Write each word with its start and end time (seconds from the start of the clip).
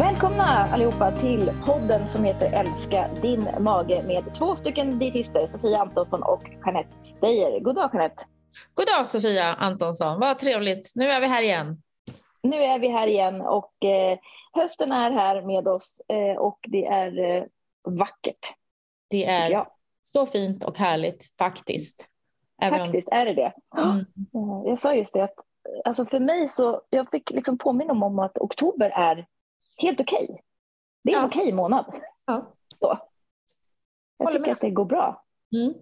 Välkomna 0.00 0.44
allihopa 0.44 1.12
till 1.12 1.50
podden 1.66 2.08
som 2.08 2.24
heter 2.24 2.52
Älska 2.52 3.10
din 3.22 3.48
mage 3.58 4.02
med 4.02 4.34
två 4.34 4.56
stycken 4.56 4.98
dietister, 4.98 5.46
Sofia 5.46 5.78
Antonsson 5.78 6.22
och 6.22 6.42
Jeanette 6.66 6.90
Steyer. 7.02 7.60
God 7.60 7.74
dag 7.74 7.90
Jeanette! 7.92 8.24
God 8.74 8.86
dag 8.86 9.08
Sofia 9.08 9.54
Antonsson, 9.54 10.20
vad 10.20 10.38
trevligt. 10.38 10.92
Nu 10.94 11.10
är 11.10 11.20
vi 11.20 11.26
här 11.26 11.42
igen. 11.42 11.82
Nu 12.42 12.56
är 12.56 12.78
vi 12.78 12.88
här 12.88 13.06
igen 13.06 13.40
och 13.40 13.84
eh, 13.84 14.18
hösten 14.52 14.92
är 14.92 15.10
här 15.10 15.42
med 15.42 15.68
oss 15.68 16.02
eh, 16.08 16.36
och 16.36 16.58
det 16.68 16.86
är 16.86 17.36
eh, 17.36 17.44
vackert. 17.84 18.54
Det 19.10 19.26
är 19.26 19.50
ja. 19.50 19.76
så 20.02 20.26
fint 20.26 20.64
och 20.64 20.78
härligt 20.78 21.38
faktiskt. 21.38 22.08
Även 22.62 22.78
faktiskt 22.78 23.08
om... 23.08 23.18
är 23.18 23.26
det 23.26 23.34
det. 23.34 23.52
Mm. 23.76 24.04
Jag 24.66 24.78
sa 24.78 24.94
just 24.94 25.12
det 25.12 25.24
att 25.24 25.34
alltså 25.84 26.04
för 26.06 26.20
mig 26.20 26.48
så, 26.48 26.82
jag 26.90 27.10
fick 27.10 27.30
liksom 27.30 27.58
påminna 27.58 27.92
om 27.92 28.18
att 28.18 28.38
oktober 28.38 28.90
är 28.90 29.26
helt 29.80 30.00
okej. 30.00 30.24
Okay. 30.24 30.36
Det 31.04 31.10
är 31.10 31.14
ja. 31.14 31.18
en 31.22 31.28
okej 31.28 31.42
okay 31.42 31.52
månad. 31.52 31.94
Ja. 32.26 32.54
Så. 32.80 32.98
Jag 34.18 34.26
Håller 34.26 34.38
tycker 34.38 34.46
med. 34.46 34.54
att 34.54 34.60
det 34.60 34.70
går 34.70 34.84
bra. 34.84 35.24
Mm. 35.52 35.74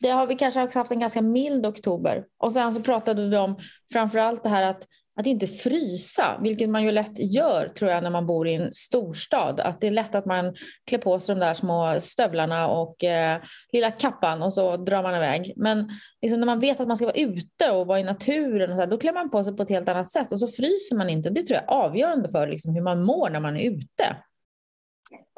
Det 0.00 0.08
har 0.08 0.26
vi 0.26 0.34
kanske 0.34 0.62
också 0.62 0.78
haft 0.78 0.92
en 0.92 1.00
ganska 1.00 1.22
mild 1.22 1.66
oktober. 1.66 2.26
Och 2.38 2.52
sen 2.52 2.72
så 2.72 2.82
pratade 2.82 3.28
vi 3.28 3.36
om 3.36 3.56
framförallt 3.92 4.42
det 4.42 4.48
här 4.48 4.70
att, 4.70 4.88
att 5.16 5.26
inte 5.26 5.46
frysa, 5.46 6.38
vilket 6.42 6.68
man 6.68 6.84
ju 6.84 6.90
lätt 6.90 7.34
gör 7.34 7.68
tror 7.68 7.90
jag 7.90 8.02
när 8.02 8.10
man 8.10 8.26
bor 8.26 8.48
i 8.48 8.54
en 8.54 8.72
storstad. 8.72 9.60
Att 9.60 9.80
det 9.80 9.86
är 9.86 9.90
lätt 9.90 10.14
att 10.14 10.26
man 10.26 10.54
klär 10.84 10.98
på 10.98 11.20
sig 11.20 11.34
de 11.34 11.40
där 11.40 11.54
små 11.54 11.96
stövlarna 12.00 12.68
och 12.68 13.04
eh, 13.04 13.40
lilla 13.72 13.90
kappan 13.90 14.42
och 14.42 14.54
så 14.54 14.76
drar 14.76 15.02
man 15.02 15.14
iväg. 15.14 15.52
Men 15.56 15.90
liksom 16.22 16.40
när 16.40 16.46
man 16.46 16.60
vet 16.60 16.80
att 16.80 16.88
man 16.88 16.96
ska 16.96 17.06
vara 17.06 17.16
ute 17.16 17.70
och 17.70 17.86
vara 17.86 18.00
i 18.00 18.04
naturen, 18.04 18.70
och 18.70 18.76
så 18.76 18.80
här, 18.80 18.90
då 18.90 18.98
klär 18.98 19.12
man 19.12 19.30
på 19.30 19.44
sig 19.44 19.56
på 19.56 19.62
ett 19.62 19.68
helt 19.68 19.88
annat 19.88 20.10
sätt 20.10 20.32
och 20.32 20.40
så 20.40 20.48
fryser 20.48 20.96
man 20.96 21.10
inte. 21.10 21.30
Det 21.30 21.42
tror 21.42 21.60
jag 21.60 21.64
är 21.64 21.84
avgörande 21.84 22.28
för 22.28 22.46
liksom, 22.46 22.74
hur 22.74 22.82
man 22.82 23.02
mår 23.02 23.30
när 23.30 23.40
man 23.40 23.56
är 23.56 23.70
ute. 23.70 24.16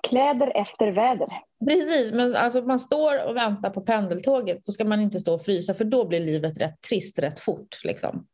Kläder 0.02 0.52
efter 0.54 0.92
väder. 0.92 1.28
Precis, 1.64 2.12
men 2.12 2.36
alltså 2.36 2.62
man 2.62 2.78
står 2.78 3.28
och 3.28 3.36
väntar 3.36 3.70
på 3.70 3.80
pendeltåget, 3.80 4.64
då 4.64 4.72
ska 4.72 4.84
man 4.84 5.00
inte 5.00 5.20
stå 5.20 5.34
och 5.34 5.44
frysa 5.44 5.74
för 5.74 5.84
då 5.84 6.08
blir 6.08 6.20
livet 6.20 6.60
rätt 6.60 6.80
trist 6.88 7.18
rätt 7.18 7.38
fort. 7.38 7.84
Liksom. 7.84 8.26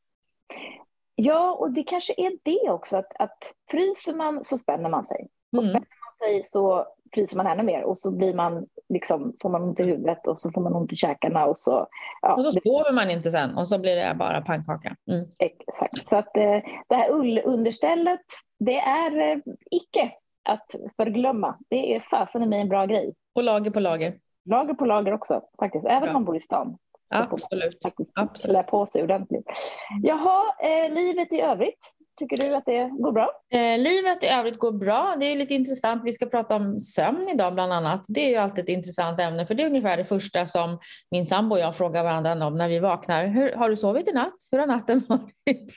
Ja, 1.14 1.52
och 1.52 1.70
det 1.70 1.82
kanske 1.82 2.14
är 2.16 2.32
det 2.42 2.70
också, 2.70 2.96
att, 2.96 3.12
att 3.18 3.38
fryser 3.70 4.14
man 4.14 4.44
så 4.44 4.58
spänner 4.58 4.88
man 4.88 5.06
sig. 5.06 5.28
Och 5.56 5.62
mm. 5.62 5.70
spänner 5.70 5.88
man 6.06 6.14
sig 6.14 6.42
så 6.44 6.86
fryser 7.14 7.36
man 7.36 7.46
ännu 7.46 7.62
mer 7.62 7.82
och 7.82 7.98
så 7.98 8.10
blir 8.10 8.34
man, 8.34 8.66
liksom, 8.88 9.36
får 9.42 9.48
man 9.48 9.62
ont 9.62 9.80
i 9.80 9.82
huvudet 9.82 10.26
och 10.26 10.38
så 10.38 10.50
får 10.50 10.60
man 10.60 10.74
ont 10.74 10.92
i 10.92 10.96
käkarna 10.96 11.46
och 11.46 11.58
så... 11.58 11.86
Ja, 12.22 12.34
och 12.34 12.44
så 12.44 12.50
sover 12.50 12.92
man 12.92 13.10
inte 13.10 13.30
sen 13.30 13.58
och 13.58 13.68
så 13.68 13.78
blir 13.78 13.96
det 13.96 14.14
bara 14.14 14.40
pannkaka. 14.40 14.96
Mm. 15.10 15.26
Exakt, 15.38 16.06
så 16.06 16.16
att 16.16 16.36
eh, 16.36 16.58
det 16.88 16.94
här 16.94 17.10
ullunderstället, 17.12 18.24
det 18.58 18.78
är 18.78 19.18
eh, 19.18 19.38
icke 19.70 20.12
att 20.48 20.74
förglömma. 20.96 21.58
Det 21.68 21.96
är 21.96 22.00
fasen 22.00 22.42
i 22.42 22.46
mig 22.46 22.60
en 22.60 22.68
bra 22.68 22.86
grej. 22.86 23.14
Och 23.34 23.42
lager 23.42 23.70
på 23.70 23.80
lager. 23.80 24.18
Lager 24.44 24.74
på 24.74 24.84
lager 24.84 25.12
också 25.12 25.42
faktiskt, 25.58 25.86
även 25.86 26.08
om 26.08 26.12
man 26.12 26.24
bor 26.24 26.36
i 26.36 26.40
stan. 26.40 26.78
Absolut. 27.14 27.78
Faktiskt 27.82 28.12
Absolut. 28.14 28.54
Klä 28.54 28.62
på 28.62 28.86
sig 28.86 29.02
ordentligt. 29.02 29.46
Jaha, 30.02 30.54
eh, 30.62 30.94
livet 30.94 31.32
i 31.32 31.40
övrigt. 31.40 31.94
Tycker 32.18 32.36
du 32.36 32.54
att 32.54 32.64
det 32.66 32.90
går 32.98 33.12
bra? 33.12 33.30
Eh, 33.50 33.78
livet 33.78 34.24
i 34.24 34.26
övrigt 34.26 34.58
går 34.58 34.72
bra. 34.72 35.16
Det 35.20 35.26
är 35.26 35.36
lite 35.36 35.54
intressant. 35.54 36.02
Vi 36.04 36.12
ska 36.12 36.26
prata 36.26 36.56
om 36.56 36.80
sömn 36.80 37.28
idag 37.28 37.54
bland 37.54 37.72
annat. 37.72 38.04
Det 38.08 38.20
är 38.20 38.30
ju 38.30 38.36
alltid 38.36 38.64
ett 38.64 38.68
intressant 38.68 39.20
ämne 39.20 39.46
för 39.46 39.54
det 39.54 39.62
är 39.62 39.66
ungefär 39.66 39.96
det 39.96 40.04
första 40.04 40.46
som 40.46 40.78
min 41.10 41.26
sambo 41.26 41.54
och 41.54 41.60
jag 41.60 41.76
frågar 41.76 42.04
varandra 42.04 42.46
om 42.46 42.56
när 42.56 42.68
vi 42.68 42.78
vaknar. 42.78 43.26
Hur, 43.26 43.52
har 43.52 43.68
du 43.68 43.76
sovit 43.76 44.08
i 44.08 44.12
natt? 44.12 44.34
Hur 44.52 44.58
har 44.58 44.66
natten 44.66 45.02
varit? 45.08 45.72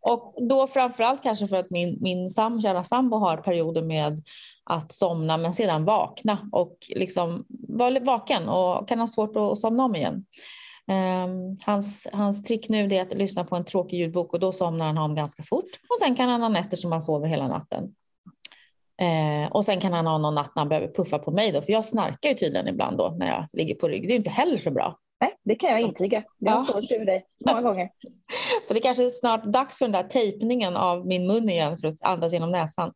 Och 0.00 0.34
då 0.48 0.66
framförallt 0.66 1.22
kanske 1.22 1.48
för 1.48 1.56
att 1.56 1.70
min, 1.70 1.98
min 2.00 2.30
sam, 2.30 2.62
kära 2.62 2.84
sambo 2.84 3.16
har 3.16 3.36
perioder 3.36 3.82
med 3.82 4.22
att 4.64 4.92
somna 4.92 5.36
men 5.36 5.54
sedan 5.54 5.84
vakna 5.84 6.48
och 6.52 6.76
liksom 6.88 7.44
vara 7.68 8.00
vaken 8.00 8.48
och 8.48 8.88
kan 8.88 8.98
ha 8.98 9.06
svårt 9.06 9.36
att 9.36 9.58
somna 9.58 9.84
om 9.84 9.96
igen. 9.96 10.24
Um, 10.90 11.58
hans, 11.66 12.08
hans 12.12 12.42
trick 12.42 12.68
nu 12.68 12.94
är 12.94 13.02
att 13.02 13.14
lyssna 13.14 13.44
på 13.44 13.56
en 13.56 13.64
tråkig 13.64 13.98
ljudbok 13.98 14.32
och 14.32 14.40
då 14.40 14.52
somnar 14.52 14.86
han 14.86 14.98
om 14.98 15.14
ganska 15.14 15.42
fort. 15.42 15.70
Och 15.88 15.98
sen 15.98 16.16
kan 16.16 16.28
han 16.28 16.42
ha 16.42 16.48
nätter 16.48 16.76
som 16.76 16.92
han 16.92 17.00
sover 17.00 17.28
hela 17.28 17.48
natten. 17.48 17.84
Uh, 19.02 19.52
och 19.52 19.64
sen 19.64 19.80
kan 19.80 19.92
han 19.92 20.06
ha 20.06 20.18
någon 20.18 20.34
natt 20.34 20.52
när 20.54 20.60
han 20.60 20.68
behöver 20.68 20.88
puffa 20.88 21.18
på 21.18 21.30
mig 21.30 21.52
då, 21.52 21.62
för 21.62 21.72
jag 21.72 21.84
snarkar 21.84 22.28
ju 22.28 22.34
tydligen 22.34 22.68
ibland 22.68 22.98
då 22.98 23.14
när 23.18 23.26
jag 23.26 23.46
ligger 23.52 23.74
på 23.74 23.88
rygg. 23.88 24.08
Det 24.08 24.14
är 24.14 24.16
inte 24.16 24.30
heller 24.30 24.58
så 24.58 24.70
bra. 24.70 24.98
Nej, 25.20 25.36
det 25.44 25.54
kan 25.54 25.70
jag 25.70 25.80
intyga. 25.80 26.24
Jag 26.38 26.52
har 26.52 26.82
ja. 26.82 26.96
över 26.96 27.06
dig 27.06 27.24
många 27.50 27.62
gånger. 27.62 27.90
Så 28.62 28.74
det 28.74 28.80
kanske 28.80 29.04
är 29.04 29.10
snart 29.10 29.44
dags 29.44 29.78
för 29.78 29.84
den 29.84 29.92
där 29.92 30.02
tejpningen 30.02 30.76
av 30.76 31.06
min 31.06 31.26
mun 31.26 31.48
igen 31.48 31.76
för 31.76 31.88
att 31.88 32.02
andas 32.02 32.32
genom 32.32 32.50
näsan. 32.50 32.92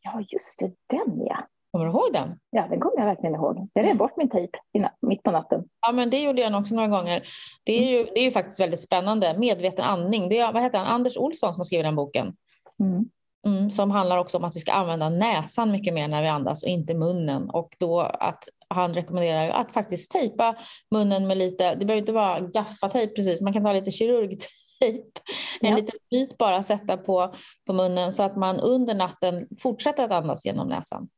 Ja, 0.00 0.24
just 0.28 0.58
det, 0.58 0.72
den 0.96 1.26
ja. 1.26 1.48
Kommer 1.74 1.86
du 1.86 1.90
ihåg 1.90 2.12
den? 2.12 2.38
Ja, 2.50 2.66
den 2.70 2.80
kommer 2.80 2.98
jag 2.98 3.06
verkligen 3.06 3.34
ihåg. 3.34 3.68
Jag 3.72 3.86
rev 3.86 3.96
bort 3.96 4.16
min 4.16 4.30
tejp 4.30 4.58
mitt 5.02 5.22
på 5.22 5.30
natten. 5.30 5.64
Ja, 5.86 5.92
men 5.92 6.10
det 6.10 6.22
gjorde 6.22 6.42
jag 6.42 6.60
också 6.60 6.74
några 6.74 6.88
gånger. 6.88 7.22
Det 7.64 7.72
är 7.72 7.98
ju, 7.98 8.04
det 8.04 8.20
är 8.20 8.24
ju 8.24 8.30
faktiskt 8.30 8.60
väldigt 8.60 8.80
spännande. 8.80 9.38
Medveten 9.38 9.84
andning. 9.84 10.28
Det 10.28 10.38
är, 10.38 10.52
vad 10.52 10.62
heter 10.62 10.78
han? 10.78 10.86
Anders 10.86 11.16
Olsson 11.16 11.52
som 11.52 11.60
har 11.60 11.64
skrivit 11.64 11.84
den 11.84 11.96
boken. 11.96 12.36
Mm. 12.80 13.04
Mm, 13.46 13.70
som 13.70 13.90
handlar 13.90 14.18
också 14.18 14.38
om 14.38 14.44
att 14.44 14.56
vi 14.56 14.60
ska 14.60 14.72
använda 14.72 15.08
näsan 15.08 15.70
mycket 15.70 15.94
mer 15.94 16.08
när 16.08 16.22
vi 16.22 16.28
andas 16.28 16.62
och 16.62 16.68
inte 16.68 16.94
munnen. 16.94 17.50
Och 17.50 17.76
då 17.78 18.00
att 18.00 18.44
han 18.74 18.94
rekommenderar 18.94 19.50
att 19.50 19.72
faktiskt 19.72 20.10
tejpa 20.10 20.56
munnen 20.90 21.26
med 21.26 21.38
lite, 21.38 21.74
det 21.74 21.84
behöver 21.84 22.00
inte 22.00 22.12
vara 22.12 22.40
gaffatejp 22.40 23.14
precis, 23.14 23.40
man 23.40 23.52
kan 23.52 23.62
ta 23.62 23.72
lite 23.72 23.90
kirurgtejp, 23.90 25.20
en 25.60 25.70
ja. 25.70 25.76
liten 25.76 25.98
bit 26.10 26.38
bara 26.38 26.62
sätta 26.62 26.96
på, 26.96 27.34
på 27.66 27.72
munnen 27.72 28.12
så 28.12 28.22
att 28.22 28.36
man 28.36 28.60
under 28.60 28.94
natten 28.94 29.48
fortsätter 29.62 30.04
att 30.04 30.10
andas 30.10 30.46
genom 30.46 30.68
näsan. 30.68 31.08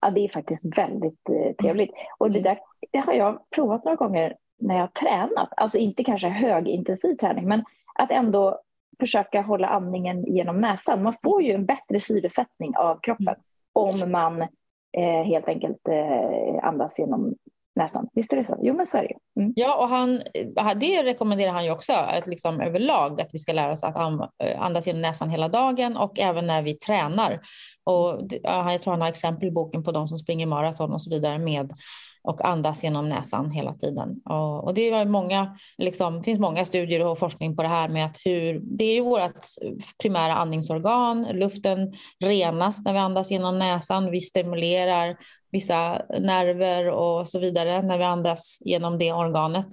Ja, 0.00 0.10
det 0.10 0.20
är 0.20 0.28
faktiskt 0.28 0.78
väldigt 0.78 1.28
eh, 1.28 1.54
trevligt. 1.62 1.90
Och 2.18 2.30
det, 2.30 2.38
mm. 2.38 2.42
där, 2.42 2.58
det 2.92 2.98
har 2.98 3.12
jag 3.12 3.50
provat 3.50 3.84
några 3.84 3.96
gånger 3.96 4.36
när 4.58 4.74
jag 4.74 4.82
har 4.82 4.88
tränat, 4.88 5.48
alltså 5.56 5.78
inte 5.78 6.04
kanske 6.04 6.28
högintensiv 6.28 7.14
träning, 7.14 7.48
men 7.48 7.64
att 7.94 8.10
ändå 8.10 8.60
försöka 9.00 9.42
hålla 9.42 9.68
andningen 9.68 10.24
genom 10.24 10.60
näsan. 10.60 11.02
Man 11.02 11.14
får 11.22 11.42
ju 11.42 11.52
en 11.52 11.66
bättre 11.66 12.00
syresättning 12.00 12.76
av 12.76 13.00
kroppen 13.02 13.28
mm. 13.28 13.42
om 13.72 14.10
man 14.10 14.48
eh, 14.98 15.24
helt 15.24 15.48
enkelt 15.48 15.88
eh, 15.88 16.68
andas 16.68 16.98
genom 16.98 17.34
näsan. 17.76 18.08
Visst 18.14 18.32
är 18.32 18.36
det 18.36 18.44
så? 18.44 18.58
Jo, 18.62 18.74
men 18.74 18.86
så 18.86 18.98
är 18.98 19.02
det 19.02 19.40
mm. 19.40 19.52
Ja, 19.56 19.76
och 19.76 19.88
han, 19.88 20.22
eh, 20.34 20.78
det 20.80 21.02
rekommenderar 21.02 21.52
han 21.52 21.64
ju 21.64 21.70
också 21.70 21.92
att 21.92 22.26
liksom 22.26 22.60
överlag 22.60 23.20
att 23.20 23.28
vi 23.32 23.38
ska 23.38 23.52
lära 23.52 23.72
oss 23.72 23.84
att 23.84 23.96
eh, 23.96 24.62
andas 24.62 24.86
genom 24.86 25.02
näsan 25.02 25.30
hela 25.30 25.48
dagen 25.48 25.96
och 25.96 26.18
även 26.18 26.46
när 26.46 26.62
vi 26.62 26.74
tränar. 26.74 27.40
Och 27.84 28.20
jag 28.42 28.82
tror 28.82 28.90
han 28.92 29.00
har 29.00 29.08
exempel 29.08 29.48
i 29.48 29.50
boken 29.50 29.82
på 29.82 29.92
de 29.92 30.08
som 30.08 30.18
springer 30.18 30.46
maraton 30.46 30.92
och 30.92 31.02
så 31.02 31.10
vidare 31.10 31.38
med 31.38 31.72
och 32.26 32.44
andas 32.44 32.84
genom 32.84 33.08
näsan 33.08 33.50
hela 33.50 33.74
tiden. 33.74 34.20
Och, 34.24 34.64
och 34.64 34.74
det 34.74 34.90
är 34.90 35.04
många, 35.04 35.58
liksom, 35.78 36.22
finns 36.22 36.38
många 36.38 36.64
studier 36.64 37.06
och 37.06 37.18
forskning 37.18 37.56
på 37.56 37.62
det 37.62 37.68
här 37.68 37.88
med 37.88 38.06
att 38.06 38.16
hur 38.24 38.60
det 38.62 38.84
är 38.84 38.94
ju 38.94 39.00
vårt 39.00 39.44
primära 40.02 40.34
andningsorgan. 40.34 41.26
Luften 41.32 41.94
renas 42.24 42.84
när 42.84 42.92
vi 42.92 42.98
andas 42.98 43.30
genom 43.30 43.58
näsan. 43.58 44.10
Vi 44.10 44.20
stimulerar 44.20 45.16
vissa 45.52 46.02
nerver 46.18 46.88
och 46.88 47.28
så 47.28 47.38
vidare 47.38 47.82
när 47.82 47.98
vi 47.98 48.04
andas 48.04 48.58
genom 48.60 48.98
det 48.98 49.12
organet. 49.12 49.68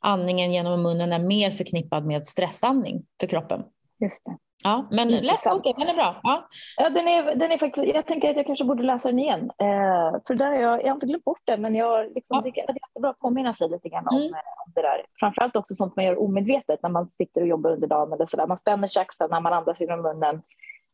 Andningen 0.00 0.52
genom 0.52 0.82
munnen 0.82 1.12
är 1.12 1.18
mer 1.18 1.50
förknippad 1.50 2.06
med 2.06 2.26
stressandning 2.26 3.02
för 3.20 3.26
kroppen. 3.26 3.62
Just 4.00 4.24
det. 4.24 4.36
Ja, 4.64 4.88
men 4.90 5.08
läs 5.08 5.44
boken, 5.44 5.74
den 5.78 5.88
är 5.88 5.94
bra. 5.94 6.20
Ja. 6.22 6.48
Ja, 6.76 6.90
den 6.90 7.08
är, 7.08 7.34
den 7.34 7.52
är 7.52 7.58
faktiskt, 7.58 7.86
jag 7.86 8.06
tänker 8.06 8.30
att 8.30 8.36
jag 8.36 8.46
kanske 8.46 8.64
borde 8.64 8.82
läsa 8.82 9.08
den 9.08 9.18
igen. 9.18 9.50
Eh, 9.58 10.20
för 10.26 10.34
där 10.34 10.52
jag, 10.52 10.82
jag 10.82 10.88
har 10.88 10.94
inte 10.94 11.06
glömt 11.06 11.24
bort 11.24 11.42
den, 11.44 11.62
men 11.62 11.74
jag 11.74 12.14
liksom 12.14 12.36
ja. 12.36 12.42
tycker 12.42 12.62
att 12.62 12.66
det 12.66 12.80
är 12.94 13.00
bra 13.00 13.10
att 13.10 13.18
påminna 13.18 13.54
sig 13.54 13.68
lite 13.68 13.88
grann 13.88 14.08
om, 14.08 14.16
mm. 14.16 14.34
Eh, 14.34 14.38
om 14.66 14.72
det 14.74 14.82
där. 14.82 15.02
Framförallt 15.20 15.56
också 15.56 15.74
sånt 15.74 15.96
man 15.96 16.04
gör 16.04 16.18
omedvetet 16.18 16.82
när 16.82 16.90
man 16.90 17.08
sitter 17.08 17.40
och 17.40 17.46
jobbar 17.46 17.70
under 17.70 17.88
dagen 17.88 18.12
eller 18.12 18.26
sådär. 18.26 18.46
Man 18.46 18.58
spänner 18.58 18.88
sig 18.88 19.06
när 19.30 19.40
man 19.40 19.52
andas 19.52 19.80
genom 19.80 20.02
munnen. 20.02 20.42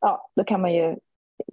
Ja, 0.00 0.30
då 0.36 0.44
kan 0.44 0.60
man 0.60 0.74
ju 0.74 0.96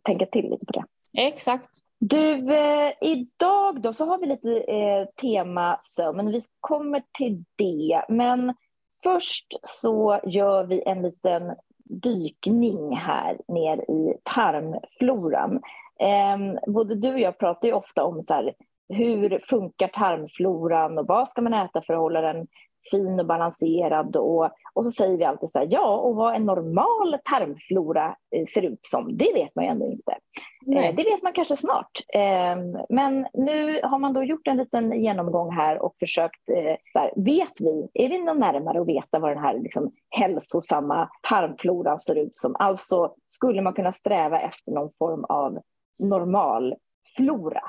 tänka 0.04 0.26
till 0.26 0.50
lite 0.50 0.66
på 0.66 0.72
det. 0.72 0.84
Exakt. 1.18 1.70
Du, 2.00 2.54
eh, 2.54 2.92
idag 3.02 3.82
då 3.82 3.94
så 3.94 4.06
har 4.06 4.18
vi 4.18 4.26
lite 4.26 4.58
eh, 4.58 5.06
tema 5.22 5.78
sömn. 5.82 6.32
Vi 6.32 6.42
kommer 6.60 7.04
till 7.18 7.44
det, 7.56 8.06
men 8.10 8.56
först 9.04 9.46
så 9.64 10.20
gör 10.24 10.64
vi 10.64 10.84
en 10.86 11.02
liten 11.02 11.56
dykning 11.90 12.96
här 12.96 13.38
ner 13.48 13.78
i 13.78 14.14
tarmfloran. 14.24 15.62
Eh, 16.00 16.62
både 16.74 16.96
du 16.96 17.14
och 17.14 17.20
jag 17.20 17.38
pratar 17.38 17.68
ju 17.68 17.74
ofta 17.74 18.04
om 18.04 18.24
så 18.24 18.34
här, 18.34 18.54
hur 18.90 19.42
funkar 19.46 19.88
tarmfloran 19.88 20.98
och 20.98 21.08
vad 21.08 21.28
ska 21.28 21.42
man 21.42 21.54
äta 21.54 21.82
för 21.82 21.94
att 21.94 22.00
hålla 22.00 22.22
den 22.22 22.48
fin 22.92 23.20
och 23.20 23.26
balanserad 23.26 24.16
och, 24.16 24.50
och 24.74 24.86
så 24.86 24.92
säger 24.92 25.18
vi 25.18 25.24
alltid 25.24 25.52
så 25.52 25.60
här, 25.60 25.68
ja, 25.72 25.98
och 25.98 26.16
vad 26.16 26.36
en 26.36 26.46
normal 26.46 27.18
tarmflora 27.24 28.16
eh, 28.36 28.46
ser 28.46 28.62
ut 28.62 28.80
som, 28.82 29.18
det 29.18 29.34
vet 29.36 29.56
man 29.56 29.66
ju 29.66 29.72
ändå 29.72 29.86
inte. 29.86 30.16
Nej. 30.62 30.94
Det 30.94 31.04
vet 31.04 31.24
man 31.24 31.34
kanske 31.34 31.56
snart. 31.56 31.92
Ehm, 32.14 32.78
men 32.90 33.28
nu 33.34 33.80
har 33.84 34.00
man 34.00 34.14
då 34.14 34.24
gjort 34.24 34.48
en 34.48 34.58
liten 34.58 35.02
genomgång 35.02 35.52
här 35.52 35.82
och 35.82 35.96
försökt, 36.00 36.50
här, 36.94 37.12
vet 37.16 37.54
vi, 37.60 37.88
är 37.94 38.10
vi 38.10 38.18
någon 38.18 38.40
närmare 38.40 38.82
att 38.82 38.88
veta 38.88 39.20
vad 39.20 39.32
den 39.32 39.44
här 39.44 39.60
liksom 39.60 39.92
hälsosamma 40.10 41.10
tarmfloran 41.30 42.00
ser 42.00 42.16
ut 42.16 42.36
som? 42.36 42.56
Alltså 42.60 43.14
skulle 43.28 43.62
man 43.62 43.74
kunna 43.74 43.94
sträva 43.94 44.40
efter 44.40 44.72
någon 44.72 44.92
form 45.00 45.26
av 45.30 45.60
normal 46.00 46.76
flora? 47.16 47.64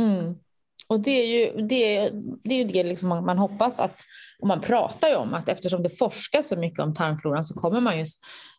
Mm. 0.00 0.34
Och 0.90 1.00
det 1.00 1.10
är 1.10 1.26
ju 1.26 1.66
det, 1.66 2.10
det, 2.44 2.54
är 2.54 2.58
ju 2.58 2.64
det 2.64 2.82
liksom 2.82 3.08
man 3.08 3.38
hoppas 3.38 3.80
att, 3.80 4.00
och 4.38 4.48
man 4.48 4.60
pratar 4.60 5.08
ju 5.08 5.14
om 5.14 5.34
att 5.34 5.48
eftersom 5.48 5.82
det 5.82 5.98
forskas 5.98 6.48
så 6.48 6.56
mycket 6.56 6.80
om 6.80 6.94
tarmfloran 6.94 7.44
så 7.44 7.54
kommer 7.54 7.80
man 7.80 7.98
ju 7.98 8.06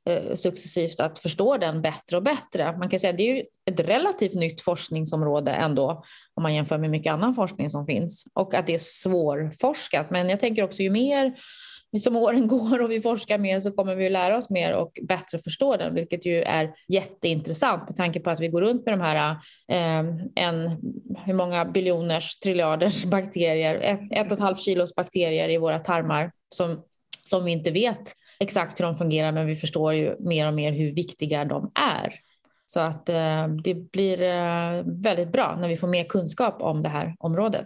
eh, 0.10 0.36
successivt 0.36 1.00
att 1.00 1.20
förstå 1.20 1.58
den 1.58 1.82
bättre 1.82 2.18
och 2.18 2.24
bättre. 2.24 2.78
Man 2.78 2.90
kan 2.90 3.00
säga 3.00 3.12
att 3.12 3.18
det 3.18 3.30
är 3.30 3.36
ju 3.36 3.44
ett 3.66 3.80
relativt 3.80 4.34
nytt 4.34 4.62
forskningsområde 4.62 5.52
ändå 5.52 6.04
om 6.34 6.44
man 6.44 6.56
jämför 6.56 6.78
med 6.78 6.90
mycket 6.90 7.14
annan 7.14 7.36
forskning 7.36 7.70
som 7.70 7.86
finns 7.86 8.26
och 8.34 8.54
att 8.54 8.68
det 8.68 8.74
är 8.74 8.80
svårforskat. 8.82 10.10
Men 10.10 10.30
jag 10.30 10.40
tänker 10.40 10.64
också 10.64 10.82
ju 10.82 10.90
mer 10.90 11.34
som 12.00 12.16
åren 12.16 12.48
går 12.48 12.82
och 12.82 12.92
vi 12.92 13.02
forskar 13.02 13.38
mer 13.38 13.60
så 13.60 13.72
kommer 13.72 13.96
vi 13.96 14.06
att 14.06 14.12
lära 14.12 14.38
oss 14.38 14.50
mer 14.50 14.74
och 14.74 15.00
bättre 15.04 15.40
förstå 15.40 15.78
den, 15.78 15.96
vilket 15.96 16.26
ju 16.26 16.42
är 16.42 16.74
jätteintressant 16.88 17.90
med 17.90 17.98
tanke 17.98 18.20
på 18.20 18.30
att 18.30 18.40
vi 18.40 18.48
går 18.48 18.62
runt 18.62 18.86
med 18.86 18.94
de 18.94 19.02
här 19.02 19.32
eh, 19.68 20.16
en, 20.36 20.70
hur 21.26 21.34
många 21.34 21.66
biljoners, 21.66 22.40
triljarders 22.40 23.06
bakterier, 23.12 23.76
ett, 23.76 24.12
ett 24.12 24.28
och 24.28 24.34
ett 24.34 24.40
halvt 24.40 24.62
kilos 24.62 24.96
bakterier 24.96 25.50
i 25.50 25.58
våra 25.58 25.80
tarmar 25.80 26.32
som, 26.56 26.84
som 27.24 27.46
vi 27.46 27.52
inte 27.52 27.72
vet 27.72 28.12
exakt 28.40 28.80
hur 28.80 28.86
de 28.86 28.96
fungerar, 28.96 29.32
men 29.32 29.48
vi 29.48 29.56
förstår 29.56 29.94
ju 29.94 30.16
mer 30.20 30.48
och 30.48 30.54
mer 30.54 30.72
hur 30.72 30.94
viktiga 30.94 31.46
de 31.46 31.72
är. 31.76 32.16
Så 32.66 32.80
att 32.80 33.10
eh, 33.10 33.48
det 33.48 33.74
blir 33.74 34.22
eh, 34.22 34.84
väldigt 34.86 35.32
bra 35.32 35.58
när 35.60 35.68
vi 35.68 35.78
får 35.78 35.88
mer 35.88 36.04
kunskap 36.04 36.62
om 36.62 36.84
det 36.84 36.90
här 36.90 37.16
området. 37.20 37.66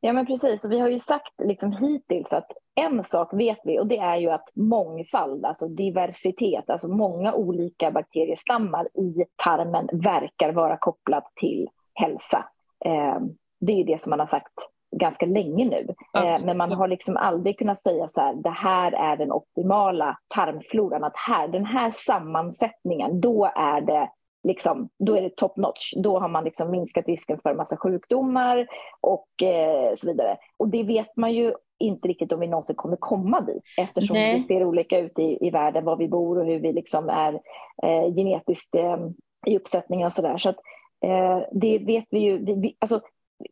Ja 0.00 0.12
men 0.12 0.26
precis, 0.26 0.64
och 0.64 0.72
vi 0.72 0.78
har 0.78 0.88
ju 0.88 0.98
sagt 0.98 1.32
liksom 1.44 1.72
hittills 1.72 2.32
att 2.32 2.52
en 2.74 3.04
sak 3.04 3.28
vet 3.32 3.58
vi 3.64 3.78
och 3.78 3.86
det 3.86 3.98
är 3.98 4.16
ju 4.16 4.30
att 4.30 4.48
mångfald, 4.54 5.44
alltså 5.44 5.68
diversitet, 5.68 6.70
alltså 6.70 6.88
många 6.88 7.34
olika 7.34 7.90
bakteriestammar 7.90 8.88
i 8.94 9.24
tarmen 9.44 9.88
verkar 9.92 10.52
vara 10.52 10.76
kopplat 10.76 11.32
till 11.34 11.68
hälsa. 11.94 12.44
Eh, 12.84 13.20
det 13.60 13.72
är 13.72 13.84
det 13.84 14.02
som 14.02 14.10
man 14.10 14.20
har 14.20 14.26
sagt 14.26 14.52
ganska 14.96 15.26
länge 15.26 15.64
nu. 15.64 15.94
Eh, 16.20 16.44
men 16.44 16.56
man 16.56 16.72
har 16.72 16.88
liksom 16.88 17.16
aldrig 17.16 17.58
kunnat 17.58 17.82
säga 17.82 18.08
så 18.08 18.20
här, 18.20 18.34
det 18.34 18.50
här 18.50 18.92
är 18.92 19.16
den 19.16 19.32
optimala 19.32 20.18
tarmfloran, 20.28 21.04
att 21.04 21.16
här, 21.16 21.48
den 21.48 21.64
här 21.64 21.90
sammansättningen, 21.90 23.20
då 23.20 23.50
är 23.54 23.80
det 23.80 24.08
liksom, 24.42 24.88
då 24.98 25.16
är 25.16 25.22
det 25.22 25.36
top 25.36 25.56
notch. 25.56 25.92
Då 25.96 26.18
har 26.18 26.28
man 26.28 26.44
liksom 26.44 26.70
minskat 26.70 27.06
risken 27.06 27.38
för 27.42 27.54
massa 27.54 27.76
sjukdomar 27.76 28.66
och 29.00 29.42
eh, 29.42 29.94
så 29.94 30.06
vidare. 30.06 30.36
Och 30.56 30.68
det 30.68 30.82
vet 30.82 31.16
man 31.16 31.32
ju 31.32 31.52
inte 31.78 32.08
riktigt 32.08 32.32
om 32.32 32.40
vi 32.40 32.46
någonsin 32.46 32.76
kommer 32.76 32.96
komma 32.96 33.40
dit 33.40 33.62
eftersom 33.76 34.16
Nej. 34.16 34.34
det 34.34 34.40
ser 34.40 34.64
olika 34.64 34.98
ut 34.98 35.18
i, 35.18 35.46
i 35.46 35.50
världen, 35.50 35.84
var 35.84 35.96
vi 35.96 36.08
bor 36.08 36.38
och 36.38 36.46
hur 36.46 36.60
vi 36.60 36.72
liksom 36.72 37.08
är 37.08 37.34
eh, 37.82 38.14
genetiskt 38.14 38.74
eh, 38.74 38.98
i 39.46 39.56
uppsättningen 39.56 40.06
och 40.06 40.12
sådär. 40.12 40.38
Så 40.38 40.48
att, 40.48 40.58
eh, 41.04 41.40
det 41.52 41.78
vet 41.78 42.04
vi 42.10 42.18
ju. 42.18 42.38
Vi, 42.38 42.76
alltså, 42.78 43.00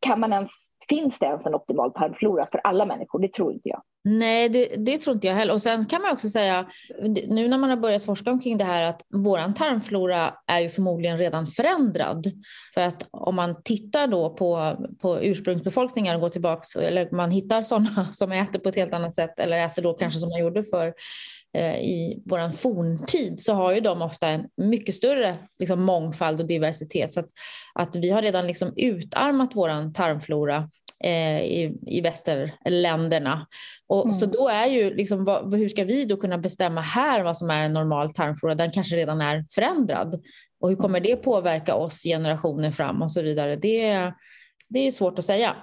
kan 0.00 0.20
man 0.20 0.32
ens, 0.32 0.50
finns 0.88 1.18
det 1.18 1.26
ens 1.26 1.46
en 1.46 1.54
optimal 1.54 1.92
tarmflora 1.92 2.48
för 2.52 2.60
alla 2.64 2.86
människor? 2.86 3.20
Det 3.20 3.32
tror 3.32 3.52
inte 3.52 3.68
jag. 3.68 3.82
Nej, 4.04 4.48
det, 4.48 4.76
det, 4.76 4.98
tror 4.98 5.14
inte 5.14 5.26
jag 5.26 5.34
heller. 5.34 5.54
Och 5.54 5.62
sen 5.62 5.86
kan 5.86 6.02
man 6.02 6.12
också 6.12 6.28
säga, 6.28 6.68
nu 7.28 7.48
när 7.48 7.58
man 7.58 7.70
har 7.70 7.76
börjat 7.76 8.04
forska 8.04 8.30
omkring 8.30 8.58
det 8.58 8.64
här, 8.64 8.82
att 8.82 9.02
vår 9.14 9.52
tarmflora 9.52 10.34
är 10.46 10.60
ju 10.60 10.68
förmodligen 10.68 11.18
redan 11.18 11.46
förändrad. 11.46 12.32
För 12.74 12.80
att 12.80 13.06
om 13.10 13.34
man 13.34 13.62
tittar 13.62 14.06
då 14.06 14.30
på, 14.30 14.76
på 15.00 15.18
ursprungsbefolkningar 15.22 16.14
och 16.14 16.20
går 16.20 16.28
tillbaka, 16.28 16.80
eller 16.80 17.08
man 17.10 17.30
hittar 17.30 17.62
sådana 17.62 18.08
som 18.12 18.32
äter 18.32 18.58
på 18.58 18.68
ett 18.68 18.76
helt 18.76 18.94
annat 18.94 19.14
sätt, 19.14 19.40
eller 19.40 19.66
äter 19.66 19.82
då 19.82 19.92
kanske 19.92 20.18
som 20.18 20.30
man 20.30 20.40
gjorde 20.40 20.64
för 20.64 20.94
i 21.56 22.22
vår 22.26 22.50
forntid, 22.50 23.40
så 23.40 23.54
har 23.54 23.74
ju 23.74 23.80
de 23.80 24.02
ofta 24.02 24.28
en 24.28 24.48
mycket 24.56 24.94
större 24.94 25.36
liksom, 25.58 25.82
mångfald 25.82 26.40
och 26.40 26.46
diversitet. 26.46 27.12
Så 27.12 27.20
att, 27.20 27.28
att 27.74 27.96
vi 27.96 28.10
har 28.10 28.22
redan 28.22 28.46
liksom 28.46 28.72
utarmat 28.76 29.50
vår 29.54 29.92
tarmflora 29.92 30.70
eh, 31.04 31.40
i, 31.40 31.78
i 31.86 32.00
västerländerna. 32.00 33.46
Och, 33.86 34.04
mm. 34.04 34.14
Så 34.14 34.26
då 34.26 34.48
är 34.48 34.66
ju 34.66 34.94
liksom, 34.94 35.24
vad, 35.24 35.54
hur 35.54 35.68
ska 35.68 35.84
vi 35.84 36.04
då 36.04 36.16
kunna 36.16 36.38
bestämma 36.38 36.80
här 36.80 37.22
vad 37.22 37.36
som 37.36 37.50
är 37.50 37.64
en 37.64 37.72
normal 37.72 38.12
tarmflora? 38.12 38.54
Den 38.54 38.70
kanske 38.70 38.96
redan 38.96 39.20
är 39.20 39.44
förändrad. 39.54 40.22
Och 40.60 40.68
hur 40.68 40.76
kommer 40.76 41.00
det 41.00 41.16
påverka 41.16 41.74
oss 41.74 42.02
generationer 42.02 42.70
fram 42.70 43.02
och 43.02 43.12
så 43.12 43.22
vidare? 43.22 43.56
Det, 43.56 44.12
det 44.68 44.78
är 44.78 44.90
svårt 44.90 45.18
att 45.18 45.24
säga. 45.24 45.56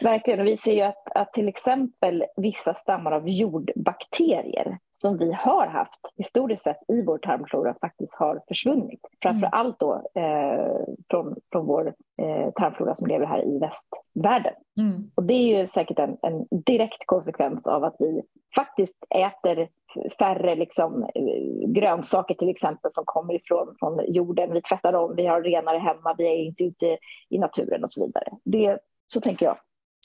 Verkligen, 0.00 0.40
och 0.40 0.46
vi 0.46 0.56
ser 0.56 0.72
ju 0.72 0.80
att, 0.80 1.04
att 1.14 1.32
till 1.32 1.48
exempel 1.48 2.24
vissa 2.36 2.74
stammar 2.74 3.12
av 3.12 3.28
jordbakterier 3.28 4.78
som 4.92 5.18
vi 5.18 5.32
har 5.32 5.66
haft 5.66 6.00
historiskt 6.16 6.62
sett 6.62 6.76
i 6.88 7.02
vår 7.02 7.18
tarmflora 7.18 7.74
faktiskt 7.80 8.14
har 8.14 8.42
försvunnit. 8.48 9.00
Framför 9.22 9.46
mm. 9.46 9.50
allt 9.52 9.80
då 9.80 10.02
eh, 10.14 10.94
från, 11.10 11.36
från 11.52 11.66
vår 11.66 11.94
eh, 12.22 12.50
tarmflora 12.50 12.94
som 12.94 13.06
lever 13.06 13.26
här 13.26 13.44
i 13.48 13.58
västvärlden. 13.58 14.54
Mm. 14.78 15.10
Och 15.14 15.24
det 15.24 15.34
är 15.34 15.60
ju 15.60 15.66
säkert 15.66 15.98
en, 15.98 16.16
en 16.22 16.46
direkt 16.50 17.06
konsekvens 17.06 17.66
av 17.66 17.84
att 17.84 17.96
vi 17.98 18.22
faktiskt 18.56 19.04
äter 19.10 19.68
färre 20.18 20.54
liksom, 20.54 21.02
eh, 21.02 21.68
grönsaker 21.68 22.34
till 22.34 22.48
exempel 22.48 22.90
som 22.94 23.04
kommer 23.06 23.34
ifrån 23.34 23.76
från 23.78 24.12
jorden. 24.12 24.52
Vi 24.52 24.62
tvättar 24.62 24.92
om, 24.92 25.16
vi 25.16 25.26
har 25.26 25.42
renare 25.42 25.78
hemma, 25.78 26.14
vi 26.18 26.26
är 26.26 26.36
inte 26.36 26.64
ute 26.64 26.98
i 27.28 27.38
naturen 27.38 27.84
och 27.84 27.92
så 27.92 28.06
vidare. 28.06 28.28
Det, 28.44 28.78
så 29.12 29.20
tänker 29.20 29.46
jag. 29.46 29.56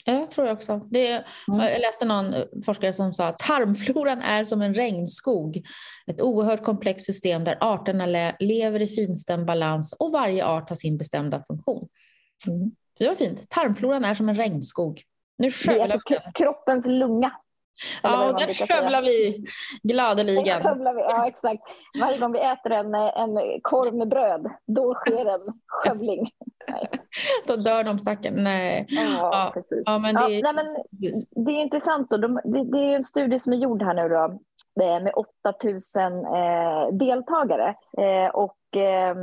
Jag 0.07 0.31
tror 0.31 0.47
jag 0.47 0.55
också. 0.57 0.81
Det, 0.91 1.07
mm. 1.07 1.25
Jag 1.59 1.81
läste 1.81 2.05
någon 2.05 2.33
forskare 2.65 2.93
som 2.93 3.13
sa 3.13 3.27
att 3.27 3.39
tarmfloran 3.39 4.21
är 4.21 4.43
som 4.43 4.61
en 4.61 4.73
regnskog. 4.73 5.61
Ett 6.07 6.21
oerhört 6.21 6.63
komplext 6.63 7.05
system 7.05 7.43
där 7.43 7.57
arterna 7.61 8.05
le, 8.05 8.35
lever 8.39 8.81
i 8.81 8.87
finstämd 8.87 9.45
balans 9.45 9.93
och 9.99 10.11
varje 10.11 10.45
art 10.45 10.69
har 10.69 10.75
sin 10.75 10.97
bestämda 10.97 11.43
funktion. 11.47 11.87
Mm. 12.47 12.71
Det 12.99 13.07
var 13.07 13.15
fint. 13.15 13.49
Tarmfloran 13.49 14.05
är 14.05 14.13
som 14.13 14.29
en 14.29 14.35
regnskog. 14.35 15.01
Nu 15.37 15.49
det 15.65 15.71
är 15.71 15.83
alltså 15.83 15.99
kroppens 16.33 16.85
lunga. 16.85 17.31
Ja, 18.04 18.30
och 18.30 18.39
där 18.39 18.68
skövlar 18.68 19.01
vi 19.01 19.45
gladeligen. 19.83 20.62
vi, 20.77 21.01
ja, 21.01 21.27
exakt. 21.27 21.62
Varje 22.01 22.18
gång 22.18 22.31
vi 22.31 22.39
äter 22.39 22.72
en, 22.72 22.95
en 22.95 23.62
korv 23.62 23.94
med 23.94 24.10
bröd, 24.10 24.51
då 24.68 24.94
sker 24.94 25.25
en 25.25 25.42
skövling. 25.68 26.30
Då 27.48 27.56
dör 27.56 27.83
de 27.83 28.00
stackarna. 28.00 28.42
Nej. 28.42 28.86
Ja, 28.89 29.19
ja, 29.19 29.51
precis. 29.54 29.83
Ja, 29.86 29.98
men 29.98 30.16
det, 30.16 30.30
ja, 30.30 30.51
nej, 30.51 30.54
men 30.54 30.75
det 31.45 31.51
är 31.51 31.62
intressant. 31.62 32.10
Då. 32.10 32.18
De, 32.18 32.39
det 32.44 32.77
är 32.77 32.95
en 32.95 33.04
studie 33.04 33.39
som 33.39 33.54
är 33.54 33.57
gjord 33.57 33.83
här 33.83 33.94
nu 33.94 34.10
då, 34.10 34.39
eh, 34.83 35.04
med 35.04 35.13
8000 35.16 36.13
eh, 36.25 36.88
deltagare. 36.92 37.75
Eh, 37.98 38.29
och 38.34 38.58
eh, 38.75 39.15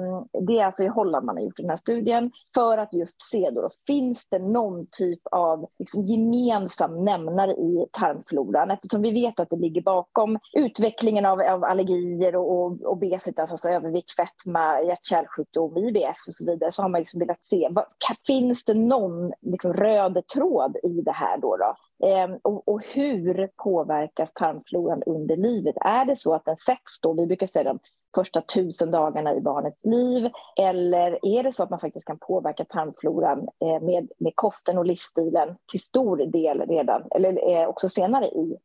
det 0.46 0.58
är 0.58 0.66
alltså 0.66 0.84
i 0.84 0.88
Holland 0.88 1.26
man 1.26 1.36
har 1.36 1.44
gjort 1.44 1.56
den 1.56 1.70
här 1.70 1.76
studien 1.76 2.30
för 2.54 2.78
att 2.78 2.92
just 2.92 3.22
se 3.22 3.50
då, 3.50 3.70
finns 3.86 4.28
det 4.28 4.38
någon 4.38 4.86
typ 4.90 5.20
av 5.30 5.66
liksom, 5.78 6.06
gemensam 6.06 7.04
nämnare 7.04 7.52
i 7.52 7.86
tarmfloran 7.92 8.70
eftersom 8.70 9.02
vi 9.02 9.10
vet 9.10 9.40
att 9.40 9.50
det 9.50 9.56
ligger 9.56 9.82
bakom 9.82 10.38
utvecklingen 10.52 11.26
av, 11.26 11.40
av 11.40 11.64
allergier 11.64 12.36
och, 12.36 12.62
och 12.62 12.92
obesitas, 12.92 13.38
alltså, 13.38 13.54
alltså 13.54 13.68
övervikt, 13.68 14.16
fetma, 14.16 14.82
hjärt-kärlsjukdom, 14.82 15.76
IBS 15.76 16.28
och 16.28 16.34
så 16.34 16.44
vidare 16.46 16.72
så 16.72 16.82
har 16.82 16.88
man 16.88 17.00
liksom 17.00 17.20
velat 17.20 17.46
se, 17.46 17.68
vad, 17.70 17.84
finns 18.26 18.64
det 18.64 18.74
någon 18.74 19.32
liksom, 19.40 19.72
röd 19.72 20.26
tråd 20.34 20.76
i 20.82 21.00
det 21.02 21.12
här 21.12 21.38
då? 21.38 21.56
då? 21.56 21.74
Ehm, 22.02 22.38
och, 22.42 22.68
och, 22.68 22.82
hur 22.86 23.46
påverkas 23.46 24.32
tarmfloran 24.32 25.02
under 25.06 25.36
livet? 25.36 25.76
Är 25.80 26.04
det 26.04 26.16
så 26.16 26.34
att 26.34 26.44
den 26.44 26.56
sätts 26.56 27.00
då, 27.02 27.12
vi 27.12 27.26
brukar 27.26 27.46
säga 27.46 27.78
första 28.14 28.40
tusen 28.40 28.90
dagarna 28.90 29.34
i 29.34 29.40
barnets 29.40 29.84
liv? 29.84 30.30
Eller 30.56 31.18
är 31.22 31.42
det 31.42 31.52
så 31.52 31.62
att 31.62 31.70
man 31.70 31.80
faktiskt 31.80 32.06
kan 32.06 32.18
påverka 32.18 32.64
tarmfloran 32.64 33.38
eh, 33.38 33.80
med, 33.82 34.08
med 34.18 34.32
kosten 34.34 34.78
och 34.78 34.86
livsstilen 34.86 35.56
till 35.70 35.80
stor 35.80 36.16
del 36.16 36.60
redan, 36.60 37.02
eller 37.10 37.50
eh, 37.50 37.68
också 37.68 37.88
senare 37.88 38.26
i 38.26 38.56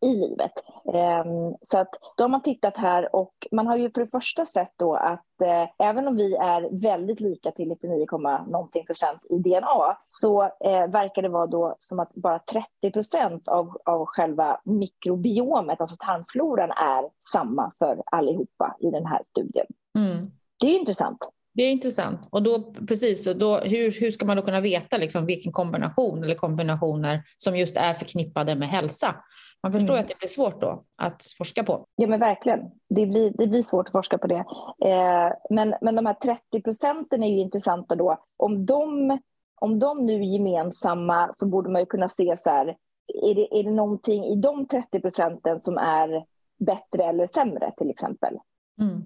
i 0.00 0.16
livet. 0.16 0.52
Ehm, 0.94 1.54
så 1.62 1.78
att 1.78 1.90
då 2.16 2.24
har 2.24 2.28
man 2.28 2.42
tittat 2.42 2.76
här 2.76 3.16
och 3.16 3.32
man 3.52 3.66
har 3.66 3.76
ju 3.76 3.90
för 3.90 4.00
det 4.00 4.10
första 4.10 4.46
sett 4.46 4.72
då 4.76 4.94
att 4.94 5.40
eh, 5.42 5.88
även 5.88 6.08
om 6.08 6.16
vi 6.16 6.34
är 6.34 6.80
väldigt 6.80 7.20
lika 7.20 7.50
till 7.50 7.68
99, 7.68 8.06
någonting 8.48 8.86
procent 8.86 9.20
i 9.30 9.38
DNA 9.38 9.98
så 10.08 10.42
eh, 10.42 10.86
verkar 10.88 11.22
det 11.22 11.28
vara 11.28 11.46
då 11.46 11.76
som 11.78 12.00
att 12.00 12.14
bara 12.14 12.38
30 12.38 12.90
procent 12.92 13.48
av, 13.48 13.76
av 13.84 14.06
själva 14.06 14.60
mikrobiomet, 14.64 15.80
alltså 15.80 15.96
tarmfloran, 15.96 16.70
är 16.70 17.10
samma 17.32 17.72
för 17.78 18.02
allihopa 18.06 18.76
i 18.80 18.90
den 18.90 19.06
här 19.06 19.22
studien. 19.30 19.66
Mm. 19.98 20.30
Det 20.60 20.66
är 20.66 20.78
intressant. 20.78 21.30
Det 21.56 21.62
är 21.62 21.70
intressant. 21.70 22.20
Och 22.30 22.42
då, 22.42 22.72
precis, 22.88 23.26
och 23.26 23.36
då, 23.36 23.58
hur, 23.58 24.00
hur 24.00 24.10
ska 24.10 24.26
man 24.26 24.36
då 24.36 24.42
kunna 24.42 24.60
veta 24.60 24.96
liksom 24.96 25.26
vilken 25.26 25.52
kombination 25.52 26.24
eller 26.24 26.34
kombinationer 26.34 27.22
som 27.36 27.56
just 27.56 27.76
är 27.76 27.94
förknippade 27.94 28.54
med 28.54 28.68
hälsa? 28.68 29.14
Man 29.62 29.72
förstår 29.72 29.94
mm. 29.94 30.02
att 30.02 30.08
det 30.08 30.18
blir 30.18 30.28
svårt 30.28 30.60
då 30.60 30.84
att 30.96 31.22
forska 31.38 31.64
på. 31.64 31.86
Ja 31.96 32.06
men 32.06 32.20
verkligen. 32.20 32.60
Det 32.88 33.06
blir, 33.06 33.32
det 33.38 33.46
blir 33.46 33.62
svårt 33.62 33.86
att 33.86 33.92
forska 33.92 34.18
på 34.18 34.26
det. 34.26 34.44
Eh, 34.84 35.32
men, 35.50 35.74
men 35.80 35.94
de 35.94 36.06
här 36.06 36.14
30 36.14 36.62
procenten 36.62 37.22
är 37.22 37.28
ju 37.28 37.40
intressanta 37.40 37.94
då. 37.94 38.18
Om 38.36 38.66
de, 38.66 39.18
om 39.54 39.78
de 39.78 40.06
nu 40.06 40.12
är 40.12 40.24
gemensamma 40.24 41.30
så 41.32 41.48
borde 41.48 41.70
man 41.70 41.82
ju 41.82 41.86
kunna 41.86 42.08
se 42.08 42.36
så 42.42 42.50
här, 42.50 42.76
är 43.22 43.34
det, 43.34 43.58
är 43.60 43.64
det 43.64 43.70
någonting 43.70 44.24
i 44.24 44.36
de 44.36 44.66
30 44.66 45.00
procenten 45.00 45.60
som 45.60 45.78
är 45.78 46.24
bättre 46.58 47.04
eller 47.04 47.28
sämre 47.34 47.72
till 47.76 47.90
exempel? 47.90 48.38
Mm. 48.80 49.04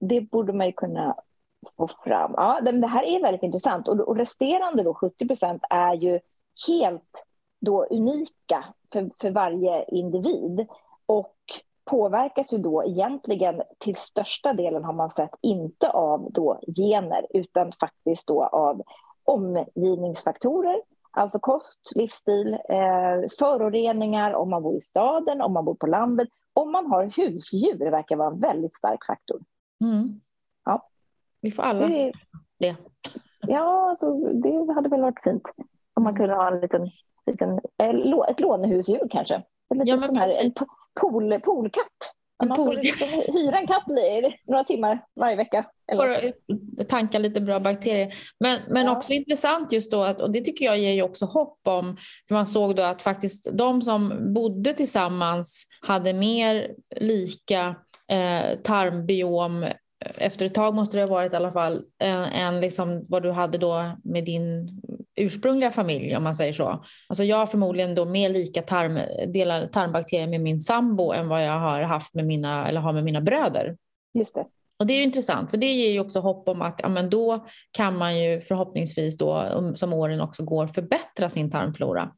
Det 0.00 0.20
borde 0.20 0.52
man 0.52 0.66
ju 0.66 0.72
kunna 0.72 1.16
få 1.76 1.88
fram. 2.04 2.34
Ja, 2.36 2.60
det 2.60 2.86
här 2.86 3.04
är 3.04 3.22
väldigt 3.22 3.42
intressant 3.42 3.88
och, 3.88 4.00
och 4.00 4.16
resterande 4.16 4.82
då 4.82 4.94
70 4.94 5.26
procent 5.26 5.62
är 5.70 5.94
ju 5.94 6.20
helt 6.68 7.26
då 7.60 7.84
unika 7.84 8.64
för, 8.92 9.10
för 9.20 9.30
varje 9.30 9.84
individ 9.84 10.66
och 11.06 11.36
påverkas 11.84 12.52
ju 12.52 12.58
då 12.58 12.84
egentligen 12.84 13.62
till 13.78 13.96
största 13.96 14.52
delen 14.52 14.84
har 14.84 14.92
man 14.92 15.10
sett 15.10 15.30
inte 15.42 15.90
av 15.90 16.32
då 16.32 16.60
gener 16.76 17.26
utan 17.30 17.72
faktiskt 17.80 18.26
då 18.26 18.44
av 18.44 18.82
omgivningsfaktorer, 19.24 20.82
alltså 21.10 21.38
kost, 21.38 21.92
livsstil, 21.94 22.52
eh, 22.52 23.28
föroreningar 23.38 24.32
om 24.32 24.50
man 24.50 24.62
bor 24.62 24.76
i 24.76 24.80
staden, 24.80 25.40
om 25.40 25.52
man 25.52 25.64
bor 25.64 25.74
på 25.74 25.86
landet, 25.86 26.28
om 26.52 26.72
man 26.72 26.86
har 26.86 27.04
husdjur 27.04 27.90
verkar 27.90 28.16
vara 28.16 28.28
en 28.28 28.40
väldigt 28.40 28.76
stark 28.76 29.06
faktor. 29.06 29.40
Mm. 29.84 30.20
Ja. 30.64 30.88
Vi 31.40 31.50
får 31.50 31.62
alla 31.62 31.86
det, 31.86 32.12
det. 32.58 32.76
Ja, 33.40 33.90
alltså, 33.90 34.16
det 34.16 34.72
hade 34.72 34.88
väl 34.88 35.00
varit 35.00 35.22
fint 35.22 35.42
om 35.94 36.02
man 36.02 36.16
mm. 36.16 36.20
kunde 36.20 36.34
ha 36.34 36.48
en 36.52 36.60
liten 36.60 36.90
liten, 37.30 37.60
eh, 37.82 38.30
ett 38.30 38.40
lånehusdjur 38.40 39.08
kanske. 39.10 39.34
En, 39.74 39.86
ja, 39.86 40.02
sån 40.02 40.16
här, 40.16 40.32
en 40.32 40.52
pool, 41.00 41.40
poolkatt. 41.40 42.14
Man 42.46 42.56
får 42.56 42.72
liksom 42.72 43.08
hyra 43.08 43.58
en 43.58 43.66
katt 43.66 43.86
några 44.46 44.64
timmar 44.64 45.04
varje 45.20 45.36
vecka. 45.36 45.66
Eller 45.92 46.32
tanka 46.84 47.18
lite 47.18 47.40
bra 47.40 47.60
bakterier. 47.60 48.14
Men, 48.40 48.60
men 48.68 48.86
ja. 48.86 48.96
också 48.96 49.12
intressant 49.12 49.72
just 49.72 49.90
då, 49.90 50.02
att, 50.02 50.20
och 50.20 50.30
det 50.30 50.40
tycker 50.40 50.64
jag 50.64 50.78
ger 50.78 50.92
ju 50.92 51.02
också 51.02 51.24
hopp 51.24 51.58
om, 51.68 51.96
för 52.28 52.34
man 52.34 52.46
såg 52.46 52.76
då 52.76 52.82
att 52.82 53.02
faktiskt 53.02 53.48
de 53.52 53.82
som 53.82 54.32
bodde 54.34 54.72
tillsammans 54.72 55.66
hade 55.80 56.12
mer 56.12 56.70
lika 56.96 57.74
eh, 58.08 58.58
tarmbiom 58.62 59.66
efter 60.00 60.46
ett 60.46 60.54
tag 60.54 60.74
måste 60.74 60.96
det 60.96 61.02
ha 61.02 61.10
varit 61.10 61.32
i 61.32 61.36
alla 61.36 61.52
fall 61.52 61.82
än 61.98 62.60
liksom 62.60 63.04
vad 63.08 63.22
du 63.22 63.30
hade 63.30 63.58
då 63.58 63.90
med 64.04 64.24
din 64.24 64.80
ursprungliga 65.16 65.70
familj 65.70 66.16
om 66.16 66.24
man 66.24 66.36
säger 66.36 66.52
så. 66.52 66.84
Alltså 67.08 67.24
jag 67.24 67.36
har 67.36 67.46
förmodligen 67.46 67.94
då 67.94 68.04
mer 68.04 68.28
lika 68.28 68.62
tarm, 68.62 68.98
delar 69.32 69.66
tarmbakterier 69.66 70.26
med 70.26 70.40
min 70.40 70.60
sambo 70.60 71.12
än 71.12 71.28
vad 71.28 71.44
jag 71.44 71.58
har 71.58 71.82
haft 71.82 72.14
med 72.14 72.26
mina, 72.26 72.68
eller 72.68 72.80
har 72.80 72.92
med 72.92 73.04
mina 73.04 73.20
bröder. 73.20 73.76
Just 74.14 74.34
det. 74.34 74.46
Och 74.78 74.86
det 74.86 74.94
är 74.94 75.02
intressant 75.02 75.50
för 75.50 75.56
det 75.56 75.72
ger 75.72 75.90
ju 75.90 76.00
också 76.00 76.20
hopp 76.20 76.48
om 76.48 76.62
att 76.62 76.80
ja, 76.82 76.88
men 76.88 77.10
då 77.10 77.46
kan 77.70 77.96
man 77.96 78.20
ju 78.20 78.40
förhoppningsvis 78.40 79.16
då 79.16 79.44
som 79.76 79.92
åren 79.92 80.20
också 80.20 80.44
går 80.44 80.66
förbättra 80.66 81.28
sin 81.28 81.50
tarmflora. 81.50 82.12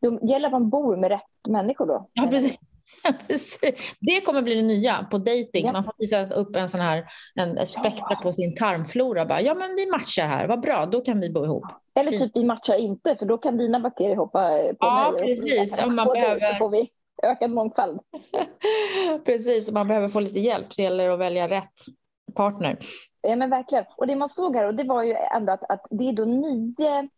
Det 0.00 0.28
gäller 0.28 0.46
att 0.46 0.52
man 0.52 0.70
bor 0.70 0.96
med 0.96 1.10
rätt 1.10 1.22
människor 1.48 1.86
då. 1.86 2.08
Ja, 2.12 2.26
precis. 2.30 2.58
det 4.00 4.20
kommer 4.20 4.42
bli 4.42 4.54
det 4.54 4.62
nya 4.62 5.06
på 5.10 5.18
dating. 5.18 5.72
Man 5.72 5.84
får 5.84 5.94
visa 5.98 6.34
upp 6.34 6.56
en 6.56 6.68
sån 6.68 6.80
här 6.80 7.04
en 7.34 7.66
spektra 7.66 8.16
på 8.22 8.32
sin 8.32 8.54
tarmflora. 8.54 9.26
Bara, 9.26 9.40
ja, 9.40 9.54
men 9.54 9.76
vi 9.76 9.90
matchar 9.90 10.26
här, 10.26 10.48
vad 10.48 10.60
bra, 10.60 10.86
då 10.86 11.00
kan 11.00 11.20
vi 11.20 11.30
bo 11.30 11.44
ihop. 11.44 11.64
Eller 11.94 12.12
typ 12.12 12.32
vi 12.34 12.44
matchar 12.44 12.74
inte, 12.74 13.16
för 13.16 13.26
då 13.26 13.38
kan 13.38 13.58
dina 13.58 13.80
bakterier 13.80 14.16
hoppa 14.16 14.48
på 14.48 14.76
ja, 14.80 15.10
mig. 15.14 15.22
Precis. 15.22 15.82
Och 15.82 15.92
man 15.92 16.08
behöver... 16.08 16.40
så 16.40 16.54
får 16.54 16.70
vi 16.70 16.90
ökad 17.22 17.50
mångfald. 17.50 18.00
precis, 19.24 19.70
man 19.70 19.88
behöver 19.88 20.08
få 20.08 20.20
lite 20.20 20.40
hjälp 20.40 20.74
så 20.74 20.82
gäller 20.82 21.06
det 21.06 21.14
att 21.14 21.20
välja 21.20 21.48
rätt 21.48 21.72
partner. 22.34 22.78
Ja, 23.22 23.36
men 23.36 23.50
verkligen. 23.50 23.84
Och 23.96 24.06
det 24.06 24.16
man 24.16 24.28
såg 24.28 24.56
här, 24.56 24.66
och 24.66 24.74
det 24.74 24.84
var 24.84 25.02
ju 25.02 25.12
ändå 25.12 25.52
att, 25.52 25.70
att 25.70 25.86
det 25.90 26.08
är 26.08 26.12
då 26.12 26.24
nio 26.24 27.08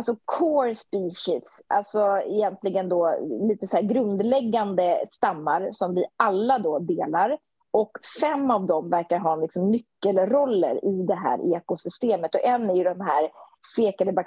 alltså 0.00 0.16
core 0.24 0.74
species, 0.74 1.62
alltså 1.66 2.18
egentligen 2.26 2.88
då 2.88 3.18
lite 3.48 3.66
så 3.66 3.78
grundläggande 3.82 5.04
stammar 5.10 5.68
som 5.72 5.94
vi 5.94 6.04
alla 6.16 6.58
då 6.58 6.78
delar. 6.78 7.38
Och 7.70 7.90
fem 8.20 8.50
av 8.50 8.66
dem 8.66 8.90
verkar 8.90 9.18
ha 9.18 9.36
liksom 9.36 9.70
nyckelroller 9.70 10.84
i 10.84 11.02
det 11.02 11.14
här 11.14 11.56
ekosystemet. 11.56 12.34
Och 12.34 12.44
en 12.44 12.70
är 12.70 12.74
ju 12.74 12.84
de 12.84 13.00
här 13.00 13.30
fekade 13.76 14.24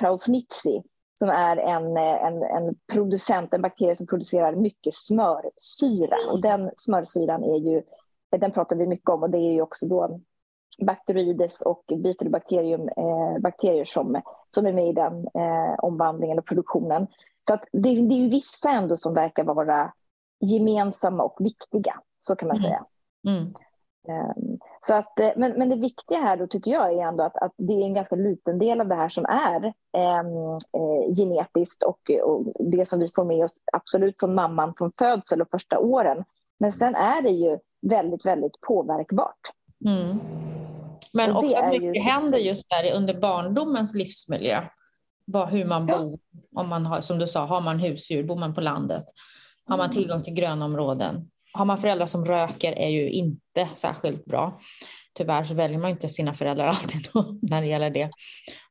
Prausnitzi 0.00 0.82
som 1.18 1.28
är 1.28 1.56
en, 1.56 1.96
en, 1.96 2.42
en 2.42 2.74
producent, 2.92 3.54
en 3.54 3.62
bakterie 3.62 3.96
som 3.96 4.06
producerar 4.06 4.54
mycket 4.54 4.94
smörsyra. 4.94 6.16
Och 6.30 6.40
den 6.40 6.70
smörsyran 6.76 7.44
är 7.44 7.58
ju, 7.58 7.82
den 8.30 8.52
pratar 8.52 8.76
vi 8.76 8.86
mycket 8.86 9.10
om 9.10 9.22
och 9.22 9.30
det 9.30 9.38
är 9.38 9.52
ju 9.52 9.62
också 9.62 9.86
då 9.86 10.20
Bacteroides 10.78 11.60
och 11.60 11.84
bifidobakterium 11.88 12.88
eh, 12.88 13.38
bakterier 13.40 13.84
som, 13.84 14.20
som 14.54 14.66
är 14.66 14.72
med 14.72 14.88
i 14.88 14.92
den 14.92 15.18
eh, 15.18 15.74
omvandlingen 15.78 16.38
och 16.38 16.46
produktionen. 16.46 17.06
Så 17.48 17.54
att 17.54 17.64
det, 17.72 17.88
det 17.88 18.14
är 18.14 18.22
ju 18.22 18.28
vissa 18.28 18.70
ändå 18.70 18.96
som 18.96 19.14
verkar 19.14 19.44
vara 19.44 19.92
gemensamma 20.40 21.22
och 21.22 21.36
viktiga, 21.40 22.00
så 22.18 22.36
kan 22.36 22.48
man 22.48 22.56
mm. 22.56 22.68
säga. 22.68 22.84
Mm. 23.26 23.54
Um, 24.08 24.58
så 24.80 24.94
att, 24.94 25.20
eh, 25.20 25.30
men, 25.36 25.52
men 25.52 25.68
det 25.68 25.76
viktiga 25.76 26.18
här 26.18 26.36
då 26.36 26.46
tycker 26.46 26.70
jag 26.70 26.92
är 26.92 27.08
ändå 27.08 27.24
att, 27.24 27.36
att 27.36 27.52
det 27.56 27.72
är 27.72 27.84
en 27.84 27.94
ganska 27.94 28.16
liten 28.16 28.58
del 28.58 28.80
av 28.80 28.88
det 28.88 28.94
här 28.94 29.08
som 29.08 29.24
är 29.24 29.64
um, 29.64 30.58
eh, 30.72 31.14
genetiskt 31.16 31.82
och, 31.82 32.10
och, 32.24 32.44
det 32.58 32.88
som 32.88 33.00
vi 33.00 33.10
får 33.14 33.24
med 33.24 33.44
oss 33.44 33.62
absolut 33.72 34.16
från 34.20 34.34
mamman 34.34 34.74
från 34.78 34.92
födsel 34.98 35.42
och 35.42 35.50
första 35.50 35.78
åren. 35.78 36.24
Men 36.58 36.72
sen 36.72 36.94
är 36.94 37.22
det 37.22 37.30
ju 37.30 37.58
väldigt, 37.82 38.26
väldigt 38.26 38.60
påverkbart. 38.60 39.40
Mm. 39.84 40.18
Men 41.14 41.30
och 41.30 41.44
också 41.44 41.66
mycket 41.66 41.96
ju... 41.96 42.00
händer 42.00 42.38
just 42.38 42.70
där 42.70 42.92
under 42.92 43.14
barndomens 43.14 43.94
livsmiljö. 43.94 44.64
Bara 45.26 45.46
hur 45.46 45.64
man 45.64 45.88
ja. 45.88 45.98
bor, 45.98 46.18
om 46.56 46.68
man 46.68 46.86
har, 46.86 47.00
som 47.00 47.18
du 47.18 47.26
sa, 47.26 47.46
har 47.46 47.60
man 47.60 47.78
husdjur, 47.78 48.24
bor 48.24 48.36
man 48.36 48.54
på 48.54 48.60
landet, 48.60 49.04
har 49.66 49.76
man 49.76 49.86
mm. 49.86 49.94
tillgång 49.94 50.22
till 50.22 50.34
grönområden. 50.34 51.30
Har 51.52 51.64
man 51.64 51.78
föräldrar 51.78 52.06
som 52.06 52.24
röker 52.24 52.72
är 52.72 52.88
ju 52.88 53.10
inte 53.10 53.68
särskilt 53.74 54.24
bra. 54.24 54.60
Tyvärr 55.14 55.44
så 55.44 55.54
väljer 55.54 55.78
man 55.78 55.90
inte 55.90 56.08
sina 56.08 56.34
föräldrar 56.34 56.66
alltid 56.68 57.08
då, 57.12 57.38
när 57.42 57.60
det 57.60 57.66
gäller 57.66 57.90
det. 57.90 58.10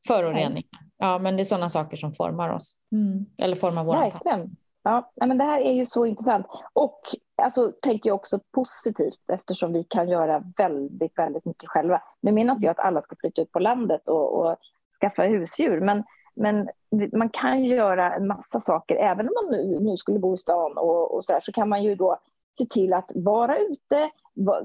Föroreningar. 0.08 0.64
Ja, 0.98 1.20
men 1.20 1.38
det 1.38 1.44
är 1.44 1.46
sådana 1.46 1.70
saker 1.70 1.98
som 1.98 2.14
formar 2.14 2.50
oss. 2.50 2.76
Mm. 2.92 3.26
Eller 3.42 3.56
formar 3.56 3.84
våra 3.84 4.00
Verkligen. 4.00 4.56
Ja, 4.84 5.12
men 5.16 5.38
det 5.38 5.44
här 5.44 5.62
är 5.62 5.72
ju 5.72 5.86
så 5.86 6.06
intressant. 6.06 6.46
Och 6.74 7.00
alltså, 7.36 7.72
tänker 7.82 8.10
jag 8.10 8.16
också 8.16 8.40
positivt 8.52 9.30
eftersom 9.34 9.74
vi 9.74 9.84
kan 9.84 10.10
göra 10.10 10.44
väldigt, 10.58 11.18
väldigt 11.18 11.46
mycket 11.46 11.70
själva. 11.70 12.02
Nu 12.22 12.32
menar 12.32 12.54
inte 12.54 12.66
jag 12.66 12.72
att 12.72 12.86
alla 12.86 13.02
ska 13.02 13.16
flytta 13.16 13.42
ut 13.42 13.52
på 13.52 13.60
landet 13.60 14.08
och, 14.08 14.40
och 14.40 14.56
skaffa 15.02 15.24
husdjur, 15.24 15.80
men, 15.80 16.04
men 16.36 16.70
man 17.14 17.30
kan 17.30 17.64
göra 17.64 18.14
en 18.14 18.28
massa 18.28 18.60
saker. 18.60 18.96
Även 18.96 19.28
om 19.28 19.34
man 19.34 19.52
nu, 19.52 19.80
nu 19.80 19.98
skulle 19.98 20.20
bo 20.20 20.34
i 20.34 20.38
stan 20.38 20.78
och, 20.78 21.16
och 21.16 21.26
så, 21.26 21.34
här, 21.34 21.42
så 21.42 21.52
kan 21.52 21.70
man 21.70 21.84
ju 21.84 21.96
då 21.96 22.18
se 22.58 22.66
till 22.66 22.94
att 22.94 23.12
vara 23.16 23.58
ute, 23.58 24.10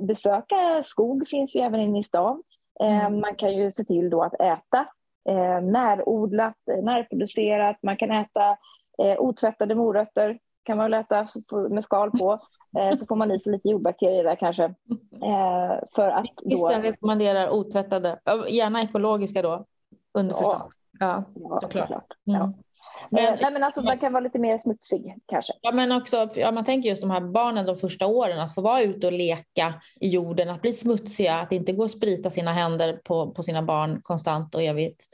besöka 0.01 0.83
skog 0.83 1.29
finns 1.29 1.57
ju 1.57 1.61
även 1.61 1.81
inne 1.81 1.99
i 1.99 2.03
stan. 2.03 2.43
Eh, 2.81 3.07
mm. 3.07 3.21
Man 3.21 3.35
kan 3.35 3.53
ju 3.53 3.71
se 3.71 3.85
till 3.85 4.11
då 4.11 4.23
att 4.23 4.35
äta 4.35 4.87
eh, 5.29 5.61
närodlat, 5.61 6.57
närproducerat, 6.83 7.77
man 7.83 7.97
kan 7.97 8.11
äta 8.11 8.57
eh, 9.03 9.21
otvättade 9.21 9.75
morötter 9.75 10.39
kan 10.63 10.77
man 10.77 10.91
väl 10.91 11.01
äta 11.01 11.29
med 11.71 11.85
skal 11.85 12.11
på. 12.11 12.41
Eh, 12.79 12.97
så 12.97 13.07
får 13.07 13.17
man 13.17 13.31
i 13.31 13.41
sig 13.41 13.53
lite 13.53 13.69
jordbakterier 13.69 14.25
där 14.25 14.37
kanske. 14.37 14.65
Eh, 15.23 15.79
för 15.95 16.09
att 16.09 16.27
då... 16.37 16.69
rekommenderar 16.69 17.51
otvättade, 17.51 18.19
gärna 18.49 18.83
ekologiska 18.83 19.43
då, 19.43 19.65
underförstått. 20.19 20.73
Ja, 20.99 21.25
ja, 21.35 21.61
såklart. 21.63 21.73
såklart. 21.73 22.13
Mm. 22.27 22.55
Men, 23.11 23.25
eh, 23.25 23.41
nej, 23.41 23.53
men 23.53 23.65
alltså, 23.65 23.83
man 23.83 23.99
kan 23.99 24.13
vara 24.13 24.23
lite 24.23 24.39
mer 24.39 24.59
smutsig 24.59 25.15
kanske. 25.27 25.53
Ja, 25.61 25.73
men 25.73 25.93
också, 25.93 26.29
ja, 26.35 26.53
man 26.53 26.65
tänker 26.65 26.89
just 26.89 27.03
de 27.03 27.11
här 27.11 27.21
barnen 27.21 27.67
de 27.67 27.77
första 27.77 28.07
åren, 28.07 28.41
att 28.41 28.55
få 28.55 28.61
vara 28.61 28.83
ute 28.83 29.07
och 29.07 29.13
leka 29.13 29.75
i 30.01 30.09
jorden, 30.09 30.51
att 30.51 30.63
bli 30.63 30.73
smutsiga, 30.73 31.35
att 31.35 31.53
inte 31.53 31.73
gå 31.73 31.83
och 31.83 31.91
sprita 31.91 32.31
sina 32.31 32.53
händer 32.53 33.01
på, 33.05 33.31
på 33.31 33.43
sina 33.43 33.63
barn 33.63 34.01
konstant 34.03 34.55
och 34.55 34.63
evigt. 34.63 35.05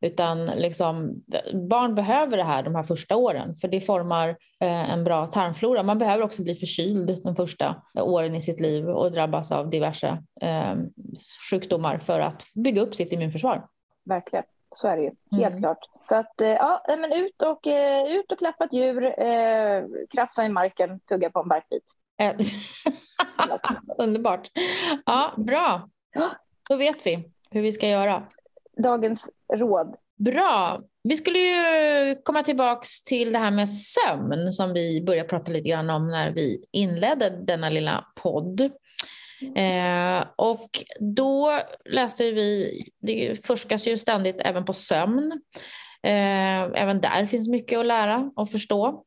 Utan 0.00 0.46
liksom, 0.46 1.22
barn 1.70 1.94
behöver 1.94 2.36
det 2.36 2.42
här 2.42 2.62
de 2.62 2.74
här 2.74 2.82
första 2.82 3.16
åren, 3.16 3.56
för 3.56 3.68
det 3.68 3.80
formar 3.80 4.28
eh, 4.60 4.92
en 4.92 5.04
bra 5.04 5.26
tarmflora. 5.26 5.82
Man 5.82 5.98
behöver 5.98 6.24
också 6.24 6.42
bli 6.42 6.54
förkyld 6.54 7.22
de 7.22 7.36
första 7.36 7.82
åren 7.94 8.34
i 8.34 8.40
sitt 8.40 8.60
liv 8.60 8.88
och 8.88 9.12
drabbas 9.12 9.52
av 9.52 9.70
diverse 9.70 10.22
eh, 10.40 10.74
sjukdomar 11.50 11.98
för 11.98 12.20
att 12.20 12.44
bygga 12.54 12.82
upp 12.82 12.94
sitt 12.94 13.12
immunförsvar. 13.12 13.66
Verkligen, 14.04 14.44
så 14.74 14.88
är 14.88 14.96
det 14.96 15.02
ju. 15.02 15.10
Helt 15.30 15.52
mm. 15.52 15.62
klart. 15.62 15.78
Så 16.08 16.14
att, 16.14 16.40
eh, 16.40 16.48
ja, 16.48 16.84
men 16.88 17.12
ut 17.12 17.42
och, 17.42 17.66
eh, 17.66 18.16
ut 18.16 18.32
och 18.32 18.38
klappa 18.38 18.64
ett 18.64 18.72
djur, 18.72 19.04
eh, 19.04 19.84
krafsa 20.10 20.44
i 20.44 20.48
marken, 20.48 21.00
tugga 21.00 21.30
på 21.30 21.40
en 21.40 21.48
barkbit. 21.48 21.84
Underbart. 23.98 24.48
Ja, 25.06 25.32
bra. 25.36 25.88
Då 26.68 26.76
vet 26.76 27.06
vi 27.06 27.28
hur 27.50 27.62
vi 27.62 27.72
ska 27.72 27.88
göra. 27.88 28.22
Dagens 28.76 29.30
råd. 29.54 29.96
Bra. 30.16 30.82
Vi 31.04 31.16
skulle 31.16 31.38
ju 31.38 32.16
komma 32.22 32.42
tillbaks 32.42 33.04
till 33.04 33.32
det 33.32 33.38
här 33.38 33.50
med 33.50 33.70
sömn 33.70 34.52
som 34.52 34.72
vi 34.72 35.02
började 35.06 35.28
prata 35.28 35.52
lite 35.52 35.68
grann 35.68 35.90
om 35.90 36.08
när 36.08 36.30
vi 36.30 36.64
inledde 36.70 37.30
denna 37.30 37.70
lilla 37.70 38.06
podd. 38.22 38.70
Eh, 39.56 40.24
och 40.36 40.70
då 41.00 41.60
läste 41.84 42.30
vi, 42.30 42.80
det 43.00 43.46
forskas 43.46 43.86
ju 43.86 43.98
ständigt 43.98 44.36
även 44.38 44.64
på 44.64 44.72
sömn. 44.72 45.32
Eh, 46.02 46.62
även 46.62 47.00
där 47.00 47.26
finns 47.26 47.48
mycket 47.48 47.78
att 47.78 47.86
lära 47.86 48.30
och 48.36 48.50
förstå. 48.50 49.04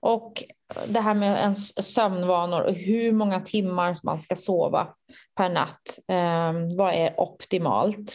Och 0.00 0.44
det 0.86 1.00
här 1.00 1.14
med 1.14 1.38
ens 1.38 1.94
sömnvanor 1.94 2.60
och 2.60 2.72
hur 2.72 3.12
många 3.12 3.40
timmar 3.40 3.96
man 4.04 4.18
ska 4.18 4.36
sova 4.36 4.88
per 5.36 5.48
natt. 5.48 5.98
Eh, 6.08 6.76
vad 6.76 6.94
är 6.94 7.20
optimalt? 7.20 8.14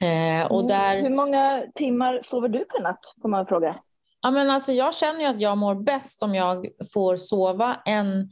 Eh, 0.00 0.46
och 0.46 0.60
mm. 0.60 0.68
där... 0.68 1.02
Hur 1.02 1.16
många 1.16 1.62
timmar 1.74 2.20
sover 2.22 2.48
du 2.48 2.64
per 2.64 2.82
natt? 2.82 3.00
Får 3.22 3.28
man 3.28 3.46
fråga. 3.46 3.76
Ja, 4.20 4.30
men 4.30 4.50
alltså, 4.50 4.72
jag 4.72 4.94
känner 4.94 5.20
ju 5.20 5.26
att 5.26 5.40
jag 5.40 5.58
mår 5.58 5.74
bäst 5.74 6.22
om 6.22 6.34
jag 6.34 6.66
får 6.92 7.16
sova 7.16 7.76
en, 7.84 8.30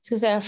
ska 0.00 0.16
säga, 0.16 0.42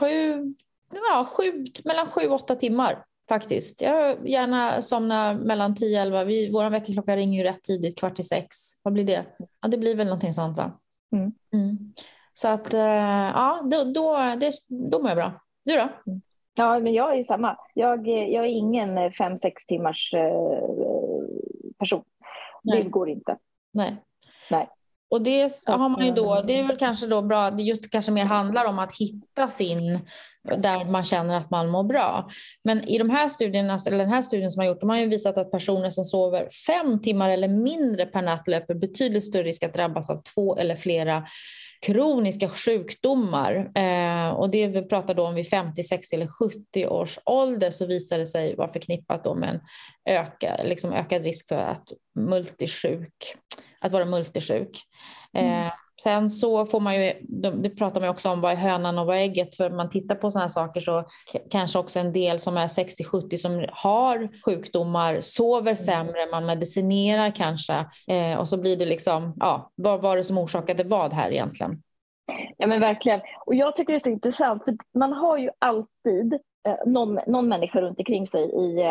sju, 0.00 0.54
ja, 0.92 1.26
sju, 1.36 1.64
mellan 1.84 2.06
sju 2.06 2.26
och 2.26 2.34
åtta 2.34 2.54
timmar 2.54 3.04
faktiskt. 3.28 3.82
Jag 3.82 4.28
gärna 4.28 4.82
somnar 4.82 5.34
mellan 5.34 5.74
tio 5.74 5.98
och 5.98 6.02
elva. 6.02 6.24
Vår 6.24 6.70
väckarklocka 6.70 7.16
ringer 7.16 7.38
ju 7.38 7.44
rätt 7.44 7.62
tidigt, 7.62 7.98
kvart 7.98 8.18
i 8.18 8.22
sex. 8.22 8.56
Vad 8.82 8.94
blir 8.94 9.04
det? 9.04 9.24
Ja, 9.62 9.68
det 9.68 9.78
blir 9.78 9.96
väl 9.96 10.06
någonting 10.06 10.34
sånt 10.34 10.56
va? 10.56 10.78
Mm. 11.12 11.32
Mm. 11.52 11.92
Så 12.32 12.48
att 12.48 12.74
eh, 12.74 12.80
ja, 12.80 13.60
då, 13.70 13.84
då, 13.84 14.16
det, 14.40 14.52
då 14.68 14.98
mår 14.98 15.08
jag 15.08 15.16
bra. 15.16 15.32
Du 15.64 15.76
då? 15.76 15.88
Ja, 16.54 16.78
men 16.78 16.94
jag 16.94 17.18
är 17.18 17.24
samma. 17.24 17.56
Jag, 17.74 18.08
jag 18.08 18.44
är 18.44 18.48
ingen 18.48 19.12
fem, 19.12 19.36
sex 19.36 19.66
timmars 19.66 20.14
eh, 20.14 21.26
person. 21.78 22.04
Nej. 22.62 22.82
Det 22.82 22.90
går 22.90 23.08
inte. 23.08 23.36
Nej. 23.72 23.96
Nej. 24.50 24.68
Och 25.10 25.22
det 25.22 25.50
har 25.66 25.88
man 25.88 26.06
ju 26.06 26.12
då, 26.12 26.42
det 26.46 26.58
är 26.58 26.66
väl 26.66 26.76
kanske 26.76 27.06
då 27.06 27.22
bra, 27.22 27.50
det 27.50 27.62
just 27.62 27.90
kanske 27.90 28.12
mer 28.12 28.24
handlar 28.24 28.64
om 28.64 28.78
att 28.78 28.96
hitta 28.96 29.48
sin, 29.48 29.98
där 30.56 30.84
man 30.84 31.04
känner 31.04 31.36
att 31.36 31.50
man 31.50 31.68
mår 31.68 31.82
bra. 31.82 32.28
Men 32.64 32.84
i 32.84 32.98
de 32.98 33.10
här 33.10 33.28
studierna, 33.28 33.78
eller 33.86 33.98
den 33.98 34.08
här 34.08 34.22
studien 34.22 34.50
som 34.50 34.60
har 34.60 34.66
gjort, 34.66 34.80
de 34.80 34.88
har 34.88 34.96
ju 34.96 35.08
visat 35.08 35.38
att 35.38 35.50
personer 35.50 35.90
som 35.90 36.04
sover 36.04 36.48
fem 36.66 37.02
timmar 37.02 37.30
eller 37.30 37.48
mindre 37.48 38.06
per 38.06 38.22
natt 38.22 38.48
löper 38.48 38.74
betydligt 38.74 39.24
större 39.24 39.42
risk 39.42 39.62
att 39.62 39.74
drabbas 39.74 40.10
av 40.10 40.22
två 40.34 40.56
eller 40.56 40.76
flera 40.76 41.24
kroniska 41.86 42.48
sjukdomar. 42.48 43.70
Eh, 43.74 44.30
och 44.30 44.50
det 44.50 44.66
vi 44.66 44.82
pratar 44.82 45.14
då 45.14 45.26
om 45.26 45.34
vid 45.34 45.48
50, 45.48 45.82
60 45.82 46.16
eller 46.16 46.26
70 46.26 46.86
års 46.86 47.18
ålder 47.24 47.70
så 47.70 47.86
visar 47.86 48.18
det 48.18 48.26
sig 48.26 48.56
vara 48.56 48.68
förknippat 48.68 49.24
då 49.24 49.34
med 49.34 49.48
en 49.48 49.60
öka, 50.14 50.60
liksom 50.64 50.92
ökad 50.92 51.22
risk 51.22 51.48
för 51.48 51.56
att 51.56 51.92
multisjuk, 52.14 53.36
att 53.80 53.92
vara 53.92 54.04
multisjuk. 54.04 54.82
Mm. 55.32 55.66
Eh, 55.66 55.72
sen 56.02 56.30
så 56.30 56.66
får 56.66 56.80
man 56.80 56.94
ju, 56.94 57.12
det 57.62 57.70
pratar 57.70 58.00
man 58.00 58.10
också 58.10 58.28
om 58.28 58.40
vad 58.40 58.52
är 58.52 58.56
hönan 58.56 58.98
och 58.98 59.06
vad 59.06 59.16
är 59.16 59.20
ägget, 59.20 59.54
för 59.54 59.70
man 59.70 59.90
tittar 59.90 60.14
på 60.14 60.30
sådana 60.30 60.44
här 60.44 60.52
saker 60.52 60.80
så 60.80 61.04
kanske 61.50 61.78
också 61.78 61.98
en 61.98 62.12
del 62.12 62.38
som 62.38 62.56
är 62.56 62.68
60-70 62.68 63.36
som 63.36 63.66
har 63.72 64.28
sjukdomar 64.44 65.20
sover 65.20 65.60
mm. 65.60 65.76
sämre, 65.76 66.30
man 66.30 66.46
medicinerar 66.46 67.30
kanske 67.30 67.86
eh, 68.08 68.38
och 68.38 68.48
så 68.48 68.60
blir 68.60 68.76
det 68.76 68.86
liksom, 68.86 69.34
ja, 69.36 69.72
vad 69.74 70.00
var 70.00 70.16
det 70.16 70.24
som 70.24 70.38
orsakade 70.38 70.84
vad 70.84 71.12
här 71.12 71.30
egentligen? 71.30 71.82
Ja 72.56 72.66
men 72.66 72.80
verkligen. 72.80 73.20
Och 73.46 73.54
jag 73.54 73.76
tycker 73.76 73.92
det 73.92 73.96
är 73.96 74.00
så 74.00 74.10
intressant 74.10 74.64
för 74.64 74.76
man 74.98 75.12
har 75.12 75.38
ju 75.38 75.50
alltid 75.58 76.32
eh, 76.68 76.86
någon, 76.86 77.18
någon 77.26 77.48
människa 77.48 77.80
runt 77.80 77.98
omkring 77.98 78.26
sig 78.26 78.42
i, 78.42 78.82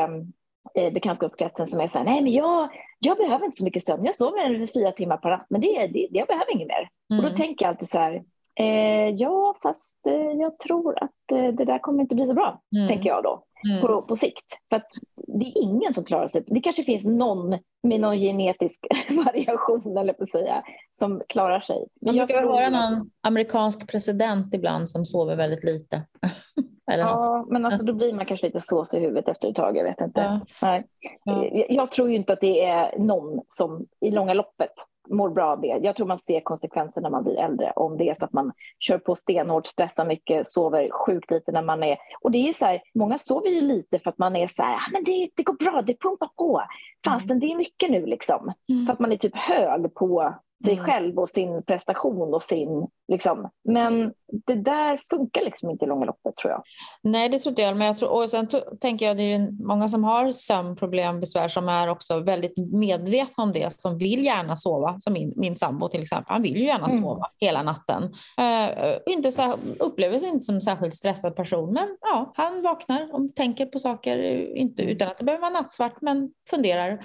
eh, 0.76 0.84
eh, 0.84 0.94
bekantskapskretsen 0.94 1.68
som 1.68 1.80
är 1.80 1.88
så 1.88 1.98
här, 1.98 2.06
nej 2.06 2.22
men 2.22 2.34
jag, 2.34 2.70
jag 3.00 3.18
behöver 3.18 3.46
inte 3.46 3.58
så 3.58 3.64
mycket 3.64 3.84
sömn, 3.84 4.06
jag 4.06 4.16
sover 4.16 4.40
en 4.40 4.68
fyra 4.68 4.92
timmar 4.92 5.18
per 5.18 5.30
natt, 5.30 5.46
men 5.50 5.62
det, 5.62 5.88
det, 5.88 6.08
jag 6.12 6.28
behöver 6.28 6.56
inget 6.56 6.68
mer. 6.68 6.90
Mm. 7.12 7.20
Och 7.20 7.24
då 7.24 7.28
mm. 7.28 7.36
tänker 7.36 7.66
jag 7.66 7.70
alltid 7.70 7.90
så 7.90 8.00
här, 8.00 8.24
eh, 8.60 9.10
ja 9.16 9.56
fast 9.62 10.08
eh, 10.08 10.40
jag 10.40 10.60
tror 10.60 11.04
att 11.04 11.32
eh, 11.34 11.48
det 11.48 11.66
där 11.66 11.80
kommer 11.80 12.02
inte 12.02 12.16
bli 12.16 12.28
så 12.28 12.34
bra, 12.34 12.62
mm. 12.76 12.88
tänker 12.88 13.10
jag 13.10 13.24
då, 13.24 13.44
mm. 13.70 13.82
på, 13.82 14.02
på 14.02 14.16
sikt. 14.16 14.46
För 14.70 14.76
att 14.76 14.88
det 15.28 15.46
är 15.46 15.62
ingen 15.62 15.94
som 15.94 16.06
klarar 16.06 16.28
sig, 16.28 16.44
det 16.48 16.62
kanske 16.62 16.84
finns 16.84 17.06
någon 17.06 17.50
med 17.84 18.00
någon 18.00 18.18
genetisk 18.18 18.88
variation, 19.26 19.98
eller 19.98 20.14
på 20.14 20.24
att 20.24 20.32
säga, 20.32 20.64
som 20.92 21.22
klarar 21.30 21.60
sig. 21.62 21.88
Men 22.02 22.16
Man 22.16 22.28
brukar 22.28 22.42
höra 22.42 22.70
någon 22.70 23.10
amerikansk 23.22 23.92
president 23.92 24.54
ibland 24.54 24.90
som 24.90 25.06
sover 25.06 25.36
väldigt 25.36 25.64
lite. 25.64 26.06
Eller 26.90 27.04
ja, 27.04 27.38
något. 27.38 27.50
men 27.50 27.66
alltså, 27.66 27.86
då 27.86 27.94
blir 27.94 28.14
man 28.14 28.26
kanske 28.26 28.46
lite 28.46 28.60
sås 28.60 28.94
i 28.94 29.00
huvudet 29.00 29.28
efter 29.28 29.50
ett 29.50 29.56
tag. 29.56 29.78
Jag 29.78 29.84
vet 29.84 30.02
inte. 30.02 30.22
Ja. 30.22 30.40
Nej. 30.62 30.88
Ja. 31.24 31.46
Jag 31.70 31.92
tror 31.92 32.10
ju 32.10 32.16
inte 32.16 32.34
att 32.34 32.42
det 32.42 32.66
är 32.66 33.00
någon 33.00 33.42
som 33.48 33.86
i 34.02 34.12
långa 34.12 34.34
loppet 34.34 34.74
mår 35.10 35.30
bra 35.30 35.52
av 35.52 35.62
det. 35.62 35.80
Jag 35.82 35.96
tror 35.96 36.08
man 36.08 36.20
ser 36.20 36.42
konsekvenser 36.42 37.02
när 37.02 37.10
man 37.10 37.24
blir 37.24 37.40
äldre 37.40 37.72
om 37.76 37.98
det 37.98 38.10
är 38.10 38.16
så 38.16 38.26
att 38.26 38.34
man 38.34 38.52
kör 38.80 38.98
på 38.98 39.16
stenhårt, 39.16 39.68
stressar 39.68 40.06
mycket, 40.06 40.48
sover 40.48 40.90
sjukt 40.92 41.32
lite 41.32 41.52
när 41.52 41.62
man 41.62 41.84
är... 41.84 41.98
Och 42.22 42.32
det 42.32 42.50
är 42.50 42.54
så 42.54 42.66
här, 42.66 42.82
många 42.94 43.18
sover 43.18 43.50
ju 43.50 43.62
lite 43.62 44.00
för 44.00 44.10
att 44.10 44.18
man 44.18 44.36
är 44.36 44.48
så 44.48 44.64
här, 44.64 44.76
ah, 44.76 44.92
men 44.92 45.04
det, 45.04 45.30
det 45.36 45.44
går 45.44 45.54
bra, 45.54 45.82
det 45.82 46.02
pumpar 46.02 46.30
på. 46.38 46.62
Fasten, 47.06 47.38
mm. 47.38 47.40
det 47.40 47.54
är 47.54 47.58
mycket 47.58 47.92
nu 47.92 48.06
liksom. 48.06 48.54
Mm. 48.70 48.86
För 48.86 48.94
att 48.94 49.00
man 49.00 49.12
är 49.12 49.18
typ 49.18 49.36
hög 49.36 49.94
på 49.94 50.34
sig 50.66 50.74
mm. 50.74 50.86
själv 50.86 51.20
och 51.20 51.30
sin 51.30 51.64
prestation 51.64 52.34
och 52.34 52.44
sin... 52.44 52.88
Liksom. 53.08 53.50
Men 53.64 54.14
det 54.48 54.56
där 54.56 55.02
funkar 55.10 55.42
liksom 55.42 55.70
inte 55.70 55.86
i 55.86 55.88
långa 55.88 56.06
loppet 56.06 56.36
tror 56.38 56.52
jag. 56.52 56.64
Nej, 57.04 57.30
det 57.30 57.40
tror 57.40 57.52
inte 57.52 57.62
jag. 57.62 57.78
Men 57.78 57.88
jag 57.88 57.98
tror, 57.98 58.10
och 58.10 58.30
sen 58.30 58.48
tänker 58.82 59.06
jag 59.06 59.18
det 59.18 59.24
är 59.24 59.64
många 59.68 59.88
som 59.88 60.04
har 60.04 60.32
sömnproblem, 60.32 61.20
besvär 61.20 61.48
som 61.48 61.70
är 61.70 61.90
också 61.90 62.20
väldigt 62.20 62.58
medvetna 62.58 63.44
om 63.44 63.54
det, 63.54 63.82
som 63.82 63.98
vill 63.98 64.26
gärna 64.26 64.56
sova. 64.56 65.00
Som 65.00 65.14
min, 65.14 65.34
min 65.36 65.56
sambo 65.56 65.90
till 65.90 66.02
exempel, 66.02 66.34
han 66.34 66.42
vill 66.42 66.58
ju 66.58 66.66
gärna 66.66 66.88
mm. 66.88 67.02
sova 67.02 67.26
hela 67.38 67.64
natten. 67.64 68.04
Uh, 68.04 68.98
inte 69.06 69.32
så, 69.32 69.56
upplever 69.80 70.20
sig 70.20 70.30
inte 70.30 70.46
som 70.46 70.56
en 70.56 70.62
särskilt 70.62 70.94
stressad 70.94 71.36
person, 71.36 71.74
men 71.74 71.98
ja, 72.02 72.34
han 72.36 72.62
vaknar 72.62 73.16
och 73.16 73.36
tänker 73.36 73.66
på 73.66 73.80
saker, 73.80 74.18
inte 74.56 74.82
utan 74.82 75.08
att 75.08 75.18
det 75.18 75.24
behöver 75.24 75.42
vara 75.42 75.62
nattsvart, 75.62 76.02
men 76.02 76.32
funderar. 76.50 77.00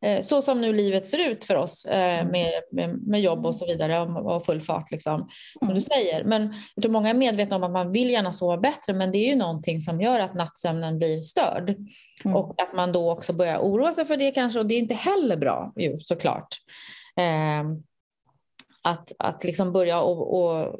Eh, 0.00 0.20
så 0.20 0.42
som 0.42 0.60
nu 0.60 0.72
livet 0.72 1.06
ser 1.06 1.30
ut 1.30 1.44
för 1.44 1.54
oss 1.54 1.84
eh, 1.84 2.18
mm. 2.18 2.32
med, 2.32 2.52
med, 2.72 3.06
med 3.06 3.20
jobb 3.20 3.46
och 3.46 3.56
så 3.56 3.66
vidare 3.66 4.00
och 4.00 4.46
full 4.46 4.60
fart 4.60 4.90
liksom, 4.90 5.28
som 5.58 5.68
du 5.68 5.72
mm. 5.72 5.82
säger. 5.82 6.24
Men 6.24 6.54
jag 6.74 6.82
tror 6.82 6.92
många 6.92 7.10
är 7.10 7.14
medvetna 7.14 7.56
om 7.56 7.64
att 7.64 7.70
man 7.70 7.92
vill 7.92 8.10
gärna 8.10 8.32
sova 8.32 8.56
bättre 8.56 8.92
men 8.92 9.12
det 9.12 9.18
är 9.18 9.28
ju 9.28 9.36
någonting 9.36 9.80
som 9.80 10.00
gör 10.00 10.20
att 10.20 10.34
nattsömnen 10.34 10.98
blir 10.98 11.20
störd. 11.20 11.76
Mm. 12.24 12.36
Och 12.36 12.62
att 12.62 12.74
man 12.74 12.92
då 12.92 13.10
också 13.12 13.32
börjar 13.32 13.58
oroa 13.58 13.92
sig 13.92 14.04
för 14.04 14.16
det 14.16 14.30
kanske 14.30 14.58
och 14.58 14.66
det 14.66 14.74
är 14.74 14.78
inte 14.78 14.94
heller 14.94 15.36
bra 15.36 15.72
ju 15.76 15.98
såklart. 15.98 16.48
Eh, 17.16 17.64
att, 18.82 19.12
att 19.18 19.44
liksom 19.44 19.72
börja 19.72 20.00
och, 20.00 20.42
och 20.42 20.76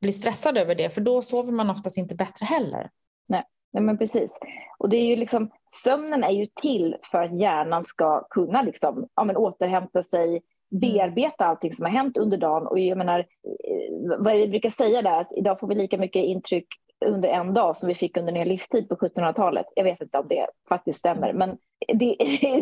bli 0.00 0.12
stressad 0.12 0.58
över 0.58 0.74
det 0.74 0.90
för 0.90 1.00
då 1.00 1.22
sover 1.22 1.52
man 1.52 1.70
oftast 1.70 1.98
inte 1.98 2.14
bättre 2.14 2.44
heller. 2.46 2.90
Nej. 3.28 3.44
Nej, 3.72 3.82
men 3.82 3.98
precis. 3.98 4.38
Och 4.78 4.88
det 4.88 4.96
är 4.96 5.06
ju 5.06 5.16
liksom, 5.16 5.50
sömnen 5.84 6.24
är 6.24 6.30
ju 6.30 6.46
till 6.46 6.96
för 7.10 7.22
att 7.22 7.40
hjärnan 7.40 7.86
ska 7.86 8.26
kunna 8.30 8.62
liksom, 8.62 9.08
ja, 9.14 9.24
men 9.24 9.36
återhämta 9.36 10.02
sig, 10.02 10.28
mm. 10.28 10.40
bearbeta 10.70 11.44
allting 11.44 11.74
som 11.74 11.84
har 11.84 11.92
hänt 11.92 12.16
under 12.16 12.36
dagen. 12.36 12.66
Och 12.66 12.78
jag 12.78 12.98
menar, 12.98 13.18
eh, 13.18 14.18
vad 14.18 14.36
vi 14.36 14.48
brukar 14.48 14.70
säga 14.70 15.02
där, 15.02 15.20
att 15.20 15.32
idag 15.36 15.60
får 15.60 15.68
vi 15.68 15.74
lika 15.74 15.98
mycket 15.98 16.24
intryck 16.24 16.66
under 17.06 17.28
en 17.28 17.54
dag 17.54 17.76
som 17.76 17.88
vi 17.88 17.94
fick 17.94 18.16
under 18.16 18.32
en 18.32 18.48
livstid 18.48 18.88
på 18.88 18.94
1700-talet. 18.94 19.66
Jag 19.74 19.84
vet 19.84 20.02
inte 20.02 20.18
om 20.18 20.28
det 20.28 20.46
faktiskt 20.68 20.98
stämmer, 20.98 21.32
men 21.32 21.56
det, 21.88 22.16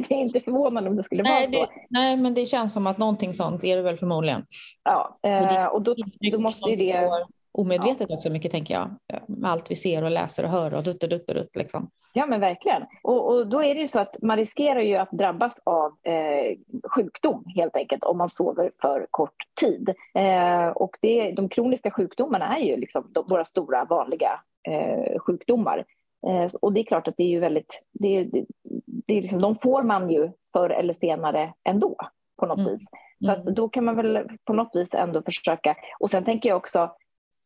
det 0.08 0.14
är 0.14 0.20
inte 0.20 0.40
förvånande 0.40 0.90
om 0.90 0.96
det 0.96 1.02
skulle 1.02 1.22
nej, 1.22 1.32
vara 1.32 1.52
så. 1.52 1.72
Det, 1.72 1.80
nej, 1.90 2.16
men 2.16 2.34
det 2.34 2.46
känns 2.46 2.74
som 2.74 2.86
att 2.86 2.98
någonting 2.98 3.32
sånt 3.32 3.64
är 3.64 3.76
det 3.76 3.82
väl 3.82 3.96
förmodligen. 3.96 4.46
Ja, 4.84 5.18
eh, 5.22 5.66
och 5.66 5.82
då, 5.82 5.94
då 6.32 6.38
måste 6.38 6.70
ju 6.70 6.76
det 6.76 7.10
omedvetet 7.56 8.10
ja. 8.10 8.16
också 8.16 8.30
mycket 8.30 8.50
tänker 8.52 8.74
jag. 8.74 8.90
Med 9.26 9.50
allt 9.50 9.70
vi 9.70 9.74
ser 9.74 10.04
och 10.04 10.10
läser 10.10 10.44
och 10.44 10.50
hör 10.50 10.74
och 10.74 10.82
dutt 10.82 11.02
och 11.02 11.08
dutt 11.08 11.28
och 11.28 11.34
dutt 11.34 11.56
liksom. 11.56 11.90
Ja 12.12 12.26
men 12.26 12.40
verkligen. 12.40 12.82
Och, 13.02 13.28
och, 13.28 13.46
då 13.46 13.62
är 13.62 13.74
det 13.74 13.80
ju 13.80 13.88
så 13.88 14.00
att 14.00 14.16
man 14.22 14.36
riskerar 14.36 14.80
ju 14.80 14.96
att 14.96 15.10
drabbas 15.10 15.60
av 15.64 15.92
eh, 16.02 16.56
sjukdom 16.90 17.44
helt 17.56 17.76
enkelt 17.76 18.04
om 18.04 18.18
man 18.18 18.30
sover 18.30 18.70
för 18.80 19.06
kort 19.10 19.36
tid. 19.60 19.94
Eh, 20.14 20.68
och 20.68 20.96
det, 21.00 21.32
de 21.32 21.48
kroniska 21.48 21.90
sjukdomarna 21.90 22.58
är 22.58 22.62
ju 22.62 22.76
liksom 22.76 23.10
de, 23.14 23.26
våra 23.28 23.44
stora 23.44 23.84
vanliga 23.84 24.40
eh, 24.68 25.18
sjukdomar. 25.18 25.84
Eh, 26.26 26.50
och 26.60 26.72
det 26.72 26.80
är 26.80 26.84
klart 26.84 27.08
att 27.08 27.14
det 27.16 27.22
är 27.22 27.28
ju 27.28 27.40
väldigt, 27.40 27.82
det, 27.92 28.24
det, 28.24 28.44
det 28.84 29.18
är 29.18 29.22
liksom, 29.22 29.40
de 29.40 29.56
får 29.58 29.82
man 29.82 30.10
ju 30.10 30.30
förr 30.52 30.70
eller 30.70 30.94
senare 30.94 31.52
ändå 31.64 31.96
på 32.38 32.46
något 32.46 32.58
mm. 32.58 32.72
vis. 32.72 32.88
Så 33.24 33.34
mm. 33.34 33.54
då 33.54 33.68
kan 33.68 33.84
man 33.84 33.96
väl 33.96 34.28
på 34.44 34.52
något 34.52 34.70
vis 34.74 34.94
ändå 34.94 35.22
försöka. 35.22 35.76
Och 35.98 36.10
sen 36.10 36.24
tänker 36.24 36.48
jag 36.48 36.56
också 36.56 36.90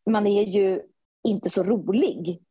man 0.07 0.27
är 0.27 0.43
ju 0.43 0.83
inte 1.29 1.51
så 1.51 1.63
rolig. 1.63 2.43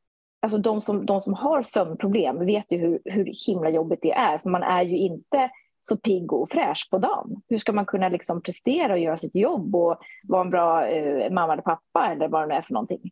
Alltså 0.42 0.58
de 0.58 0.82
som, 0.82 1.06
de 1.06 1.22
som 1.22 1.34
har 1.34 1.62
sömnproblem 1.62 2.46
vet 2.46 2.66
ju 2.70 2.78
hur, 2.78 3.02
hur 3.06 3.48
himla 3.48 3.70
jobbigt 3.70 4.00
det 4.02 4.12
är, 4.12 4.38
för 4.38 4.50
man 4.50 4.64
är 4.64 4.82
ju 4.82 4.98
inte 4.98 5.50
så 5.82 5.98
pigg 5.98 6.34
och 6.34 6.52
fräsch 6.52 6.88
på 6.92 6.98
dagen. 6.98 7.42
Hur 7.48 7.58
ska 7.58 7.72
man 7.72 7.86
kunna 7.86 8.10
liksom 8.10 8.42
prestera 8.42 8.94
och 8.94 9.00
göra 9.00 9.18
sitt 9.18 9.36
jobb 9.36 9.76
och 9.76 9.98
vara 10.24 10.42
en 10.42 10.50
bra 10.50 10.88
eh, 10.88 11.32
mamma 11.32 11.54
eller 11.54 11.64
pappa 11.64 12.12
eller 12.12 12.28
vad 12.28 12.42
det 12.42 12.48
nu 12.48 12.54
är 12.54 12.62
för 12.62 12.74
någonting? 12.74 13.12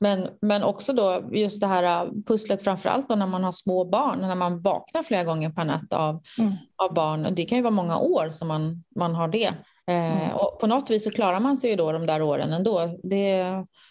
Men, 0.00 0.28
men 0.40 0.62
också 0.62 0.92
då 0.92 1.22
just 1.32 1.60
det 1.60 1.66
här 1.66 2.04
äh, 2.06 2.12
pusslet 2.26 2.62
framförallt 2.62 3.08
då 3.08 3.14
när 3.14 3.26
man 3.26 3.44
har 3.44 3.52
små 3.52 3.84
barn, 3.84 4.20
när 4.20 4.34
man 4.34 4.60
vaknar 4.60 5.02
flera 5.02 5.24
gånger 5.24 5.50
per 5.50 5.64
natt 5.64 5.92
av, 5.92 6.22
mm. 6.38 6.52
av 6.76 6.94
barn. 6.94 7.34
Det 7.34 7.44
kan 7.44 7.58
ju 7.58 7.62
vara 7.62 7.70
många 7.70 7.98
år 7.98 8.30
som 8.30 8.48
man, 8.48 8.84
man 8.96 9.14
har 9.14 9.28
det. 9.28 9.54
Eh, 9.88 10.22
mm. 10.22 10.36
och 10.36 10.60
på 10.60 10.66
något 10.66 10.90
vis 10.90 11.04
så 11.04 11.10
klarar 11.10 11.40
man 11.40 11.56
sig 11.56 11.70
ju 11.70 11.76
då 11.76 11.92
de 11.92 12.06
där 12.06 12.22
åren 12.22 12.52
ändå. 12.52 12.98
Det, 13.02 13.44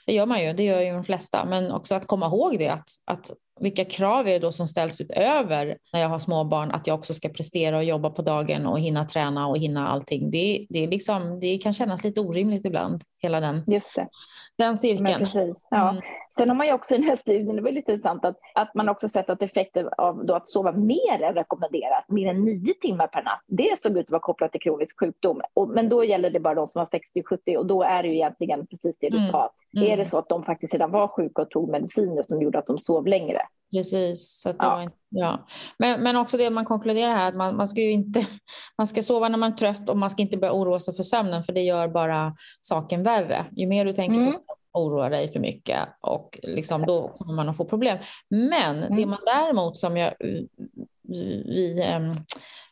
det 0.06 0.14
gör 0.14 0.26
man 0.26 0.44
ju, 0.44 0.54
det 0.54 0.64
gör 0.64 0.82
ju 0.82 0.92
de 0.92 1.04
flesta. 1.04 1.46
Men 1.46 1.72
också 1.72 1.96
att 1.96 2.08
komma 2.08 2.26
ihåg 2.26 2.60
det, 2.60 2.70
att, 2.70 2.90
att 3.06 3.32
vilka 3.60 3.86
krav 3.86 4.28
är 4.28 4.32
det 4.32 4.40
då 4.40 4.52
som 4.52 4.68
ställs 4.68 5.02
utöver 5.02 5.78
när 5.94 6.00
jag 6.00 6.10
har 6.10 6.20
småbarn 6.20 6.72
att 6.72 6.88
jag 6.88 7.00
också 7.00 7.14
ska 7.14 7.30
prestera 7.30 7.78
och 7.78 7.84
jobba 7.84 8.10
på 8.10 8.22
dagen 8.22 8.66
och 8.66 8.80
hinna 8.80 9.06
träna 9.06 9.48
och 9.48 9.58
hinna 9.58 9.88
allting. 9.88 10.32
Det, 10.32 10.68
det, 10.70 10.84
är 10.84 10.88
liksom, 10.88 11.40
det 11.40 11.58
kan 11.58 11.74
kännas 11.74 12.04
lite 12.04 12.22
orimligt 12.22 12.66
ibland, 12.66 13.04
hela 13.22 13.40
den, 13.40 13.64
Just 13.68 13.96
det. 13.96 14.08
Den 14.58 14.78
cirkeln. 14.78 15.04
Men 15.04 15.20
precis. 15.20 15.68
Ja. 15.72 15.90
Mm. 15.90 16.02
Sen 16.30 16.50
har 16.50 16.56
man 16.56 16.68
ju 16.68 16.74
också 16.74 16.96
i 16.96 16.98
den 16.98 17.08
här 17.08 17.16
studien, 17.16 17.56
det 17.56 17.62
var 17.62 17.72
lite 17.72 17.92
intressant, 17.92 18.26
att, 18.26 18.40
att 18.56 18.74
man 18.74 18.90
också 18.90 19.10
sett 19.10 19.30
att 19.30 19.42
effekten 19.42 19.90
av 19.98 20.32
att 20.32 20.48
sova 20.48 20.72
mer 20.72 21.22
än 21.22 21.34
rekommenderat, 21.34 22.04
mer 22.08 22.30
än 22.30 22.46
nio 22.46 22.74
timmar 22.74 23.08
per 23.08 23.24
natt, 23.24 23.42
det 23.48 23.80
såg 23.80 23.98
ut 23.98 24.06
att 24.06 24.12
vara 24.12 24.22
kopplat 24.22 24.52
till 24.52 24.62
kronisk 24.62 25.00
sjukdom. 25.00 25.42
Och, 25.54 25.70
men 25.70 25.90
då 25.90 26.04
gäller 26.04 26.30
det 26.30 26.40
bara 26.40 26.56
de 26.56 26.68
som 26.68 26.80
var 26.80 27.00
60-70 27.46 27.56
och 27.58 27.66
då 27.66 27.84
är 27.84 28.04
det 28.04 28.10
ju 28.10 28.16
egentligen 28.16 28.68
precis 28.68 28.96
det 29.00 29.10
du 29.10 29.18
mm. 29.18 29.30
sa. 29.30 29.52
Mm. 29.78 29.92
Är 29.92 29.98
det 29.98 30.06
så 30.06 30.20
att 30.20 30.30
de 30.30 30.44
faktiskt 30.44 30.74
redan 30.74 30.92
var 30.92 31.08
sjuka 31.08 31.42
och 31.42 31.50
tog 31.50 31.70
mediciner 31.70 32.24
som 32.24 32.42
gjorde 32.42 32.60
att 32.60 32.68
de 32.68 32.80
sov 32.80 33.08
längre, 33.08 33.42
Precis. 33.72 34.42
Så 34.42 34.50
ja. 34.50 34.70
Var, 34.70 34.92
ja. 35.10 35.48
Men, 35.78 36.04
men 36.04 36.16
också 36.16 36.38
det 36.38 36.50
man 36.50 36.66
konkluderar 36.66 37.16
här, 37.16 37.30
att 37.30 37.36
man, 37.36 37.56
man 37.56 37.68
ska 37.68 37.82
ju 37.82 37.92
inte 37.92 38.26
man 38.78 38.88
ska 38.88 39.04
sova 39.04 39.30
när 39.30 39.38
man 39.38 39.52
är 39.52 39.58
trött 39.58 39.90
och 39.90 39.98
man 39.98 40.10
ska 40.10 40.22
inte 40.22 40.38
börja 40.38 40.54
oroa 40.54 40.80
sig 40.80 40.96
för 40.96 41.04
sömnen 41.04 41.44
för 41.44 41.54
det 41.54 41.62
gör 41.62 41.88
bara 41.88 42.36
saken 42.62 43.04
värre. 43.04 43.46
Ju 43.52 43.68
mer 43.68 43.86
du 43.86 43.94
tänker 43.94 44.20
mm. 44.20 44.32
på 44.32 44.40
oroa 44.80 45.10
dig 45.10 45.32
för 45.32 45.40
mycket 45.40 45.80
och 46.02 46.40
liksom, 46.44 46.82
då 46.82 47.08
kommer 47.08 47.34
man 47.34 47.50
att 47.50 47.58
få 47.58 47.66
problem. 47.66 47.98
Men 48.30 48.84
mm. 48.84 48.96
det 48.96 49.06
man 49.06 49.20
däremot 49.26 49.78
som 49.78 49.98
jag, 49.98 50.14
vi 51.46 51.82
ehm, 51.84 52.14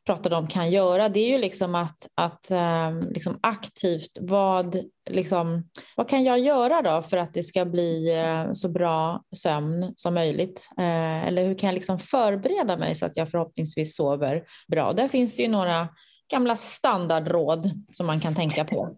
pratade 0.05 0.35
om 0.35 0.47
kan 0.47 0.71
göra, 0.71 1.09
det 1.09 1.19
är 1.19 1.27
ju 1.27 1.37
liksom 1.37 1.75
att, 1.75 2.07
att 2.15 2.51
eh, 2.51 2.99
liksom 3.09 3.39
aktivt 3.41 4.17
vad, 4.21 4.77
liksom, 5.09 5.69
vad 5.95 6.09
kan 6.09 6.23
jag 6.23 6.39
göra 6.39 6.81
då 6.81 7.01
för 7.01 7.17
att 7.17 7.33
det 7.33 7.43
ska 7.43 7.65
bli 7.65 8.19
eh, 8.19 8.51
så 8.53 8.69
bra 8.69 9.23
sömn 9.35 9.93
som 9.95 10.13
möjligt? 10.13 10.69
Eh, 10.77 11.27
eller 11.27 11.47
hur 11.47 11.55
kan 11.55 11.67
jag 11.67 11.73
liksom 11.73 11.99
förbereda 11.99 12.77
mig 12.77 12.95
så 12.95 13.05
att 13.05 13.17
jag 13.17 13.31
förhoppningsvis 13.31 13.95
sover 13.95 14.43
bra? 14.67 14.93
Där 14.93 15.07
finns 15.07 15.35
det 15.35 15.41
ju 15.41 15.49
några 15.49 15.87
gamla 16.31 16.57
standardråd 16.57 17.71
som 17.91 18.05
man 18.05 18.19
kan 18.19 18.35
tänka 18.35 18.65
på. 18.65 18.95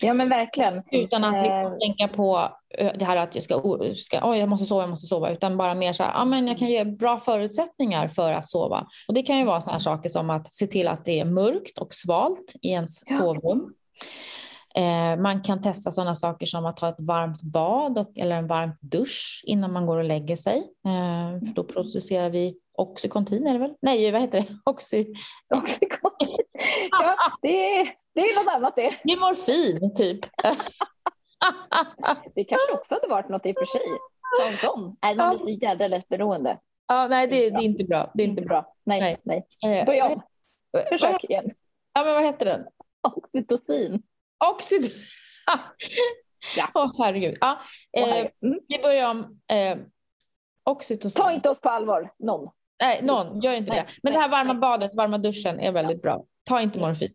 Ja 0.00 0.14
men 0.14 0.28
verkligen. 0.28 0.82
Utan 0.90 1.24
att 1.24 1.32
liksom 1.32 1.72
eh. 1.72 1.78
tänka 1.78 2.08
på 2.08 2.48
eh, 2.78 2.92
det 2.98 3.04
här 3.04 3.16
att 3.16 3.34
jag 3.34 3.44
ska, 3.44 3.78
ska 3.94 4.30
oh, 4.30 4.38
jag 4.38 4.48
måste 4.48 4.66
sova, 4.66 4.82
jag 4.82 4.90
måste 4.90 5.06
sova, 5.06 5.30
utan 5.30 5.56
bara 5.56 5.74
mer 5.74 5.92
så 5.92 6.02
här, 6.02 6.12
ah, 6.14 6.24
men 6.24 6.46
jag 6.48 6.58
kan 6.58 6.68
ge 6.68 6.84
bra 6.84 7.18
förutsättningar 7.18 8.08
för 8.08 8.32
att 8.32 8.48
sova. 8.48 8.86
Och 9.08 9.14
det 9.14 9.22
kan 9.22 9.38
ju 9.38 9.44
vara 9.44 9.60
sådana 9.60 9.80
saker 9.80 10.08
som 10.08 10.30
att 10.30 10.52
se 10.52 10.66
till 10.66 10.88
att 10.88 11.04
det 11.04 11.20
är 11.20 11.24
mörkt 11.24 11.78
och 11.78 11.94
svalt 11.94 12.54
i 12.62 12.68
ens 12.68 13.02
ja. 13.06 13.16
sovrum. 13.16 13.74
Eh, 14.74 15.20
man 15.20 15.42
kan 15.42 15.62
testa 15.62 15.90
sådana 15.90 16.14
saker 16.14 16.46
som 16.46 16.66
att 16.66 16.76
ta 16.76 16.88
ett 16.88 17.00
varmt 17.00 17.42
bad 17.42 17.98
och, 17.98 18.18
eller 18.18 18.36
en 18.36 18.46
varm 18.46 18.70
dusch 18.80 19.44
innan 19.46 19.72
man 19.72 19.86
går 19.86 19.96
och 19.96 20.04
lägger 20.04 20.36
sig. 20.36 20.58
Eh, 20.86 21.52
då 21.54 21.64
producerar 21.64 22.30
vi 22.30 22.56
Oxycontin 22.78 23.46
är 23.46 23.52
det 23.52 23.58
väl? 23.58 23.74
Nej, 23.82 24.10
vad 24.10 24.20
heter 24.20 24.40
det? 24.40 24.46
Oxy... 24.70 25.06
Oxycontin. 25.54 26.36
Ja, 26.90 27.16
det 27.42 27.78
är, 27.80 28.01
det 28.14 28.20
är 28.20 28.44
något 28.44 28.54
annat 28.54 28.76
det. 28.76 29.00
Det 29.04 29.12
är 29.12 29.20
morfin, 29.20 29.94
typ. 29.94 30.20
det 32.34 32.44
kanske 32.44 32.72
också 32.72 32.94
hade 32.94 33.06
varit 33.06 33.28
något 33.28 33.46
i 33.46 33.52
och 33.52 33.56
för 33.58 33.66
sig. 33.66 33.82
Sån, 34.60 34.96
Nej, 35.02 35.16
man 35.16 35.30
blir 35.30 35.38
så 35.38 35.50
jädra 35.50 35.88
lätt 35.88 36.08
beroende. 36.08 36.58
Ja, 36.88 37.06
nej, 37.10 37.26
det, 37.26 37.50
det, 37.50 37.56
är 37.56 37.62
inte 37.62 37.84
bra. 37.84 38.10
Det 38.14 38.22
är 38.22 38.28
inte 38.28 38.42
bra. 38.42 38.74
Nej, 38.84 39.00
nej. 39.00 39.46
nej. 39.62 39.78
Eh, 39.78 39.86
Börja 39.86 40.06
om. 40.06 40.22
Försök 40.88 41.24
igen. 41.24 41.50
Ja, 41.92 42.04
men 42.04 42.14
vad 42.14 42.24
heter 42.24 42.46
den? 42.46 42.66
Oxytocin. 43.02 44.02
Oxytocin. 44.52 45.06
ja. 46.56 46.70
Åh, 46.74 46.92
herregud. 46.98 47.38
Ja, 47.40 47.60
eh, 47.96 48.18
mm. 48.18 48.60
Vi 48.68 48.78
börjar 48.82 49.10
om. 49.10 49.40
Eh, 49.46 49.78
oxytocin. 50.64 51.22
Ta 51.22 51.32
inte 51.32 51.50
oss 51.50 51.60
på 51.60 51.68
allvar, 51.68 52.12
någon. 52.18 52.50
Nej, 52.82 53.02
någon 53.02 53.40
gör 53.40 53.52
inte 53.52 53.70
nej, 53.70 53.84
det. 53.86 53.92
Men 54.02 54.12
det 54.12 54.18
här 54.18 54.28
varma 54.28 54.54
badet, 54.54 54.94
varma 54.94 55.18
duschen 55.18 55.60
är 55.60 55.72
väldigt 55.72 55.96
ja. 55.96 56.02
bra. 56.02 56.24
Ta 56.52 56.60
inte 56.60 56.78
morfin. 56.78 57.10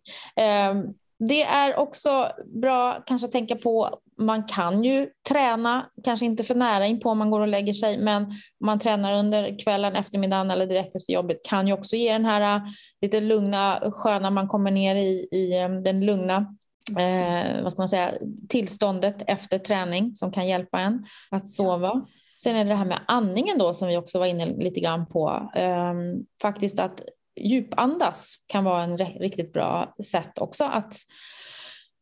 Um, 0.72 0.94
det 1.20 1.44
är 1.44 1.76
också 1.76 2.32
bra 2.46 3.04
kanske 3.06 3.26
att 3.26 3.32
tänka 3.32 3.56
på, 3.56 4.00
man 4.18 4.44
kan 4.44 4.84
ju 4.84 5.10
träna, 5.30 5.86
kanske 6.04 6.26
inte 6.26 6.44
för 6.44 6.56
nära 6.56 6.86
in 6.86 7.00
på 7.00 7.10
om 7.10 7.18
man 7.18 7.32
går 7.32 7.40
och 7.40 7.48
lägger 7.48 7.74
sig, 7.74 7.98
men 7.98 8.24
om 8.24 8.66
man 8.66 8.80
tränar 8.80 9.14
under 9.14 9.60
kvällen, 9.60 9.96
eftermiddagen 9.96 10.52
eller 10.52 10.66
direkt 10.66 10.96
efter 10.96 11.14
jobbet 11.14 11.38
kan 11.50 11.68
ju 11.68 11.74
också 11.74 11.96
ge 11.96 12.14
den 12.14 12.26
här 12.26 12.56
äh, 12.56 12.62
lite 13.02 13.20
lugna, 13.20 13.92
sköna, 13.92 14.30
man 14.30 14.48
kommer 14.48 14.72
ner 14.72 14.96
i, 14.96 15.28
i 15.32 15.58
ähm, 15.58 15.84
den 15.84 16.06
lugna 16.06 16.56
eh, 17.00 17.64
vad 17.64 17.72
ska 17.72 17.82
man 17.82 17.90
säga, 17.90 18.12
tillståndet 18.50 19.24
efter 19.28 19.58
träning 19.58 20.16
som 20.16 20.32
kan 20.32 20.48
hjälpa 20.48 20.80
en 20.80 21.06
att 21.32 21.48
sova. 21.48 22.06
Sen 22.40 22.56
är 22.56 22.64
det 22.66 22.72
det 22.72 22.76
här 22.76 22.86
med 22.86 23.00
andningen 23.08 23.58
då 23.58 23.74
som 23.74 23.88
vi 23.88 23.98
också 23.98 24.20
var 24.20 24.26
inne 24.26 24.46
lite 24.46 24.80
grann 24.80 25.06
på. 25.06 25.52
Um, 25.56 26.26
faktiskt 26.42 26.80
att 26.80 27.02
djupandas 27.38 28.36
kan 28.48 28.64
vara 28.64 28.84
en 28.84 28.98
riktigt 28.98 29.54
bra 29.54 29.96
sätt 30.06 30.40
också 30.40 30.64
att 30.64 30.96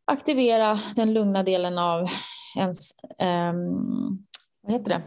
aktivera 0.06 0.80
den 0.96 1.14
lugna 1.14 1.44
delen 1.44 1.78
av 1.78 2.10
ens 2.58 2.92
um, 3.20 4.26
vad 4.62 4.74
heter 4.74 4.90
det? 4.90 5.02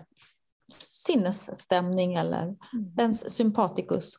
sinnesstämning 1.09 2.14
eller 2.14 2.43
mm. 2.43 2.57
ens 2.99 3.35
sympaticus. 3.35 4.14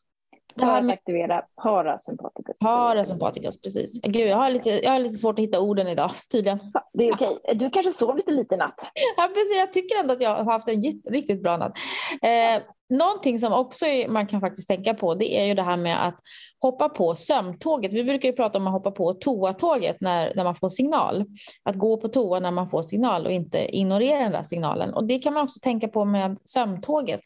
Det 0.55 0.65
här 0.65 0.81
med... 0.81 0.93
aktivera 0.93 1.45
parasympaticus. 1.63 2.59
Parasympaticus, 2.59 3.61
precis. 3.61 4.01
Gud, 4.01 4.27
jag, 4.27 4.37
har 4.37 4.49
lite, 4.49 4.69
jag 4.69 4.91
har 4.91 4.99
lite 4.99 5.15
svårt 5.15 5.39
att 5.39 5.43
hitta 5.43 5.59
orden 5.59 5.87
idag 5.87 6.11
tydligen. 6.31 6.59
Det 6.93 7.07
är 7.07 7.13
okej. 7.13 7.27
Okay. 7.27 7.55
Du 7.55 7.69
kanske 7.69 7.93
sov 7.93 8.17
lite 8.17 8.31
lite 8.31 8.57
natt. 8.57 8.91
Ja, 9.17 9.27
precis. 9.27 9.57
Jag 9.57 9.73
tycker 9.73 9.99
ändå 9.99 10.13
att 10.13 10.21
jag 10.21 10.43
har 10.43 10.51
haft 10.51 10.67
en 10.67 10.81
riktigt 11.09 11.43
bra 11.43 11.57
natt. 11.57 11.77
Eh, 12.21 12.63
någonting 12.89 13.39
som 13.39 13.53
också 13.53 13.85
man 14.07 14.27
kan 14.27 14.41
faktiskt 14.41 14.67
tänka 14.67 14.93
på 14.93 15.15
det 15.15 15.39
är 15.39 15.45
ju 15.45 15.53
det 15.53 15.63
här 15.63 15.77
med 15.77 16.07
att 16.07 16.19
hoppa 16.61 16.89
på 16.89 17.15
sömntåget. 17.15 17.93
Vi 17.93 18.03
brukar 18.03 18.29
ju 18.29 18.35
prata 18.35 18.57
om 18.57 18.67
att 18.67 18.73
hoppa 18.73 18.91
på 18.91 19.13
toatåget 19.13 20.01
när, 20.01 20.33
när 20.35 20.43
man 20.43 20.55
får 20.55 20.69
signal. 20.69 21.25
Att 21.63 21.75
gå 21.75 21.97
på 21.97 22.07
toa 22.07 22.39
när 22.39 22.51
man 22.51 22.69
får 22.69 22.83
signal 22.83 23.25
och 23.25 23.31
inte 23.31 23.77
ignorera 23.77 24.23
den 24.23 24.31
där 24.31 24.43
signalen. 24.43 24.93
Och 24.93 25.07
det 25.07 25.19
kan 25.19 25.33
man 25.33 25.43
också 25.43 25.59
tänka 25.59 25.87
på 25.87 26.05
med 26.05 26.37
sömntåget. 26.43 27.21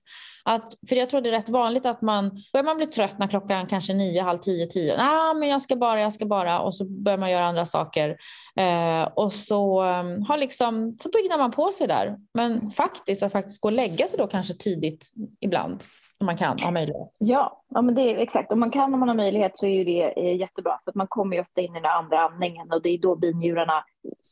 Att, 0.46 0.74
för 0.90 0.96
jag 0.96 1.10
tror 1.10 1.22
det 1.22 1.30
är 1.30 1.32
rätt 1.32 1.50
vanligt 1.50 1.86
att 1.86 2.02
man 2.02 2.30
börjar 2.54 2.64
man 2.64 2.78
bli 2.78 2.88
trött 2.88 3.20
när 3.20 3.28
klockan 3.28 3.68
kanske 3.68 3.94
nio, 3.94 4.22
halv 4.22 4.40
tio, 4.40 4.68
tio. 4.68 4.96
Ah, 5.00 5.34
men 5.34 5.50
jag 5.50 5.62
ska 5.62 5.76
bara, 5.76 6.02
jag 6.02 6.14
ska 6.14 6.26
bara 6.26 6.60
och 6.60 6.76
så 6.76 6.86
börjar 6.86 7.18
man 7.18 7.32
göra 7.32 7.46
andra 7.46 7.66
saker. 7.66 8.18
Eh, 8.56 9.04
och 9.04 9.34
så, 9.34 9.82
ehm, 9.82 10.22
har 10.22 10.38
liksom, 10.38 10.98
så 11.02 11.10
byggnar 11.10 11.38
man 11.38 11.52
på 11.52 11.72
sig 11.72 11.88
där. 11.88 12.18
Men 12.34 12.72
faktiskt 12.72 13.24
att 13.24 13.32
faktiskt 13.32 13.62
gå 13.62 13.68
och 13.68 13.74
lägga 13.74 14.08
sig 14.08 14.20
då 14.20 14.28
kanske 14.28 14.54
tidigt 14.54 15.14
ibland 15.40 15.84
om 16.24 16.26
man 16.26 16.38
kan, 16.38 16.58
ha 16.64 16.72
möjlighet. 16.72 17.16
Ja, 17.20 17.64
ja 17.70 17.82
men 17.82 17.96
det 17.96 18.02
är 18.02 18.18
exakt. 18.18 18.52
Om 18.52 18.60
man 18.60 18.72
kan 18.72 18.94
och 18.94 19.00
man 19.00 19.08
har 19.08 19.16
möjlighet 19.16 19.58
så 19.58 19.66
är 19.66 19.70
ju 19.70 19.84
det 19.84 20.30
är 20.30 20.34
jättebra 20.34 20.80
för 20.84 20.92
att 20.92 20.96
man 20.96 21.08
kommer 21.08 21.36
ju 21.36 21.42
ofta 21.42 21.62
in 21.62 21.76
i 21.76 21.80
den 21.80 21.92
andra 21.92 22.20
andningen 22.20 22.72
och 22.72 22.82
det 22.82 22.90
är 22.90 22.98
då 22.98 23.16
binjurarna, 23.16 23.84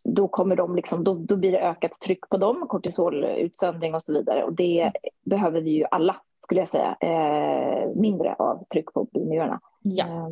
då 0.04 0.28
kommer 0.28 0.56
de 0.56 0.76
liksom, 0.76 1.04
då, 1.04 1.14
då 1.14 1.36
blir 1.36 1.52
det 1.52 1.62
ökat 1.62 1.92
tryck 1.92 2.30
på 2.30 2.38
dem, 2.38 2.66
kortisolutsöndring 2.68 3.96
och 3.96 4.04
så 4.04 4.14
vidare 4.14 4.44
och 4.44 4.54
det 4.54 4.82
mm. 4.82 4.94
behöver 5.26 5.62
vi 5.62 5.72
ju 5.72 5.86
alla 5.92 6.16
skulle 6.44 6.62
jag 6.62 6.70
säga, 6.70 6.96
eh, 7.00 7.90
mindre 7.96 8.34
av 8.34 8.66
tryck 8.74 8.94
på 8.94 9.08
binjurarna. 9.14 9.60
Ja. 9.82 10.06
Eh, 10.06 10.28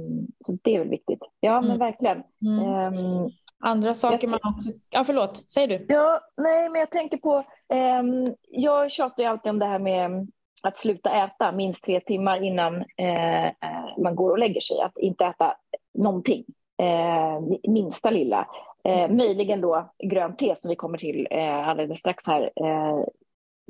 så 0.45 0.57
det 0.61 0.75
är 0.75 0.79
väl 0.79 0.89
viktigt. 0.89 1.19
Ja, 1.39 1.57
mm. 1.57 1.67
men 1.67 1.79
verkligen. 1.79 2.23
Mm. 2.41 2.93
Eh, 2.93 3.29
Andra 3.61 3.93
saker 3.93 4.27
man 4.27 4.39
också... 4.43 4.69
Ja, 4.89 5.03
förlåt. 5.03 5.43
Säg 5.51 5.67
du. 5.67 5.85
Ja, 5.89 6.19
nej, 6.37 6.69
men 6.69 6.79
jag 6.79 6.91
tänker 6.91 7.17
på... 7.17 7.43
Ehm, 7.69 8.35
jag 8.49 8.91
tjatar 8.91 9.23
ju 9.23 9.29
alltid 9.29 9.49
om 9.49 9.59
det 9.59 9.65
här 9.65 9.79
med 9.79 10.27
att 10.63 10.77
sluta 10.77 11.11
äta 11.11 11.51
minst 11.51 11.83
tre 11.83 11.99
timmar 11.99 12.43
innan 12.43 12.75
eh, 12.97 13.45
eh, 13.45 13.97
man 13.97 14.15
går 14.15 14.31
och 14.31 14.39
lägger 14.39 14.61
sig. 14.61 14.81
Att 14.81 14.97
inte 14.97 15.25
äta 15.25 15.55
någonting, 15.93 16.45
eh, 16.81 17.41
minsta 17.71 18.09
lilla. 18.09 18.47
Eh, 18.83 19.09
möjligen 19.09 19.61
då 19.61 19.89
grönt 20.03 20.39
te 20.39 20.55
som 20.55 20.69
vi 20.69 20.75
kommer 20.75 20.97
till 20.97 21.27
eh, 21.31 21.67
alldeles 21.67 21.99
strax 21.99 22.27
här. 22.27 22.41
Eh, 22.55 23.03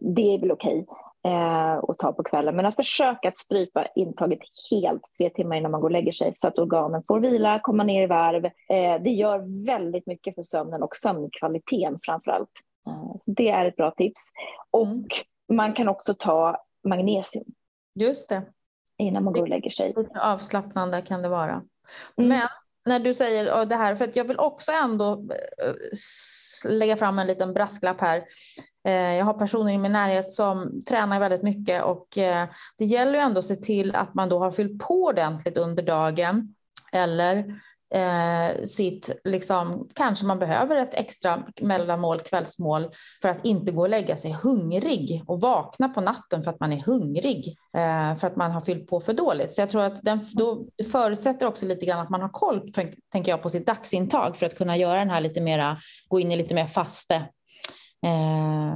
det 0.02 0.34
är 0.34 0.39
väl 0.39 0.52
okej 0.52 0.86
eh, 1.25 1.78
att 1.78 1.97
ta 1.97 2.13
på 2.13 2.23
kvällen. 2.23 2.56
Men 2.56 2.65
att 2.65 2.75
försöka 2.75 3.28
att 3.28 3.38
strypa 3.38 3.86
intaget 3.95 4.39
helt 4.71 5.02
tre 5.17 5.30
timmar 5.30 5.56
innan 5.56 5.71
man 5.71 5.82
går 5.82 5.88
och 5.88 5.91
lägger 5.91 6.12
sig 6.12 6.32
så 6.36 6.47
att 6.47 6.60
organen 6.60 7.04
får 7.08 7.19
vila, 7.19 7.60
komma 7.60 7.84
ner 7.84 8.04
i 8.04 8.08
varv. 8.08 8.49
Det 9.04 9.10
gör 9.10 9.65
väldigt 9.65 10.08
mycket 10.08 10.36
för 10.36 10.43
sömnen 10.43 10.84
och 10.84 10.95
sömnkvaliteten 10.95 11.99
framför 12.04 12.32
allt. 12.32 12.52
Det 13.25 13.49
är 13.49 13.65
ett 13.65 13.75
bra 13.75 13.91
tips. 13.91 14.21
Och 14.71 15.08
man 15.54 15.73
kan 15.73 15.89
också 15.89 16.13
ta 16.13 16.58
magnesium. 16.87 17.45
Just 17.95 18.29
det. 18.29 18.45
Innan 18.97 19.23
man 19.23 19.33
går 19.33 19.41
och 19.41 19.49
lägger 19.49 19.71
sig. 19.71 19.95
Avslappnande 20.15 21.01
kan 21.01 21.21
det 21.21 21.29
vara. 21.29 21.63
Mm. 22.17 22.29
Men 22.29 22.47
när 22.85 22.99
du 22.99 23.13
säger 23.13 23.65
det 23.65 23.75
här, 23.75 23.95
för 23.95 24.05
att 24.05 24.15
jag 24.15 24.25
vill 24.25 24.39
också 24.39 24.71
ändå 24.71 25.11
eh, 25.63 25.73
lägga 26.71 26.97
fram 26.97 27.19
en 27.19 27.27
liten 27.27 27.53
brasklapp 27.53 28.01
här. 28.01 28.23
Eh, 28.87 28.93
jag 28.93 29.25
har 29.25 29.33
personer 29.33 29.73
i 29.73 29.77
min 29.77 29.91
närhet 29.91 30.31
som 30.31 30.81
tränar 30.89 31.19
väldigt 31.19 31.43
mycket 31.43 31.83
och 31.83 32.17
eh, 32.17 32.47
det 32.77 32.85
gäller 32.85 33.13
ju 33.13 33.19
ändå 33.19 33.39
att 33.39 33.45
se 33.45 33.55
till 33.55 33.95
att 33.95 34.13
man 34.13 34.29
då 34.29 34.39
har 34.39 34.51
fyllt 34.51 34.79
på 34.79 35.03
ordentligt 35.03 35.57
under 35.57 35.83
dagen 35.83 36.55
eller 36.91 37.61
eh, 37.95 38.63
sitt, 38.63 39.19
liksom, 39.23 39.89
kanske 39.93 40.25
man 40.25 40.39
behöver 40.39 40.75
ett 40.75 40.93
extra 40.93 41.43
mellanmål, 41.62 42.19
kvällsmål 42.19 42.91
för 43.21 43.30
att 43.30 43.45
inte 43.45 43.71
gå 43.71 43.82
och 43.82 43.89
lägga 43.89 44.17
sig 44.17 44.32
hungrig 44.43 45.23
och 45.28 45.41
vakna 45.41 45.89
på 45.89 46.02
natten 46.02 46.43
för 46.43 46.52
att 46.52 46.60
man 46.60 46.73
är 46.73 46.80
hungrig 46.80 47.58
eh, 47.73 48.15
för 48.15 48.28
att 48.28 48.36
man 48.36 48.52
har 48.52 48.62
fyllt 48.62 48.88
på 48.88 49.02
för 49.02 49.13
dåligt. 49.13 49.54
Så 49.54 49.62
jag 49.62 49.69
tror 49.69 49.82
att 49.82 50.04
den 50.04 50.19
då 50.34 50.65
förutsätter 50.91 51.47
också 51.47 51.65
lite 51.65 51.86
grann 51.86 51.99
att 51.99 52.10
man 52.10 52.21
har 52.21 52.30
koll, 52.30 52.73
tänker 53.12 53.32
jag, 53.32 53.41
på 53.41 53.49
sitt 53.49 53.67
dagsintag 53.67 54.38
för 54.38 54.45
att 54.45 54.58
kunna 54.58 54.78
göra 54.78 54.99
den 54.99 55.10
här 55.10 55.21
lite 55.21 55.41
mera, 55.41 55.78
gå 56.08 56.19
in 56.19 56.32
i 56.32 56.36
lite 56.36 56.56
mer 56.56 56.67
faste, 56.67 57.15
eh, 58.06 58.71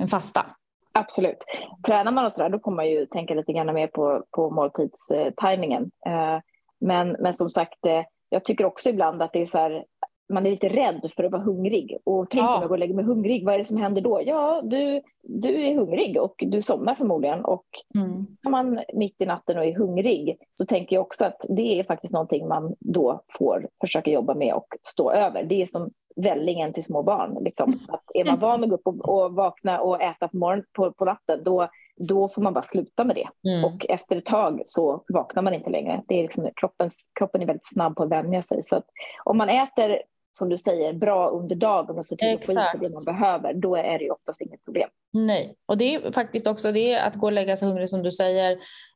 en 0.00 0.08
fasta. 0.10 0.46
Absolut. 0.92 1.44
Tränar 1.86 2.12
man 2.12 2.24
och 2.24 2.32
sådär, 2.32 2.48
då 2.48 2.58
kommer 2.58 2.76
man 2.76 2.88
ju 2.88 3.06
tänka 3.06 3.34
lite 3.34 3.52
grann 3.52 3.74
mer 3.74 3.86
på, 3.86 4.24
på 4.30 4.50
måltidstajmingen. 4.50 5.90
Eh, 6.06 6.34
eh, 6.34 6.40
men, 6.80 7.08
men 7.08 7.36
som 7.36 7.50
sagt, 7.50 7.86
eh, 7.86 8.02
jag 8.28 8.44
tycker 8.44 8.64
också 8.64 8.90
ibland 8.90 9.22
att 9.22 9.32
det 9.32 9.42
är 9.42 9.46
så 9.46 9.58
här, 9.58 9.84
man 10.32 10.46
är 10.46 10.50
lite 10.50 10.68
rädd 10.68 11.10
för 11.16 11.24
att 11.24 11.32
vara 11.32 11.42
hungrig. 11.42 11.98
Och 12.04 12.30
tänk 12.30 12.44
ja. 12.44 12.54
om 12.54 12.60
jag 12.60 12.68
går 12.68 12.74
och 12.74 12.78
lägger 12.78 12.94
mig 12.94 13.04
hungrig, 13.04 13.44
vad 13.44 13.54
är 13.54 13.58
det 13.58 13.64
som 13.64 13.76
händer 13.76 14.02
då? 14.02 14.20
Ja, 14.24 14.62
du, 14.64 15.02
du 15.22 15.64
är 15.64 15.76
hungrig 15.76 16.20
och 16.20 16.34
du 16.38 16.62
somnar 16.62 16.94
förmodligen. 16.94 17.44
Och 17.44 17.66
mm. 17.94 18.26
när 18.42 18.50
man 18.50 18.80
mitt 18.94 19.20
i 19.20 19.26
natten 19.26 19.58
och 19.58 19.64
är 19.64 19.78
hungrig 19.78 20.38
så 20.54 20.66
tänker 20.66 20.96
jag 20.96 21.02
också 21.02 21.24
att 21.24 21.44
det 21.48 21.80
är 21.80 21.84
faktiskt 21.84 22.12
någonting 22.12 22.48
man 22.48 22.74
då 22.80 23.22
får 23.38 23.68
försöka 23.80 24.10
jobba 24.10 24.34
med 24.34 24.54
och 24.54 24.66
stå 24.82 25.12
över. 25.12 25.44
Det 25.44 25.62
är 25.62 25.66
som 25.66 25.90
vällingen 26.22 26.72
till 26.72 26.84
små 26.84 27.02
barn. 27.02 27.38
Liksom. 27.40 27.80
Att 27.88 28.04
är 28.14 28.24
man 28.24 28.38
van 28.38 28.64
att 28.64 28.70
gå 28.70 28.76
upp 28.76 28.86
och, 28.86 29.08
och 29.08 29.32
vakna 29.32 29.80
och 29.80 30.02
äta 30.02 30.28
på, 30.28 30.36
morgon, 30.36 30.64
på, 30.72 30.92
på 30.92 31.04
natten, 31.04 31.44
då 31.44 31.68
då 31.98 32.28
får 32.28 32.42
man 32.42 32.54
bara 32.54 32.64
sluta 32.64 33.04
med 33.04 33.16
det. 33.16 33.50
Mm. 33.50 33.64
Och 33.64 33.86
efter 33.88 34.16
ett 34.16 34.24
tag 34.24 34.62
så 34.66 35.04
vaknar 35.08 35.42
man 35.42 35.54
inte 35.54 35.70
längre. 35.70 36.02
Det 36.08 36.18
är 36.18 36.22
liksom, 36.22 36.48
kroppens, 36.56 37.10
kroppen 37.18 37.42
är 37.42 37.46
väldigt 37.46 37.66
snabb 37.66 37.96
på 37.96 38.02
att 38.02 38.10
vänja 38.10 38.42
sig. 38.42 38.64
Så 38.64 38.82
om 39.24 39.38
man 39.38 39.48
äter 39.48 40.02
som 40.32 40.48
du 40.48 40.58
säger, 40.58 40.92
bra 40.92 41.28
under 41.28 41.56
dagen 41.56 41.98
och 41.98 42.06
ser 42.06 42.16
till 42.16 42.34
att 42.34 42.46
få 42.46 42.52
i 42.52 42.54
sig 42.54 42.80
det 42.80 42.94
man 42.94 43.04
behöver, 43.06 43.54
då 43.54 43.76
är 43.76 43.98
det 43.98 44.10
oftast 44.10 44.40
inget 44.40 44.64
problem. 44.64 44.88
Nej, 45.26 45.54
och 45.66 45.78
det 45.78 45.94
är 45.94 46.12
faktiskt 46.12 46.46
också 46.46 46.72
det 46.72 46.96
att 46.96 47.14
gå 47.14 47.26
och 47.26 47.32
lägga 47.32 47.56
sig 47.56 47.68
hungrig 47.68 47.90
som 47.90 48.02
du 48.02 48.12
säger. 48.12 48.52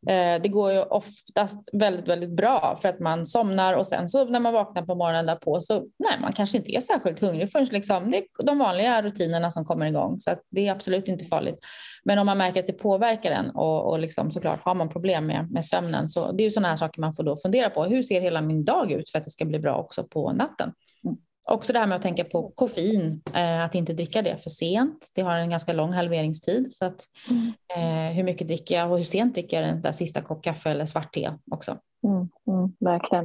Eh, 0.08 0.42
det 0.42 0.48
går 0.48 0.72
ju 0.72 0.82
oftast 0.82 1.70
väldigt, 1.72 2.08
väldigt 2.08 2.37
bra 2.37 2.78
för 2.82 2.88
att 2.88 3.00
man 3.00 3.26
somnar 3.26 3.74
och 3.74 3.87
sen 3.87 4.08
så 4.08 4.24
när 4.24 4.40
man 4.40 4.52
vaknar 4.52 4.82
på 4.82 4.94
morgonen 4.94 5.26
därpå 5.26 5.61
så 5.61 5.74
nej, 5.78 6.20
man 6.20 6.32
kanske 6.32 6.58
inte 6.58 6.76
är 6.76 6.80
särskilt 6.80 7.20
hungrig 7.20 7.52
förrän 7.52 7.64
liksom, 7.64 8.11
det 8.11 8.16
är 8.16 8.44
de 8.44 8.58
vanliga 8.58 9.02
rutinerna 9.02 9.50
som 9.50 9.64
kommer 9.64 9.87
igång 9.87 10.20
så 10.20 10.30
att 10.30 10.40
det 10.50 10.68
är 10.68 10.72
absolut 10.72 11.08
inte 11.08 11.24
farligt. 11.24 11.58
Men 12.04 12.18
om 12.18 12.26
man 12.26 12.38
märker 12.38 12.61
att 12.61 12.66
det 12.66 12.72
påverkar 12.72 13.30
en 13.30 13.50
och, 13.50 13.90
och 13.90 13.98
liksom, 13.98 14.30
såklart 14.30 14.61
har 14.61 14.74
man 14.74 14.88
problem 14.88 15.26
med, 15.26 15.50
med 15.50 15.64
sömnen 15.64 16.11
så 16.11 16.32
det 16.32 16.42
är 16.42 16.44
ju 16.44 16.50
sådana 16.50 16.68
här 16.68 16.76
saker 16.76 17.00
man 17.00 17.14
får 17.14 17.22
då 17.22 17.37
fundera 17.37 17.70
på. 17.70 17.85
Hur 17.85 18.02
ser 18.02 18.20
hela 18.20 18.40
min 18.40 18.64
dag 18.64 18.92
ut 18.92 19.11
för 19.11 19.18
att 19.18 19.24
det 19.24 19.30
ska 19.30 19.44
bli 19.44 19.58
bra 19.58 19.76
också 19.76 20.04
på 20.04 20.32
natten? 20.32 20.72
Mm. 21.04 21.16
Också 21.44 21.72
det 21.72 21.78
här 21.78 21.87
med 21.87 21.96
att 21.96 22.02
tänka 22.02 22.24
på 22.24 22.52
koffein, 22.55 23.22
eh, 23.35 23.64
att 23.64 23.74
inte 23.74 23.92
dricka 23.92 24.22
det 24.22 24.42
för 24.42 24.50
sent. 24.50 25.12
Det 25.14 25.22
har 25.22 25.35
en 25.35 25.50
ganska 25.50 25.72
lång 25.72 25.92
halveringstid. 25.92 26.74
Så 26.74 26.85
att, 26.85 27.00
mm. 27.31 27.52
eh, 27.76 28.16
hur 28.16 28.24
mycket 28.24 28.48
dricker 28.48 28.74
jag 28.74 28.90
och 28.90 28.96
hur 28.96 29.05
sent 29.05 29.35
dricker 29.35 29.61
jag 29.61 29.68
den 29.68 29.83
där 29.83 29.92
sista 29.92 30.20
kopp 30.22 30.42
kaffe 30.42 30.70
eller 30.70 30.87
svart 30.87 31.12
te 31.12 31.31
också. 31.50 31.76
Mm, 32.05 32.28
mm, 32.46 32.72
verkligen. 32.81 33.24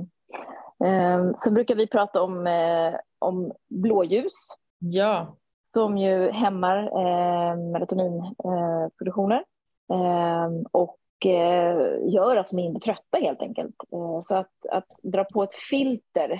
Eh, 0.85 1.31
sen 1.43 1.53
brukar 1.53 1.75
vi 1.75 1.87
prata 1.87 2.21
om, 2.21 2.47
eh, 2.47 2.93
om 3.19 3.51
blåljus. 3.69 4.33
Ja. 4.79 5.35
Som 5.73 5.97
ju 5.97 6.31
hämmar 6.31 6.77
eh, 6.77 7.57
melatoninproduktioner. 7.57 9.43
Eh, 9.93 10.49
och 10.71 10.97
gör 12.01 12.35
att 12.35 12.49
de 12.49 12.59
är 12.59 12.79
trötta 12.79 13.17
helt 13.17 13.41
enkelt. 13.41 13.75
Så 14.23 14.35
att, 14.35 14.51
att 14.71 14.87
dra 15.03 15.23
på 15.23 15.43
ett 15.43 15.53
filter 15.69 16.31
eh, 16.31 16.39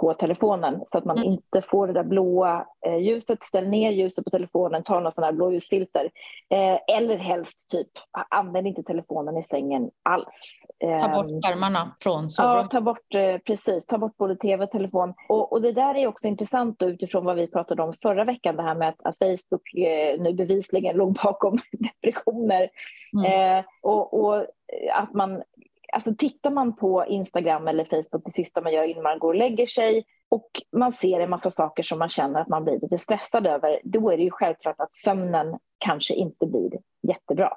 på 0.00 0.14
telefonen 0.14 0.80
så 0.92 0.98
att 0.98 1.04
man 1.04 1.18
mm. 1.18 1.28
inte 1.28 1.62
får 1.70 1.86
det 1.86 1.92
där 1.92 2.04
blåa 2.04 2.66
eh, 2.86 2.96
ljuset. 2.96 3.44
Ställ 3.44 3.68
ner 3.68 3.90
ljuset 3.90 4.24
på 4.24 4.30
telefonen, 4.30 4.82
ta 4.82 5.00
någon 5.00 5.12
sån 5.12 5.24
här 5.24 5.32
blåljusfilter. 5.32 6.10
Eh, 6.50 6.96
eller 6.96 7.16
helst 7.16 7.70
typ, 7.70 7.88
använd 8.28 8.66
inte 8.66 8.82
telefonen 8.82 9.36
i 9.36 9.42
sängen 9.42 9.90
alls. 10.02 10.42
ta 11.00 11.08
bort 11.08 11.30
ehm, 11.30 11.42
skärmarna 11.42 11.96
från 12.00 12.30
sovrummet. 12.30 12.62
Ja, 12.62 12.68
ta 12.68 12.80
bort, 12.80 13.14
eh, 13.14 13.38
precis, 13.38 13.86
ta 13.86 13.98
bort 13.98 14.16
både 14.16 14.36
tv 14.36 14.64
och 14.64 14.70
telefon. 14.70 15.14
Och, 15.28 15.52
och 15.52 15.62
det 15.62 15.72
där 15.72 15.94
är 15.94 16.06
också 16.06 16.28
intressant 16.28 16.82
utifrån 16.82 17.24
vad 17.24 17.36
vi 17.36 17.46
pratade 17.46 17.82
om 17.82 17.94
förra 18.02 18.24
veckan, 18.24 18.56
det 18.56 18.62
här 18.62 18.74
med 18.74 18.88
att, 18.88 19.02
att 19.02 19.16
Facebook 19.18 19.70
nu 20.18 20.32
bevisligen 20.32 20.96
låg 20.96 21.12
bakom 21.22 21.58
depressioner. 21.72 22.68
Mm. 23.18 23.58
Eh, 23.58 23.64
och, 23.82 24.14
och 24.14 24.46
att 24.92 25.14
man 25.14 25.42
alltså 25.92 26.14
tittar 26.18 26.50
man 26.50 26.76
på 26.76 27.06
Instagram 27.06 27.68
eller 27.68 27.84
Facebook 27.84 28.24
det 28.24 28.32
sista 28.32 28.60
man 28.60 28.72
gör 28.72 28.84
innan 28.84 29.02
man 29.02 29.18
går 29.18 29.28
och 29.28 29.38
lägger 29.38 29.66
sig 29.66 30.04
och 30.28 30.50
man 30.72 30.92
ser 30.92 31.20
en 31.20 31.30
massa 31.30 31.50
saker 31.50 31.82
som 31.82 31.98
man 31.98 32.08
känner 32.08 32.40
att 32.40 32.48
man 32.48 32.64
blir 32.64 32.80
lite 32.80 32.98
stressad 32.98 33.46
över, 33.46 33.80
då 33.84 34.10
är 34.10 34.16
det 34.16 34.22
ju 34.22 34.30
självklart 34.30 34.80
att 34.80 34.94
sömnen 34.94 35.58
kanske 35.78 36.14
inte 36.14 36.46
blir 36.46 36.72
jättebra. 37.02 37.52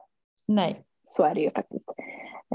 Nej. 0.48 0.84
Så 1.12 1.24
är 1.24 1.36
det 1.36 1.41
ju 1.41 1.52
faktiskt. 1.52 1.89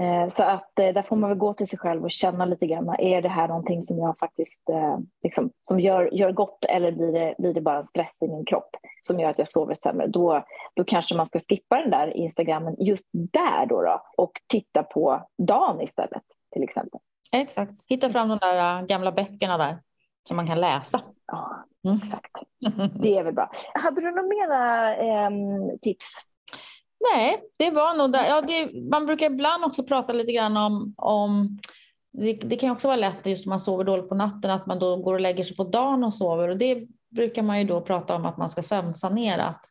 Eh, 0.00 0.30
så 0.30 0.42
att 0.42 0.78
eh, 0.78 0.94
där 0.94 1.02
får 1.02 1.16
man 1.16 1.30
väl 1.30 1.38
gå 1.38 1.54
till 1.54 1.66
sig 1.66 1.78
själv 1.78 2.04
och 2.04 2.10
känna 2.10 2.44
lite 2.44 2.66
grann, 2.66 2.88
är 2.98 3.22
det 3.22 3.28
här 3.28 3.48
någonting 3.48 3.82
som 3.82 3.98
jag 3.98 4.18
faktiskt 4.18 4.68
eh, 4.70 4.98
liksom, 5.22 5.50
som 5.68 5.80
gör, 5.80 6.14
gör 6.14 6.32
gott 6.32 6.64
eller 6.64 6.92
blir 6.92 7.12
det, 7.12 7.34
blir 7.38 7.54
det 7.54 7.60
bara 7.60 7.78
en 7.78 7.86
stress 7.86 8.16
i 8.20 8.28
min 8.28 8.44
kropp 8.44 8.76
som 9.02 9.20
gör 9.20 9.30
att 9.30 9.38
jag 9.38 9.48
sover 9.48 9.74
sämre? 9.74 10.06
Då, 10.06 10.44
då 10.74 10.84
kanske 10.84 11.14
man 11.14 11.28
ska 11.28 11.40
skippa 11.40 11.80
den 11.80 11.90
där 11.90 12.16
Instagrammen 12.16 12.76
just 12.78 13.08
där 13.12 13.66
då, 13.66 13.82
då 13.82 14.02
och 14.16 14.32
titta 14.46 14.82
på 14.82 15.26
dagen 15.38 15.80
istället 15.80 16.24
till 16.52 16.62
exempel. 16.62 17.00
Exakt, 17.32 17.72
hitta 17.86 18.08
fram 18.08 18.28
de 18.28 18.38
där 18.38 18.86
gamla 18.86 19.12
böckerna 19.12 19.58
där 19.58 19.78
som 20.28 20.36
man 20.36 20.46
kan 20.46 20.60
läsa. 20.60 21.00
Ja, 21.26 21.64
mm. 21.84 21.96
exakt. 22.02 22.32
Det 23.02 23.18
är 23.18 23.24
väl 23.24 23.34
bra. 23.34 23.50
Hade 23.74 24.00
du 24.00 24.10
några 24.10 24.22
mera 24.22 24.96
eh, 24.96 25.30
tips 25.82 26.06
Nej, 27.00 27.42
det 27.56 27.70
var 27.70 27.96
nog 27.96 28.12
där. 28.12 28.24
Ja, 28.24 28.40
det, 28.40 28.70
man 28.90 29.06
brukar 29.06 29.26
ibland 29.26 29.64
också 29.64 29.82
prata 29.82 30.12
lite 30.12 30.32
grann 30.32 30.56
om, 30.56 30.94
om 30.96 31.58
det, 32.12 32.32
det 32.32 32.56
kan 32.56 32.70
också 32.70 32.88
vara 32.88 32.96
lätt 32.96 33.26
just 33.26 33.46
om 33.46 33.50
man 33.50 33.60
sover 33.60 33.84
dåligt 33.84 34.08
på 34.08 34.14
natten 34.14 34.50
att 34.50 34.66
man 34.66 34.78
då 34.78 34.96
går 34.96 35.14
och 35.14 35.20
lägger 35.20 35.44
sig 35.44 35.56
på 35.56 35.64
dagen 35.64 36.04
och 36.04 36.14
sover 36.14 36.48
och 36.48 36.56
det 36.56 36.86
brukar 37.10 37.42
man 37.42 37.58
ju 37.58 37.64
då 37.64 37.80
prata 37.80 38.16
om 38.16 38.24
att 38.24 38.36
man 38.36 38.50
ska 38.50 38.62
sömnsanera. 38.62 39.44
Att, 39.44 39.64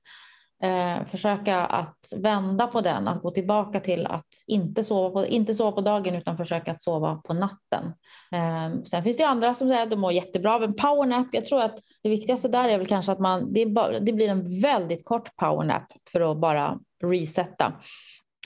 eh, 0.64 1.08
försöka 1.08 1.66
att 1.66 2.14
vända 2.18 2.68
på 2.68 2.82
den, 2.82 3.08
att 3.08 3.22
gå 3.22 3.32
tillbaka 3.32 3.80
till 3.80 4.06
att 4.06 4.28
inte 4.48 4.84
sova 4.84 5.10
på, 5.10 5.26
inte 5.26 5.54
sova 5.54 5.72
på 5.72 5.82
dagen 5.82 6.16
utan 6.16 6.38
försöka 6.38 6.72
att 6.72 6.82
sova 6.82 7.16
på 7.16 7.34
natten. 7.34 7.94
Eh, 8.32 8.84
sen 8.84 9.04
finns 9.04 9.18
det 9.18 9.24
andra 9.24 9.54
som 9.54 9.68
säger 9.68 9.84
att 9.84 9.90
de 9.90 9.96
mår 9.96 10.14
jättebra 10.14 10.56
av 10.56 10.64
en 10.64 10.74
powernap. 10.74 11.28
Jag 11.32 11.46
tror 11.46 11.62
att 11.62 11.80
det 12.04 12.10
viktigaste 12.10 12.48
där 12.48 12.70
är 12.70 12.78
väl 12.78 12.88
kanske 12.88 13.12
att 13.12 13.20
man, 13.20 13.54
det, 13.54 13.66
bara, 13.66 14.00
det 14.00 14.14
blir 14.14 14.30
en 14.30 14.62
väldigt 14.62 15.06
kort 15.06 15.36
powernap 15.36 15.86
för 16.12 16.32
att 16.32 16.38
bara 16.38 16.80
resetta. 17.10 17.74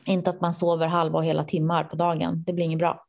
Inte 0.06 0.30
att 0.30 0.42
man 0.42 0.54
sover 0.54 0.88
halva 0.88 1.18
och 1.18 1.26
hela 1.26 1.44
timmar 1.44 1.84
på 1.84 1.96
dagen. 1.96 2.44
Det 2.46 2.54
blir 2.54 2.66
inget 2.66 2.80
bra. 2.80 3.06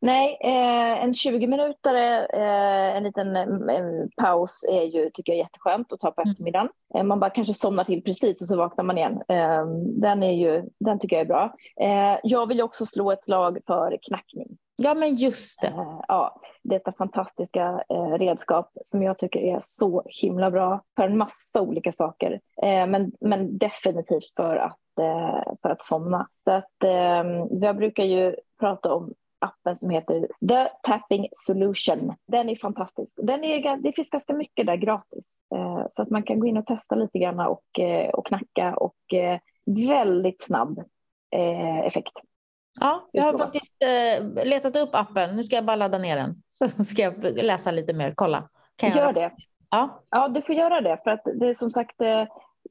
Nej, 0.00 0.38
eh, 0.40 1.04
en 1.04 1.14
20 1.14 1.46
minuter, 1.46 1.94
eh, 2.34 2.96
en 2.96 3.02
liten 3.02 3.36
eh, 3.36 4.06
paus 4.16 4.64
är 4.68 4.82
ju, 4.82 5.10
tycker 5.10 5.32
jag, 5.32 5.38
jätteskönt 5.38 5.92
att 5.92 6.00
ta 6.00 6.10
på 6.10 6.20
mm. 6.20 6.30
eftermiddagen. 6.30 6.68
Eh, 6.94 7.02
man 7.02 7.20
bara 7.20 7.30
kanske 7.30 7.54
somnar 7.54 7.84
till 7.84 8.02
precis 8.02 8.42
och 8.42 8.48
så 8.48 8.56
vaknar 8.56 8.84
man 8.84 8.98
igen. 8.98 9.22
Eh, 9.28 9.66
den, 10.00 10.22
är 10.22 10.32
ju, 10.32 10.64
den 10.80 10.98
tycker 10.98 11.16
jag 11.16 11.20
är 11.20 11.28
bra. 11.28 11.54
Eh, 11.80 12.18
jag 12.22 12.46
vill 12.46 12.62
också 12.62 12.86
slå 12.86 13.12
ett 13.12 13.24
slag 13.24 13.58
för 13.66 13.98
knackning. 14.02 14.48
Ja, 14.82 14.94
men 14.94 15.14
just 15.14 15.60
det. 15.60 15.72
ja, 16.08 16.40
detta 16.62 16.92
fantastiska 16.92 17.84
redskap 18.18 18.72
som 18.82 19.02
jag 19.02 19.18
tycker 19.18 19.40
är 19.40 19.58
så 19.62 20.02
himla 20.06 20.50
bra 20.50 20.82
för 20.96 21.02
en 21.02 21.18
massa 21.18 21.60
olika 21.60 21.92
saker. 21.92 22.40
men, 22.62 23.12
men 23.20 23.58
definitivt 23.58 24.32
för 24.36 24.56
att, 24.56 24.78
för 25.62 25.70
att 25.70 25.82
somna. 25.82 26.28
Så 26.44 26.50
att, 26.50 26.74
jag 27.50 27.76
brukar 27.76 28.04
ju 28.04 28.36
prata 28.60 28.94
om 28.94 29.14
appen 29.38 29.78
som 29.78 29.90
heter 29.90 30.28
The 30.48 30.68
Tapping 30.82 31.28
Solution. 31.32 32.14
Den 32.26 32.48
är 32.48 32.56
fantastisk. 32.56 33.18
Den 33.22 33.44
är, 33.44 33.76
det 33.76 33.92
finns 33.92 34.10
ganska 34.10 34.32
mycket 34.32 34.66
där 34.66 34.76
gratis. 34.76 35.34
Eh, 35.54 35.86
så 35.92 36.02
att 36.02 36.10
man 36.10 36.22
kan 36.22 36.40
gå 36.40 36.46
in 36.46 36.56
och 36.56 36.66
testa 36.66 36.94
lite 36.94 37.18
grann 37.18 37.40
och, 37.40 37.78
eh, 37.78 38.10
och 38.10 38.26
knacka 38.26 38.74
och 38.74 39.14
eh, 39.14 39.40
väldigt 39.88 40.42
snabb 40.42 40.84
effekt. 41.84 42.12
Ja, 42.80 43.08
jag 43.12 43.22
har 43.22 43.38
faktiskt 43.38 43.72
letat 44.44 44.76
upp 44.76 44.90
appen. 44.92 45.36
Nu 45.36 45.44
ska 45.44 45.56
jag 45.56 45.64
bara 45.64 45.76
ladda 45.76 45.98
ner 45.98 46.16
den. 46.16 46.42
Så 46.50 46.84
ska 46.84 47.02
jag 47.02 47.24
läsa 47.24 47.70
lite 47.70 47.92
mer. 47.92 48.12
Kolla. 48.14 48.48
Kan 48.76 48.92
Gör 48.92 49.12
det. 49.12 49.32
Ja. 49.70 50.02
ja, 50.10 50.28
du 50.28 50.42
får 50.42 50.54
göra 50.54 50.80
det. 50.80 51.00
För 51.04 51.10
att 51.10 51.22
det 51.34 51.48
är 51.48 51.54
som 51.54 51.70
sagt, 51.70 52.00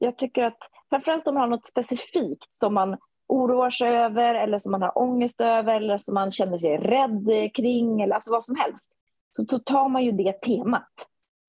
jag 0.00 0.18
tycker 0.18 0.44
att 0.44 0.58
framförallt 0.90 1.26
om 1.26 1.34
man 1.34 1.40
har 1.40 1.48
något 1.48 1.66
specifikt 1.66 2.54
som 2.54 2.74
man 2.74 2.96
oroar 3.28 3.70
sig 3.70 3.88
över 3.88 4.34
eller 4.34 4.58
som 4.58 4.72
man 4.72 4.82
har 4.82 4.98
ångest 4.98 5.40
över 5.40 5.76
eller 5.76 5.98
som 5.98 6.14
man 6.14 6.30
känner 6.30 6.58
sig 6.58 6.76
rädd 6.76 7.54
kring 7.54 8.00
eller 8.00 8.14
alltså 8.14 8.32
vad 8.32 8.44
som 8.44 8.56
helst. 8.56 8.92
Så 9.30 9.42
då 9.42 9.58
tar 9.58 9.88
man 9.88 10.04
ju 10.04 10.12
det 10.12 10.32
temat 10.32 10.92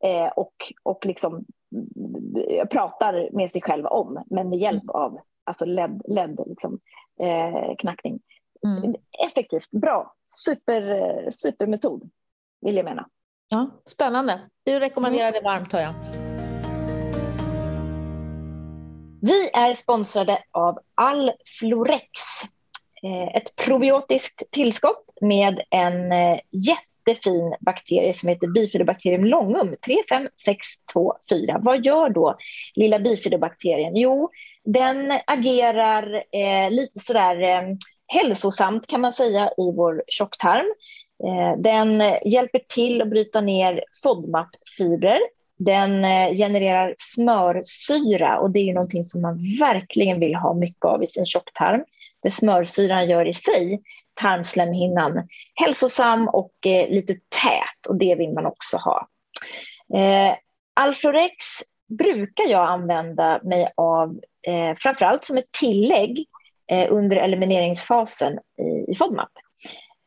eh, 0.03 0.27
och, 0.27 0.53
och 0.83 1.05
liksom 1.05 1.45
pratar 2.71 3.29
med 3.31 3.51
sig 3.51 3.61
själv 3.61 3.85
om, 3.85 4.23
men 4.29 4.49
med 4.49 4.59
hjälp 4.59 4.83
mm. 4.83 4.95
av 4.95 5.19
alltså 5.43 5.65
LED, 5.65 6.01
LED 6.07 6.39
liksom, 6.45 6.79
eh, 7.21 7.75
knackning. 7.77 8.19
Mm. 8.65 8.95
Effektivt, 9.27 9.71
bra, 9.71 10.13
super, 10.45 11.31
supermetod 11.31 12.09
vill 12.61 12.75
jag 12.75 12.85
mena. 12.85 13.07
Ja, 13.49 13.69
spännande. 13.85 14.39
Du 14.63 14.79
rekommenderar 14.79 15.31
det 15.31 15.41
varmt 15.41 15.73
hör 15.73 15.79
jag. 15.79 16.18
Vi 19.21 19.49
är 19.53 19.73
sponsrade 19.73 20.43
av 20.51 20.79
Alflorex. 20.95 22.21
Eh, 23.03 23.35
ett 23.35 23.55
probiotiskt 23.55 24.43
tillskott 24.51 25.05
med 25.21 25.61
en 25.69 26.11
eh, 26.11 26.39
jättefin 26.51 27.55
bakterie 27.59 28.13
som 28.13 28.29
heter 28.29 28.47
Bifidobacterium 28.47 29.25
longum 29.25 29.75
35624. 29.85 31.59
Vad 31.61 31.85
gör 31.85 32.09
då 32.09 32.37
lilla 32.75 32.99
bifidobakterien? 32.99 33.95
Jo, 33.95 34.29
den 34.63 35.19
agerar 35.27 36.23
eh, 36.31 36.71
lite 36.71 36.99
sådär 36.99 37.41
eh, 37.41 37.61
hälsosamt 38.07 38.87
kan 38.87 39.01
man 39.01 39.13
säga 39.13 39.47
i 39.47 39.71
vår 39.75 40.03
tjocktarm. 40.07 40.65
Eh, 41.23 41.61
den 41.61 42.03
hjälper 42.25 42.61
till 42.67 43.01
att 43.01 43.09
bryta 43.09 43.41
ner 43.41 43.83
FODMAP-fibrer. 44.03 45.19
Den 45.59 46.05
eh, 46.05 46.35
genererar 46.35 46.93
smörsyra 46.97 48.39
och 48.39 48.51
det 48.51 48.59
är 48.59 48.63
ju 48.63 48.73
någonting 48.73 49.03
som 49.03 49.21
man 49.21 49.57
verkligen 49.59 50.19
vill 50.19 50.35
ha 50.35 50.53
mycket 50.53 50.85
av 50.85 51.03
i 51.03 51.07
sin 51.07 51.25
tjocktarm. 51.25 51.83
Det 52.23 52.29
smörsyran 52.29 53.09
gör 53.09 53.25
i 53.25 53.33
sig 53.33 53.81
tarmslemhinnan 54.13 55.27
hälsosam 55.55 56.27
och 56.27 56.53
eh, 56.65 56.89
lite 56.89 57.13
tät 57.13 57.87
och 57.89 57.95
det 57.95 58.15
vill 58.15 58.33
man 58.33 58.45
också 58.45 58.77
ha. 58.77 59.07
Eh, 59.99 60.35
Alflorex 60.73 61.45
brukar 61.97 62.43
jag 62.43 62.69
använda 62.69 63.39
mig 63.43 63.71
av 63.77 64.19
eh, 64.47 64.77
framförallt 64.77 65.25
som 65.25 65.37
ett 65.37 65.51
tillägg 65.59 66.25
eh, 66.71 66.87
under 66.89 67.17
elimineringsfasen 67.17 68.33
i, 68.33 68.91
i 68.91 68.95
FODMAP. 68.95 69.31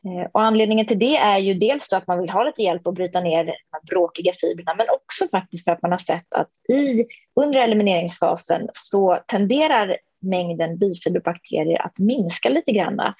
Eh, 0.05 0.27
och 0.31 0.41
anledningen 0.41 0.85
till 0.85 0.99
det 0.99 1.17
är 1.17 1.37
ju 1.37 1.53
dels 1.53 1.93
att 1.93 2.07
man 2.07 2.19
vill 2.19 2.29
ha 2.29 2.43
lite 2.43 2.61
hjälp 2.61 2.87
att 2.87 2.93
bryta 2.93 3.19
ner 3.19 3.43
de 3.43 3.51
här 3.51 3.81
bråkiga 3.89 4.33
fibrerna 4.33 4.75
men 4.75 4.87
också 4.89 5.27
faktiskt 5.27 5.63
för 5.63 5.71
att 5.71 5.81
man 5.81 5.91
har 5.91 5.99
sett 5.99 6.33
att 6.33 6.49
i, 6.69 7.05
under 7.35 7.59
elimineringsfasen 7.59 8.69
så 8.73 9.19
tenderar 9.27 9.97
mängden 10.21 10.77
bifiberbakterier 10.77 11.81
att 11.81 11.99
minska 11.99 12.49
lite 12.49 12.71
grann 12.71 13.13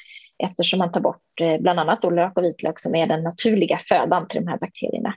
eftersom 0.44 0.80
man 0.80 0.92
tar 0.92 1.02
bort 1.02 1.42
eh, 1.42 1.58
bland 1.58 1.80
annat 1.80 2.02
då 2.02 2.10
lök 2.10 2.38
och 2.38 2.44
vitlök 2.44 2.80
som 2.80 2.96
är 2.96 3.08
den 3.08 3.24
naturliga 3.24 3.78
födan 3.78 4.28
till 4.28 4.42
de 4.42 4.48
här 4.48 4.58
bakterierna. 4.58 5.14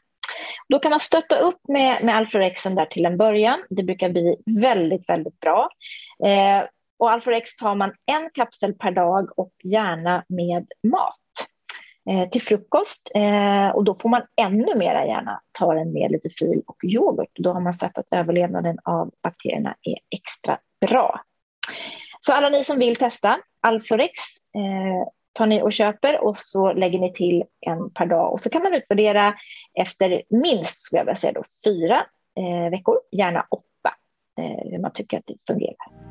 Då 0.69 0.79
kan 0.79 0.91
man 0.91 1.01
stötta 1.01 1.39
upp 1.39 1.61
med, 1.69 2.05
med 2.05 2.17
Alforexen 2.17 2.75
där 2.75 2.87
till 2.87 3.07
en 3.07 3.17
början. 3.17 3.63
Det 3.71 3.83
brukar 3.83 4.09
bli 4.09 4.37
väldigt, 4.61 5.09
väldigt 5.09 5.41
bra. 5.41 5.69
Eh, 6.25 6.65
och 6.99 7.11
Alforex 7.11 7.57
tar 7.57 7.75
man 7.75 7.93
en 8.07 8.31
kapsel 8.35 8.75
per 8.75 8.91
dag 8.91 9.39
och 9.39 9.53
gärna 9.65 10.25
med 10.29 10.67
mat 10.83 11.17
Eh, 12.11 12.29
till 12.29 12.43
frukost. 12.43 13.11
Eh, 13.15 13.69
och 13.69 13.85
då 13.85 13.95
får 13.95 14.09
man 14.09 14.23
ännu 14.37 14.75
mera 14.77 15.07
gärna 15.07 15.41
ta 15.59 15.75
den 15.75 15.93
med 15.93 16.11
lite 16.11 16.31
fil 16.31 16.63
och 16.67 16.85
yoghurt. 16.85 17.31
Då 17.35 17.53
har 17.53 17.61
man 17.61 17.75
sett 17.75 17.99
att 17.99 18.07
överlevnaden 18.11 18.79
av 18.85 19.11
bakterierna 19.23 19.75
är 19.83 19.99
extra 20.11 20.59
bra. 20.87 21.21
Så 22.21 22.33
alla 22.33 22.49
ni 22.49 22.65
som 22.65 22.79
vill 22.79 22.97
testa 22.97 23.39
Alforex 23.61 24.13
eh, 24.55 25.09
tar 25.33 25.47
ni 25.47 25.63
och 25.63 25.73
köper 25.73 26.25
och 26.25 26.37
så 26.37 26.73
lägger 26.73 26.99
ni 26.99 27.13
till 27.13 27.45
en 27.61 27.91
per 27.91 28.07
dag 28.07 28.33
och 28.33 28.41
så 28.41 28.51
kan 28.51 28.63
man 28.63 28.75
utvärdera 28.75 29.35
efter 29.75 30.23
minst, 30.31 30.83
skulle 30.83 31.01
jag 31.01 31.05
vilja 31.05 31.17
säga 31.17 31.33
då, 31.33 31.45
fyra 31.65 32.07
veckor, 32.71 32.97
gärna 33.13 33.47
åtta, 33.51 33.95
hur 34.71 34.79
man 34.79 34.93
tycker 34.93 35.19
att 35.19 35.27
det 35.27 35.35
fungerar. 35.47 36.06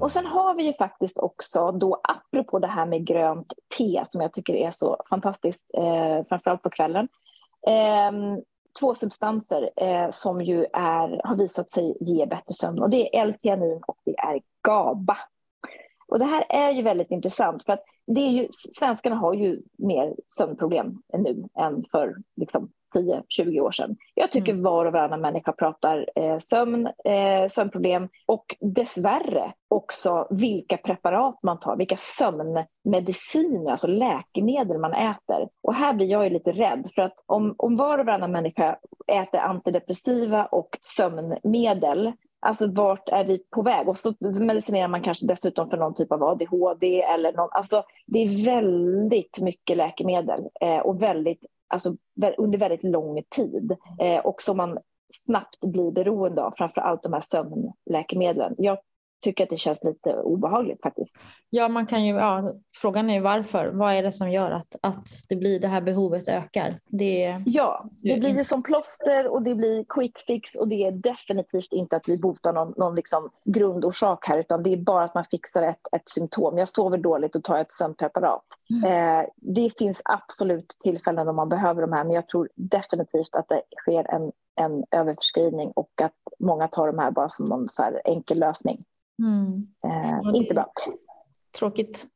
Och 0.00 0.12
sen 0.12 0.26
har 0.26 0.54
vi 0.54 0.62
ju 0.62 0.74
faktiskt 0.74 1.18
också 1.18 1.72
då 1.72 2.00
apropå 2.02 2.58
det 2.58 2.66
här 2.66 2.86
med 2.86 3.06
grönt 3.06 3.52
te 3.78 4.04
som 4.08 4.20
jag 4.20 4.32
tycker 4.32 4.54
är 4.54 4.70
så 4.70 4.96
fantastiskt, 5.08 5.70
eh, 5.74 6.26
framförallt 6.28 6.62
på 6.62 6.70
kvällen. 6.70 7.08
Eh, 7.66 8.12
två 8.80 8.94
substanser 8.94 9.70
eh, 9.76 10.10
som 10.10 10.40
ju 10.40 10.64
är, 10.72 11.20
har 11.24 11.36
visat 11.36 11.72
sig 11.72 11.96
ge 12.00 12.26
bättre 12.26 12.54
sömn 12.54 12.82
och 12.82 12.90
det 12.90 13.16
är 13.16 13.22
L-tianin 13.22 13.80
och 13.86 13.98
det 14.04 14.18
är 14.18 14.40
GABA. 14.62 15.16
Och 16.08 16.18
det 16.18 16.24
här 16.24 16.44
är 16.48 16.70
ju 16.70 16.82
väldigt 16.82 17.10
intressant 17.10 17.64
för 17.64 17.72
att 17.72 17.84
det 18.06 18.20
är 18.20 18.30
ju, 18.30 18.48
svenskarna 18.52 19.16
har 19.16 19.34
ju 19.34 19.62
mer 19.78 20.14
sömnproblem 20.28 21.02
nu 21.18 21.44
än 21.58 21.84
för 21.90 22.16
liksom, 22.36 22.70
10-20 22.94 23.60
år 23.60 23.72
sedan. 23.72 23.96
Jag 24.14 24.30
tycker 24.30 24.52
mm. 24.52 24.64
var 24.64 24.86
och 24.86 24.92
varannan 24.92 25.20
människa 25.20 25.52
pratar 25.52 26.06
eh, 26.16 26.38
sömn, 26.38 26.86
eh, 26.86 27.48
sömnproblem 27.50 28.08
och 28.26 28.56
dessvärre 28.60 29.52
också 29.68 30.26
vilka 30.30 30.76
preparat 30.76 31.38
man 31.42 31.58
tar, 31.58 31.76
vilka 31.76 31.96
sömnmediciner, 31.96 33.70
alltså 33.70 33.86
läkemedel 33.86 34.78
man 34.78 34.92
äter. 34.92 35.48
Och 35.62 35.74
här 35.74 35.92
blir 35.92 36.06
jag 36.06 36.24
ju 36.24 36.30
lite 36.30 36.52
rädd 36.52 36.90
för 36.94 37.02
att 37.02 37.24
om, 37.26 37.54
om 37.58 37.76
var 37.76 37.98
och 37.98 38.06
varannan 38.06 38.32
människa 38.32 38.78
äter 39.12 39.40
antidepressiva 39.40 40.44
och 40.46 40.78
sömnmedel 40.80 42.12
Alltså 42.40 42.70
vart 42.72 43.08
är 43.08 43.24
vi 43.24 43.38
på 43.50 43.62
väg? 43.62 43.88
Och 43.88 43.98
så 43.98 44.14
medicinerar 44.20 44.88
man 44.88 45.02
kanske 45.02 45.26
dessutom 45.26 45.70
för 45.70 45.76
någon 45.76 45.94
typ 45.94 46.12
av 46.12 46.22
ADHD 46.22 47.02
eller 47.02 47.32
någon, 47.32 47.48
alltså 47.52 47.82
det 48.06 48.18
är 48.18 48.44
väldigt 48.44 49.40
mycket 49.40 49.76
läkemedel 49.76 50.48
eh, 50.60 50.78
och 50.78 51.02
väldigt 51.02 51.44
alltså, 51.68 51.96
under 52.38 52.58
väldigt 52.58 52.84
lång 52.84 53.22
tid 53.28 53.76
eh, 54.00 54.18
och 54.18 54.42
som 54.42 54.56
man 54.56 54.78
snabbt 55.26 55.60
blir 55.60 55.90
beroende 55.90 56.42
av, 56.42 56.54
framför 56.56 56.80
allt 56.80 57.02
de 57.02 57.12
här 57.12 57.20
sömnläkemedlen. 57.20 58.54
Jag 58.58 58.78
tycker 59.20 59.44
att 59.44 59.50
det 59.50 59.56
känns 59.56 59.84
lite 59.84 60.14
obehagligt 60.14 60.82
faktiskt. 60.82 61.16
Ja, 61.50 61.68
man 61.68 61.86
kan 61.86 62.04
ju, 62.04 62.14
ja, 62.14 62.52
frågan 62.74 63.10
är 63.10 63.20
varför. 63.20 63.66
Vad 63.66 63.94
är 63.94 64.02
det 64.02 64.12
som 64.12 64.30
gör 64.30 64.50
att, 64.50 64.76
att 64.82 65.06
det 65.28 65.36
blir 65.36 65.60
det 65.60 65.68
här 65.68 65.80
behovet 65.80 66.28
ökar? 66.28 66.80
Det, 66.86 67.42
ja, 67.46 67.84
det 68.02 68.20
blir 68.20 68.34
det 68.34 68.44
som 68.44 68.62
plåster 68.62 69.26
och 69.26 69.42
det 69.42 69.54
blir 69.54 69.84
quick 69.88 70.18
fix 70.26 70.54
och 70.54 70.68
det 70.68 70.86
är 70.86 70.92
definitivt 70.92 71.72
inte 71.72 71.96
att 71.96 72.08
vi 72.08 72.18
botar 72.18 72.52
någon, 72.52 72.74
någon 72.76 72.94
liksom 72.94 73.30
grundorsak 73.44 74.26
här 74.26 74.38
utan 74.38 74.62
det 74.62 74.72
är 74.72 74.76
bara 74.76 75.04
att 75.04 75.14
man 75.14 75.24
fixar 75.30 75.62
ett, 75.62 75.80
ett 75.92 76.08
symptom. 76.08 76.58
Jag 76.58 76.68
sover 76.68 76.98
dåligt 76.98 77.36
och 77.36 77.44
tar 77.44 77.58
ett 77.58 77.72
sömnpreparat. 77.72 78.44
Mm. 78.70 79.20
Eh, 79.20 79.26
det 79.36 79.70
finns 79.78 80.02
absolut 80.04 80.68
tillfällen 80.68 81.26
då 81.26 81.32
man 81.32 81.48
behöver 81.48 81.82
de 81.82 81.92
här 81.92 82.04
men 82.04 82.14
jag 82.14 82.28
tror 82.28 82.48
definitivt 82.54 83.36
att 83.36 83.48
det 83.48 83.62
sker 83.76 84.14
en, 84.14 84.32
en 84.54 84.84
överförskrivning 84.90 85.70
och 85.70 85.90
att 86.02 86.14
många 86.38 86.68
tar 86.68 86.86
de 86.86 86.98
här 86.98 87.10
bara 87.10 87.28
som 87.28 87.48
någon 87.48 87.68
så 87.68 88.00
enkel 88.04 88.38
lösning. 88.38 88.84
Mm. 89.18 89.66
Eh, 89.84 90.36
inte 90.36 90.54
bra. 90.54 90.72
Tråkigt. 91.58 92.06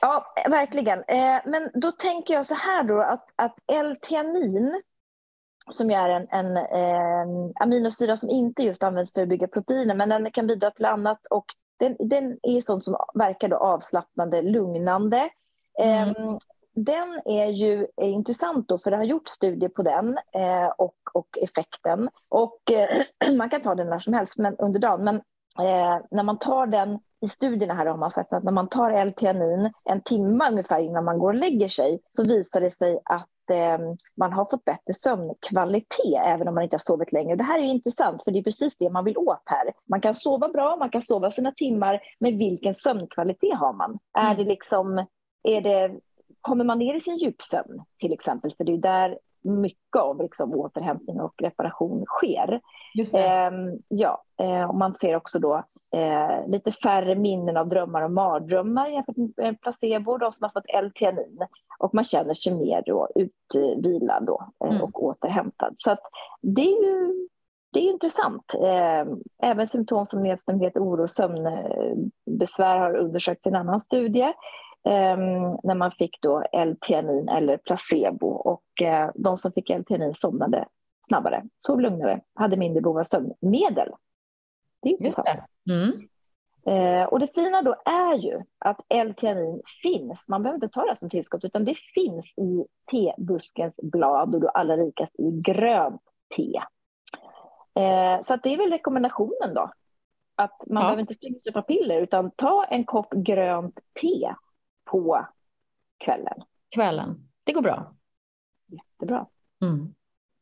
Ja, 0.00 0.34
verkligen. 0.48 0.98
Eh, 0.98 1.40
men 1.44 1.70
då 1.74 1.92
tänker 1.92 2.34
jag 2.34 2.46
så 2.46 2.54
här 2.54 2.82
då 2.82 3.00
att, 3.00 3.28
att 3.36 3.56
L-teanin 3.72 4.82
som 5.70 5.90
är 5.90 6.08
en, 6.08 6.28
en 6.30 6.56
eh, 6.56 7.52
aminosyra 7.60 8.16
som 8.16 8.30
inte 8.30 8.62
just 8.62 8.82
används 8.82 9.12
för 9.12 9.22
att 9.22 9.28
bygga 9.28 9.48
proteiner 9.48 9.94
men 9.94 10.08
den 10.08 10.30
kan 10.30 10.46
bidra 10.46 10.70
till 10.70 10.84
annat 10.84 11.26
och 11.26 11.44
den, 11.76 11.96
den 11.98 12.38
är 12.42 12.60
sånt 12.60 12.84
som 12.84 12.96
verkar 13.14 13.48
då 13.48 13.56
avslappnande, 13.56 14.42
lugnande. 14.42 15.30
Mm. 15.78 16.08
Eh, 16.08 16.36
den 16.74 17.20
är 17.24 17.46
ju 17.46 17.86
är 17.96 18.08
intressant 18.08 18.68
då 18.68 18.78
för 18.78 18.90
det 18.90 18.96
har 18.96 19.04
gjort 19.04 19.28
studier 19.28 19.68
på 19.68 19.82
den 19.82 20.18
eh, 20.18 20.68
och, 20.78 20.96
och 21.12 21.38
effekten. 21.38 22.10
Och 22.28 22.70
eh, 22.70 23.02
man 23.36 23.50
kan 23.50 23.62
ta 23.62 23.74
den 23.74 23.90
när 23.90 23.98
som 23.98 24.14
helst 24.14 24.38
men, 24.38 24.56
under 24.56 24.80
dagen 24.80 25.04
men 25.04 25.22
eh, 25.58 25.98
när 26.10 26.22
man 26.22 26.38
tar 26.38 26.66
den 26.66 26.98
i 27.20 27.28
studierna 27.28 27.74
här 27.74 27.86
har 27.86 27.96
man 27.96 28.10
sett 28.10 28.32
att 28.32 28.44
när 28.44 28.52
man 28.52 28.68
tar 28.68 28.90
L-teanin 28.90 29.72
en 29.84 30.00
timme 30.02 30.50
ungefär 30.50 30.80
innan 30.80 31.04
man 31.04 31.18
går 31.18 31.28
och 31.28 31.38
lägger 31.38 31.68
sig 31.68 32.00
så 32.06 32.24
visar 32.24 32.60
det 32.60 32.70
sig 32.70 33.00
att 33.04 33.50
eh, 33.50 33.78
man 34.16 34.32
har 34.32 34.44
fått 34.44 34.64
bättre 34.64 34.92
sömnkvalitet 34.92 36.20
även 36.24 36.48
om 36.48 36.54
man 36.54 36.64
inte 36.64 36.74
har 36.74 36.78
sovit 36.78 37.12
länge. 37.12 37.36
Det 37.36 37.44
här 37.44 37.58
är 37.58 37.62
intressant 37.62 38.24
för 38.24 38.30
det 38.30 38.38
är 38.38 38.42
precis 38.42 38.74
det 38.78 38.90
man 38.90 39.04
vill 39.04 39.18
åt 39.18 39.42
här. 39.46 39.72
Man 39.88 40.00
kan 40.00 40.14
sova 40.14 40.48
bra, 40.48 40.76
man 40.76 40.90
kan 40.90 41.02
sova 41.02 41.30
sina 41.30 41.52
timmar, 41.52 42.00
men 42.18 42.38
vilken 42.38 42.74
sömnkvalitet 42.74 43.58
har 43.58 43.72
man? 43.72 43.98
Mm. 44.18 44.30
Är 44.30 44.36
det 44.36 44.44
liksom, 44.44 45.06
är 45.42 45.60
det, 45.60 46.00
kommer 46.40 46.64
man 46.64 46.78
ner 46.78 46.94
i 46.94 47.00
sin 47.00 47.16
djupsömn 47.16 47.84
till 48.00 48.12
exempel? 48.12 48.54
För 48.56 48.64
det 48.64 48.72
är 48.72 48.78
där 48.78 49.18
mycket 49.42 50.00
av 50.00 50.22
liksom 50.22 50.54
återhämtning 50.54 51.20
och 51.20 51.34
reparation 51.42 52.04
sker. 52.06 52.60
Eh, 53.14 53.50
ja, 53.88 54.22
eh, 54.40 54.64
och 54.64 54.74
man 54.74 54.94
ser 54.94 55.16
också 55.16 55.38
då 55.38 55.64
eh, 55.94 56.48
lite 56.48 56.72
färre 56.72 57.14
minnen 57.14 57.56
av 57.56 57.68
drömmar 57.68 58.02
och 58.02 58.12
mardrömmar 58.12 58.88
jämfört 58.88 59.16
med 59.36 59.60
placebo, 59.60 60.18
de 60.18 60.32
som 60.32 60.44
har 60.44 60.50
fått 60.60 60.70
L-teanin. 60.74 61.38
Och 61.78 61.94
man 61.94 62.04
känner 62.04 62.34
sig 62.34 62.54
mer 62.54 62.82
då 62.86 63.08
utvilad 63.14 64.26
då, 64.26 64.50
eh, 64.64 64.70
mm. 64.70 64.82
och 64.82 65.04
återhämtad. 65.04 65.74
Så 65.78 65.96
det 66.42 66.62
är 66.62 66.84
ju 66.84 67.28
det 67.72 67.80
är 67.80 67.90
intressant. 67.90 68.54
Ehm, 68.62 69.08
även 69.42 69.66
symptom 69.66 70.06
som 70.06 70.22
nedstämdhet, 70.22 70.76
oro 70.76 71.02
och 71.02 71.10
sömnbesvär 71.10 72.78
har 72.78 72.96
undersökts 72.96 73.46
i 73.46 73.48
en 73.48 73.56
annan 73.56 73.80
studie. 73.80 74.32
Ehm, 74.84 75.58
när 75.62 75.74
man 75.74 75.92
fick 75.92 76.18
då 76.22 76.44
L-teanin 76.52 77.28
eller 77.28 77.56
placebo 77.56 78.26
och 78.26 78.82
eh, 78.82 79.10
de 79.14 79.38
som 79.38 79.52
fick 79.52 79.70
L-teanin 79.70 80.14
somnade 80.14 80.66
snabbare, 81.06 81.44
sov 81.66 81.80
lugnare, 81.80 82.20
hade 82.34 82.56
mindre 82.56 82.80
behov 82.80 82.98
av 82.98 83.04
sömnmedel. 83.04 83.88
Det 84.82 84.88
är 84.88 84.92
intressant. 84.92 85.28
Det. 85.64 85.72
Mm. 85.72 86.08
Eh, 86.66 87.04
och 87.04 87.20
det 87.20 87.34
fina 87.34 87.62
då 87.62 87.74
är 87.84 88.14
ju 88.14 88.42
att 88.58 88.80
L-teanin 88.88 89.62
finns, 89.82 90.28
man 90.28 90.42
behöver 90.42 90.56
inte 90.56 90.68
ta 90.68 90.84
det 90.84 90.96
som 90.96 91.10
tillskott, 91.10 91.44
utan 91.44 91.64
det 91.64 91.78
finns 91.94 92.34
i 92.38 92.66
tebuskens 92.90 93.74
blad 93.82 94.34
och 94.34 94.40
då 94.40 94.48
allra 94.48 94.76
rikast 94.76 95.20
i 95.20 95.30
grönt 95.30 96.02
te. 96.36 96.60
Eh, 97.82 98.22
så 98.22 98.36
det 98.36 98.54
är 98.54 98.56
väl 98.56 98.70
rekommendationen 98.70 99.54
då, 99.54 99.70
att 100.34 100.62
man 100.66 100.76
ja. 100.76 100.80
behöver 100.80 101.00
inte 101.00 101.14
springa 101.14 101.36
och 101.36 101.44
köpa 101.44 101.62
piller, 101.62 102.00
utan 102.00 102.30
ta 102.30 102.64
en 102.64 102.84
kopp 102.84 103.12
grönt 103.12 103.78
te 104.00 104.34
på 104.90 105.26
kvällen. 106.04 106.42
Kvällen, 106.74 107.28
det 107.44 107.52
går 107.52 107.62
bra. 107.62 107.94
Jättebra. 108.66 109.26
Mm. 109.62 109.94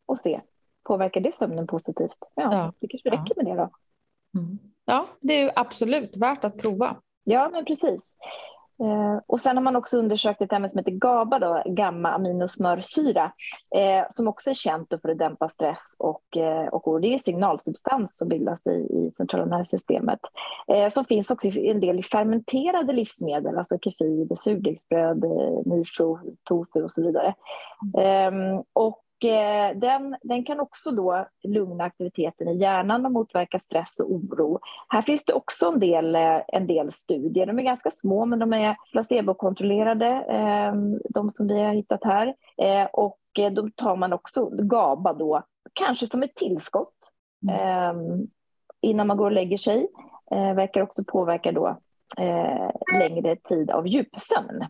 Och 0.07 0.21
se, 0.21 0.41
påverkar 0.83 1.21
det 1.21 1.35
sömnen 1.35 1.67
positivt? 1.67 2.17
Ja, 2.35 2.55
ja. 2.55 2.73
det 2.79 2.89
kanske 2.89 3.11
räcker 3.11 3.33
ja. 3.37 3.43
med 3.43 3.47
det 3.47 3.63
då. 3.63 3.71
Mm. 4.41 4.59
Ja, 4.85 5.07
det 5.21 5.41
är 5.41 5.53
absolut 5.57 6.17
värt 6.17 6.45
att 6.45 6.59
prova. 6.59 6.97
Ja, 7.25 7.49
men 7.53 7.65
precis. 7.65 8.17
Eh, 8.83 9.21
och 9.27 9.41
sen 9.41 9.57
har 9.57 9.65
man 9.65 9.77
också 9.77 9.99
undersökt 9.99 10.41
ett 10.41 10.53
ämne 10.53 10.71
som 10.71 10.79
heter 10.79 10.91
GABA, 10.91 11.39
då, 11.39 11.63
gamma-aminosmörsyra, 11.67 13.33
eh, 13.77 14.07
som 14.11 14.29
också 14.29 14.51
är 14.51 14.55
känt 14.55 14.89
för 15.03 15.09
att 15.09 15.19
dämpa 15.19 15.49
stress 15.49 15.97
och, 15.99 16.37
eh, 16.37 16.67
och 16.67 17.01
det 17.01 17.15
är 17.15 17.19
signalsubstans 17.19 18.17
som 18.17 18.29
bildas 18.29 18.67
i, 18.67 18.71
i 18.71 19.11
centrala 19.15 19.45
nervsystemet. 19.45 20.21
Eh, 20.69 20.89
som 20.89 21.05
finns 21.05 21.31
också 21.31 21.49
i 21.49 21.71
en 21.71 21.81
del 21.81 22.05
fermenterade 22.05 22.93
livsmedel, 22.93 23.59
alltså 23.59 23.79
kefir, 23.79 24.37
surdegsbröd, 24.37 25.25
eh, 25.25 25.61
miso, 25.65 26.19
tofu 26.45 26.83
och 26.83 26.93
så 26.93 27.03
vidare. 27.03 27.35
Mm. 27.97 28.63
och 28.73 28.99
Eh, 28.99 29.08
den, 29.75 30.17
den 30.23 30.45
kan 30.45 30.61
också 30.61 30.91
då 30.91 31.27
lugna 31.43 31.85
aktiviteten 31.85 32.49
i 32.49 32.57
hjärnan 32.57 33.07
och 33.07 33.13
motverka 33.13 33.61
stress 33.61 34.01
och 34.01 34.13
oro. 34.13 34.61
Här 34.89 35.03
finns 35.03 35.25
det 35.25 35.33
också 35.33 35.69
en 35.69 35.81
del, 35.81 36.15
eh, 36.15 36.41
en 36.49 36.67
del 36.67 36.93
studier. 36.93 37.47
De 37.47 37.59
är 37.59 37.63
ganska 37.63 37.91
små, 37.91 38.25
men 38.25 38.39
de 38.39 38.53
är 38.53 38.77
placebokontrollerade, 38.93 40.07
eh, 40.07 40.75
de 41.09 41.31
som 41.31 41.47
vi 41.49 41.63
har 41.63 41.75
hittat 41.75 42.05
här. 42.05 42.35
Och 42.93 43.19
då 43.53 43.69
tar 43.75 43.97
man 43.97 44.13
också 44.13 44.51
GABA 44.53 45.13
då, 45.13 45.43
kanske 45.73 46.07
som 46.07 46.23
ett 46.23 46.35
tillskott 46.35 47.13
mm. 47.49 48.27
innan 48.81 49.07
man 49.07 49.17
går 49.17 49.25
och 49.25 49.33
lägger 49.33 49.59
sig. 49.59 49.89
Verkar 50.31 50.83
också 50.83 51.05
påverka 51.05 51.53
då 51.53 51.79
längre 52.99 53.37
tid 53.37 53.71
av 53.71 53.89
djupsömn. 53.89 54.65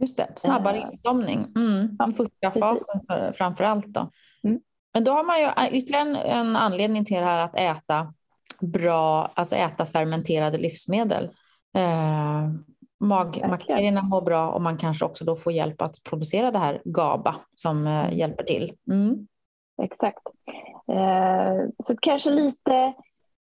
Just 0.00 0.16
det, 0.16 0.32
snabbare 0.36 0.78
uh, 0.78 0.88
insomning. 0.92 1.52
Mm. 1.56 1.96
Den 1.96 2.12
första 2.12 2.50
fasen 2.50 3.00
för, 3.08 3.32
framför 3.32 3.64
allt. 3.64 3.86
Då. 3.86 4.10
Mm. 4.44 4.60
Men 4.94 5.04
då 5.04 5.12
har 5.12 5.24
man 5.24 5.40
ju 5.40 5.44
äh, 5.44 5.78
ytterligare 5.78 6.22
en 6.22 6.56
anledning 6.56 7.04
till 7.04 7.16
det 7.16 7.24
här 7.24 7.44
att 7.44 7.56
äta 7.56 8.14
bra, 8.60 9.32
alltså 9.34 9.56
äta 9.56 9.86
fermenterade 9.86 10.58
livsmedel. 10.58 11.24
Eh, 11.76 12.48
Magbakterierna 13.00 14.02
mår 14.02 14.22
bra 14.22 14.50
och 14.50 14.62
man 14.62 14.78
kanske 14.78 15.04
också 15.04 15.24
då 15.24 15.36
får 15.36 15.52
hjälp 15.52 15.82
att 15.82 16.02
producera 16.02 16.50
det 16.50 16.58
här 16.58 16.82
GABA 16.84 17.36
som 17.54 17.86
eh, 17.86 18.04
mm. 18.04 18.18
hjälper 18.18 18.44
till. 18.44 18.72
Mm. 18.90 19.26
Exakt. 19.82 20.26
Eh, 20.92 21.68
så 21.84 21.96
kanske 21.96 22.30
lite, 22.30 22.94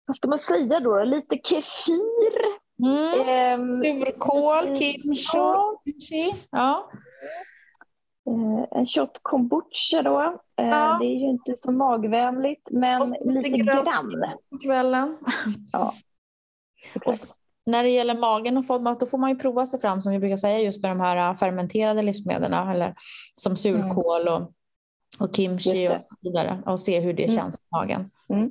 vad 0.06 0.16
ska 0.16 0.28
man 0.28 0.38
säga 0.38 0.80
då, 0.80 1.04
lite 1.04 1.38
kefir 1.44 2.59
Mm. 2.82 3.60
Um, 3.60 3.82
Surkål, 3.82 4.76
kimchi. 4.76 6.34
Ja. 6.50 6.90
Uh, 8.30 8.64
en 8.70 8.86
shot 8.86 9.18
kombucha 9.22 10.02
då. 10.02 10.20
Uh, 10.20 10.36
ja. 10.54 10.98
Det 11.00 11.06
är 11.06 11.16
ju 11.16 11.30
inte 11.30 11.56
så 11.56 11.72
magvänligt, 11.72 12.70
men 12.70 13.10
lite, 13.10 13.50
lite 13.50 13.64
grann. 13.64 14.10
På 14.50 14.58
kvällen. 14.58 15.18
Ja. 15.72 15.94
Och 17.06 17.14
när 17.66 17.82
det 17.82 17.88
gäller 17.88 18.14
magen 18.14 18.56
och 18.56 18.66
FODMAP, 18.66 19.00
då 19.00 19.06
får 19.06 19.18
man 19.18 19.30
ju 19.30 19.36
prova 19.36 19.66
sig 19.66 19.80
fram 19.80 20.02
som 20.02 20.12
vi 20.12 20.18
brukar 20.18 20.36
säga 20.36 20.58
just 20.58 20.82
med 20.82 20.90
de 20.90 21.00
här 21.00 21.34
fermenterade 21.34 22.02
livsmedlen 22.02 22.68
eller 22.68 22.94
som 23.34 23.56
surkål 23.56 24.28
och, 24.28 24.52
och 25.20 25.36
kimchi 25.36 25.88
och 25.88 26.00
så 26.00 26.16
vidare 26.20 26.62
och 26.66 26.80
se 26.80 27.00
hur 27.00 27.12
det 27.12 27.24
mm. 27.24 27.36
känns 27.36 27.56
i 27.56 27.62
magen. 27.72 28.10
Mm. 28.28 28.50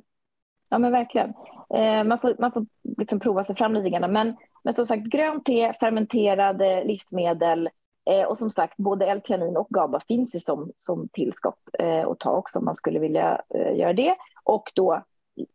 Ja 0.68 0.78
men 0.78 0.92
verkligen. 0.92 1.34
Eh, 1.74 2.04
man 2.04 2.18
får, 2.18 2.36
man 2.38 2.52
får 2.52 2.66
liksom 2.98 3.20
prova 3.20 3.44
sig 3.44 3.56
fram 3.56 3.74
lite 3.74 3.90
grann. 3.90 4.12
Men, 4.12 4.36
men 4.64 4.74
som 4.74 4.86
sagt, 4.86 5.02
grönt 5.02 5.44
te, 5.44 5.72
fermenterade 5.80 6.84
livsmedel 6.84 7.68
eh, 8.10 8.24
och 8.24 8.38
som 8.38 8.50
sagt, 8.50 8.76
både 8.76 9.06
L-teanin 9.06 9.56
och 9.56 9.68
GABA 9.70 10.00
finns 10.08 10.34
ju 10.34 10.40
som, 10.40 10.72
som 10.76 11.08
tillskott 11.08 11.70
eh, 11.78 12.08
att 12.08 12.18
ta 12.18 12.30
också 12.30 12.58
om 12.58 12.64
man 12.64 12.76
skulle 12.76 12.98
vilja 12.98 13.42
eh, 13.54 13.76
göra 13.76 13.92
det. 13.92 14.16
Och 14.44 14.72
då 14.74 15.02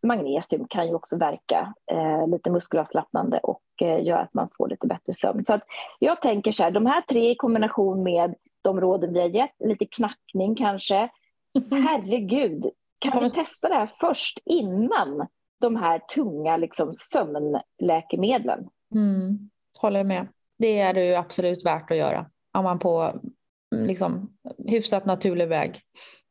magnesium 0.03 0.67
kan 0.67 0.87
ju 0.87 0.95
också 0.95 1.17
verka 1.17 1.73
eh, 1.91 2.27
lite 2.27 2.49
muskelavslappnande 2.49 3.39
och 3.39 3.63
eh, 3.81 4.05
göra 4.05 4.19
att 4.19 4.33
man 4.33 4.49
får 4.57 4.69
lite 4.69 4.87
bättre 4.87 5.13
sömn. 5.13 5.45
Så 5.45 5.53
att 5.53 5.63
jag 5.99 6.21
tänker 6.21 6.51
så 6.51 6.63
här, 6.63 6.71
de 6.71 6.85
här 6.85 7.01
tre 7.01 7.29
i 7.29 7.35
kombination 7.35 8.03
med 8.03 8.35
de 8.61 8.81
råden 8.81 9.13
vi 9.13 9.19
har 9.19 9.27
gett, 9.27 9.55
lite 9.59 9.85
knackning 9.85 10.55
kanske. 10.55 11.09
Herregud, 11.71 12.65
kan 12.99 13.23
vi 13.23 13.29
testa 13.29 13.69
det 13.69 13.75
här 13.75 13.91
först 13.99 14.39
innan 14.45 15.27
de 15.61 15.75
här 15.75 15.99
tunga 15.99 16.57
liksom, 16.57 16.93
sömnläkemedlen? 16.95 18.69
Mm, 18.95 19.49
håller 19.81 20.03
med. 20.03 20.27
Det 20.57 20.79
är 20.79 20.93
det 20.93 21.05
ju 21.05 21.15
absolut 21.15 21.65
värt 21.65 21.91
att 21.91 21.97
göra 21.97 22.29
om 22.53 22.63
man 22.63 22.79
på 22.79 23.21
liksom, 23.75 24.37
hyfsat 24.67 25.05
naturlig 25.05 25.47
väg 25.47 25.79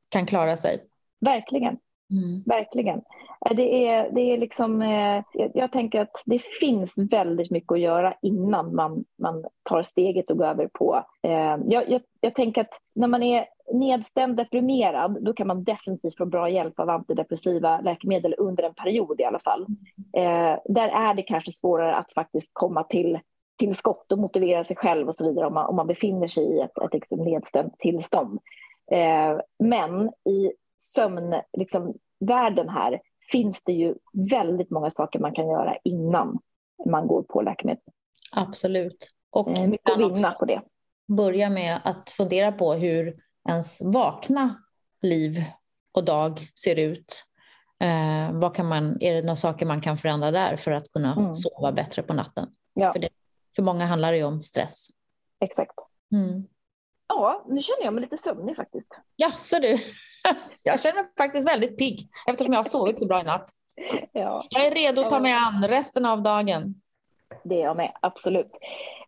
kan 0.09 0.27
klara 0.27 0.57
sig. 0.57 0.85
Verkligen. 1.21 1.79
Mm. 2.11 2.43
Verkligen. 2.47 3.03
Eh, 3.45 3.57
det 3.57 3.89
är, 3.89 4.11
det 4.11 4.21
är 4.21 4.39
liksom, 4.39 4.83
eh, 4.83 5.23
jag 5.55 5.73
tänker 5.73 6.01
att 6.01 6.23
det 6.27 6.43
finns 6.61 6.99
väldigt 6.99 7.51
mycket 7.51 7.73
att 7.73 7.81
göra 7.81 8.15
innan 8.23 8.75
man, 8.75 9.05
man 9.19 9.45
tar 9.63 9.83
steget 9.83 10.31
och 10.31 10.39
går 10.39 10.47
över 10.47 10.69
på... 10.73 11.05
Eh, 11.23 11.57
jag, 11.67 11.91
jag, 11.91 12.03
jag 12.21 12.35
tänker 12.35 12.61
att 12.61 12.81
när 12.95 13.09
man 13.09 13.23
är 13.23 13.47
nedstämd, 13.73 14.37
deprimerad, 14.37 15.25
då 15.25 15.33
kan 15.33 15.47
man 15.47 15.65
definitivt 15.65 16.17
få 16.17 16.27
bra 16.27 16.49
hjälp 16.49 16.81
av 16.81 16.91
antidepressiva 16.91 17.81
läkemedel 17.81 18.35
under 18.39 18.63
en 18.63 18.75
period 18.75 19.21
i 19.21 19.25
alla 19.25 19.39
fall. 19.39 19.67
Där 20.65 20.89
är 20.89 21.15
det 21.15 21.23
kanske 21.23 21.53
svårare 21.53 21.95
att 21.95 22.13
faktiskt 22.13 22.51
komma 22.53 22.85
till, 22.85 23.19
till 23.59 23.75
skott 23.75 24.13
och 24.13 24.19
motivera 24.19 24.65
sig 24.65 24.77
själv 24.77 25.09
och 25.09 25.17
så 25.17 25.29
vidare 25.29 25.47
om 25.47 25.55
man, 25.55 25.67
om 25.67 25.77
man 25.77 25.87
befinner 25.87 26.29
sig 26.29 26.45
i 26.45 26.61
ett, 26.61 26.79
ett 26.79 26.95
ett 26.95 27.19
nedstämt 27.19 27.79
tillstånd. 27.79 28.41
Eh, 28.91 29.41
men 29.59 30.09
i 30.09 30.53
sömnvärlden 30.79 31.43
liksom, 31.59 31.95
här 32.69 33.01
finns 33.33 33.65
det 33.65 33.73
ju 33.73 33.95
väldigt 34.13 34.71
många 34.71 34.91
saker 34.91 35.19
man 35.19 35.35
kan 35.35 35.49
göra 35.49 35.77
innan 35.85 36.39
man 36.87 37.07
går 37.07 37.23
på 37.23 37.43
läkemedel. 37.43 37.83
Absolut. 38.33 39.11
Och 39.31 39.59
eh, 39.59 39.67
mycket 39.67 39.91
att 39.91 39.99
vinna 39.99 40.31
på 40.31 40.45
det. 40.45 40.63
Börja 41.09 41.51
med 41.51 41.81
att 41.85 42.11
fundera 42.11 42.53
på 42.53 42.73
hur 42.75 43.17
ens 43.49 43.83
vakna 43.83 44.63
liv 45.03 45.45
och 45.93 46.05
dag 46.05 46.41
ser 46.61 46.77
ut. 46.77 47.25
Eh, 47.81 48.33
vad 48.33 48.55
kan 48.55 48.67
man, 48.67 49.03
är 49.03 49.15
det 49.15 49.23
några 49.23 49.37
saker 49.37 49.67
man 49.67 49.81
kan 49.81 49.97
förändra 49.97 50.31
där 50.31 50.57
för 50.57 50.71
att 50.71 50.89
kunna 50.89 51.13
mm. 51.13 51.35
sova 51.35 51.73
bättre 51.73 52.03
på 52.03 52.13
natten? 52.13 52.49
Ja. 52.75 52.93
För, 52.93 52.99
det, 52.99 53.09
för 53.57 53.63
många 53.63 53.87
handlar 53.87 54.13
det 54.13 54.25
om 54.25 54.43
stress. 54.43 54.87
Exakt. 55.41 55.75
Mm. 56.13 56.45
Ja, 57.09 57.45
nu 57.49 57.63
känner 57.63 57.85
jag 57.85 57.95
mig 57.95 58.03
lite 58.03 58.17
sömnig 58.17 58.57
faktiskt. 58.57 59.01
Ja, 59.17 59.31
så 59.31 59.59
du. 59.59 59.79
Jag 60.63 60.81
känner 60.81 61.03
mig 61.03 61.11
faktiskt 61.19 61.49
väldigt 61.49 61.79
pigg 61.79 62.09
eftersom 62.27 62.53
jag 62.53 62.59
har 62.59 62.65
sovit 62.65 63.01
så 63.01 63.07
bra 63.07 63.21
i 63.21 63.25
natt. 63.25 63.51
Ja. 64.13 64.47
Jag 64.51 64.67
är 64.67 64.71
redo 64.71 65.03
att 65.03 65.11
ta 65.11 65.21
mig 65.21 65.33
an 65.33 65.69
resten 65.69 66.07
av 66.07 66.23
dagen. 66.23 66.75
Det 67.43 67.61
är 67.61 67.65
jag 67.65 67.77
med, 67.77 67.93
absolut. 68.01 68.51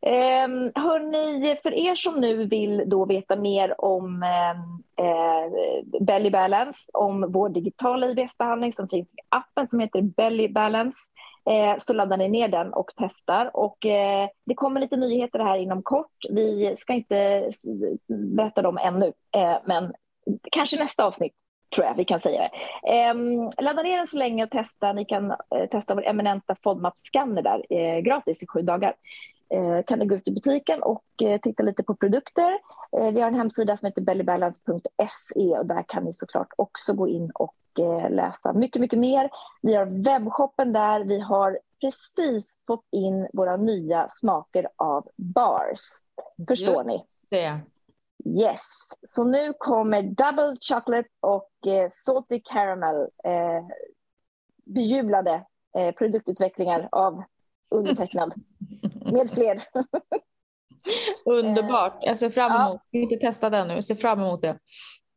Eh, 0.03 0.49
hörni, 0.75 1.57
för 1.63 1.75
er 1.75 1.95
som 1.95 2.21
nu 2.21 2.47
vill 2.47 2.83
då 2.87 3.05
veta 3.05 3.37
mer 3.37 3.81
om 3.81 4.23
eh, 4.23 6.01
Belly 6.01 6.31
Balance, 6.31 6.91
om 6.93 7.33
vår 7.33 7.49
digitala 7.49 8.07
IBS-behandling 8.07 8.73
som 8.73 8.89
finns 8.89 9.15
i 9.15 9.19
appen 9.29 9.69
som 9.69 9.81
heter 9.81 10.03
Belly 10.03 10.49
Balance, 10.49 10.99
eh, 11.51 11.75
så 11.79 11.93
laddar 11.93 12.17
ni 12.17 12.29
ner 12.29 12.49
den 12.49 12.73
och 12.73 12.91
testar. 12.97 13.57
Och, 13.57 13.87
eh, 13.87 14.29
det 14.47 14.55
kommer 14.55 14.81
lite 14.81 14.97
nyheter 14.97 15.39
här 15.39 15.57
inom 15.57 15.83
kort. 15.83 16.17
Vi 16.31 16.75
ska 16.77 16.93
inte 16.93 17.51
berätta 18.09 18.63
dem 18.63 18.79
ännu, 18.79 19.13
eh, 19.37 19.57
men 19.65 19.93
kanske 20.53 20.79
nästa 20.79 21.05
avsnitt 21.05 21.33
tror 21.75 21.87
jag 21.87 21.95
vi 21.95 22.05
kan 22.05 22.21
säga 22.21 22.41
det. 22.41 22.51
Eh, 22.93 23.15
ladda 23.65 23.83
ner 23.83 23.97
den 23.97 24.07
så 24.07 24.19
länge 24.19 24.45
och 24.45 24.51
testa. 24.51 24.93
Ni 24.93 25.05
kan 25.05 25.31
eh, 25.31 25.67
testa 25.71 25.95
vår 25.95 26.07
eminenta 26.07 26.55
FODMAP-scanner 26.55 27.43
där 27.43 27.65
eh, 27.71 28.01
gratis 28.01 28.43
i 28.43 28.47
sju 28.47 28.63
dagar. 28.63 28.95
Eh, 29.51 29.85
kan 29.87 29.99
ni 29.99 30.07
gå 30.07 30.15
ut 30.15 30.29
i 30.29 30.33
butiken 30.33 30.83
och 30.83 31.05
eh, 31.23 31.41
titta 31.41 31.63
lite 31.63 31.83
på 31.83 31.95
produkter. 31.95 32.59
Eh, 32.97 33.11
vi 33.11 33.21
har 33.21 33.29
en 33.29 33.35
hemsida 33.35 33.77
som 33.77 33.87
heter 33.87 34.03
bellybalance.se 34.03 35.59
och 35.59 35.67
där 35.67 35.85
kan 35.89 36.05
ni 36.05 36.13
såklart 36.13 36.53
också 36.57 36.93
gå 36.93 37.09
in 37.09 37.31
och 37.35 37.55
läsa 38.11 38.53
mycket, 38.53 38.81
mycket 38.81 38.99
mer. 38.99 39.31
Vi 39.63 39.75
har 39.75 39.87
webbshoppen 39.87 40.73
där. 40.73 41.05
Vi 41.05 41.21
har 41.21 41.59
precis 41.81 42.59
fått 42.67 42.85
in 42.93 43.29
våra 43.33 43.57
nya 43.57 44.09
smaker 44.11 44.69
av 44.77 45.09
bars. 45.17 45.81
Förstår 46.49 46.75
Just 46.75 46.87
ni? 46.87 47.05
Det. 47.31 47.61
Yes, 48.27 48.91
så 49.07 49.25
nu 49.25 49.53
kommer 49.59 50.03
Double 50.03 50.57
Chocolate 50.61 51.09
och 51.21 51.67
eh, 51.67 51.91
Salty 51.93 52.41
Caramel. 52.45 52.97
Eh, 53.25 53.67
bejublade 54.65 55.45
eh, 55.79 55.95
produktutvecklingar 55.95 56.89
av 56.93 57.23
undertecknad 57.71 58.33
med 59.13 59.31
fler. 59.31 59.65
Underbart. 61.25 61.99
Jag 62.01 62.17
ser 62.17 62.29
fram 62.29 62.53
emot. 62.53 62.81
Jag 62.91 63.01
har 63.01 63.03
inte 63.03 63.17
testat 63.17 63.53
den 63.53 63.69
nu. 63.69 63.83
ser 63.83 63.95
fram 63.95 64.21
emot 64.21 64.43
det. 64.43 64.59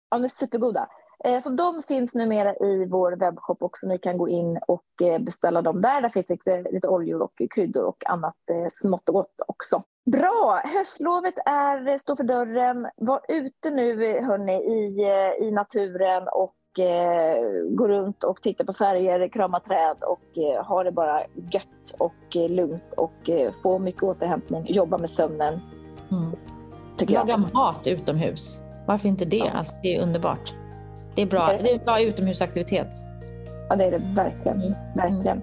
Ja, 0.10 0.18
de 0.18 0.24
är 0.24 0.28
supergoda. 0.28 0.88
Eh, 1.26 1.40
så 1.40 1.50
de 1.50 1.84
finns 1.84 2.16
numera 2.16 2.56
i 2.56 2.86
vår 2.86 3.12
webbshop 3.12 3.64
också. 3.64 3.88
Ni 3.88 3.98
kan 3.98 4.18
gå 4.18 4.30
in 4.30 4.60
och 4.68 5.02
eh, 5.02 5.20
beställa 5.20 5.62
dem 5.62 5.82
där. 5.82 6.02
Där 6.02 6.10
finns 6.10 6.30
lite, 6.30 6.62
lite 6.72 6.88
oljor 6.88 7.22
och 7.22 7.42
kryddor 7.52 7.84
och 7.84 8.04
annat 8.06 8.36
eh, 8.52 8.68
smått 8.72 9.10
och 9.10 9.16
gott 9.16 9.42
också. 9.48 9.84
Bra! 10.12 10.62
Höstlovet 10.66 11.34
är, 11.46 11.98
står 11.98 12.16
för 12.16 12.24
dörren. 12.24 12.88
Var 12.98 13.22
ute 13.28 13.70
nu 13.70 14.22
hörni, 14.22 14.54
i, 14.54 15.48
i 15.48 15.52
naturen 15.52 16.28
och 16.28 16.80
eh, 16.80 17.44
gå 17.70 17.88
runt 17.88 18.24
och 18.24 18.42
titta 18.42 18.64
på 18.64 18.74
färger, 18.74 19.28
krama 19.28 19.60
träd 19.60 19.98
och 20.02 20.38
eh, 20.38 20.66
ha 20.66 20.84
det 20.84 20.92
bara 20.92 21.22
gött 21.52 21.96
och 21.98 22.36
eh, 22.36 22.50
lugnt 22.50 22.94
och 22.98 23.30
eh, 23.30 23.52
få 23.64 23.80
mycket 23.80 24.04
återhämtning, 24.04 24.74
jobba 24.74 24.98
med 24.98 25.10
sömnen. 25.10 25.54
Mm. 26.12 26.32
Laga 27.08 27.38
mat 27.38 27.88
utomhus. 27.88 28.62
Varför 28.88 29.10
inte 29.10 29.26
det? 29.26 29.38
Ja. 29.38 29.52
Alltså, 29.54 29.76
det 29.82 29.96
är 29.96 30.02
underbart. 30.02 30.54
Det 31.16 31.22
är 31.22 31.26
bra. 31.26 31.48
Det 31.48 31.72
är 31.72 31.80
en 31.80 31.86
bra 31.86 32.02
utomhusaktivitet. 32.02 32.88
Ja, 33.70 33.76
det 33.76 33.84
är 33.84 33.92
det 33.92 34.02
verkligen. 34.16 34.62
Mm. 34.62 34.74
verkligen. 34.96 35.42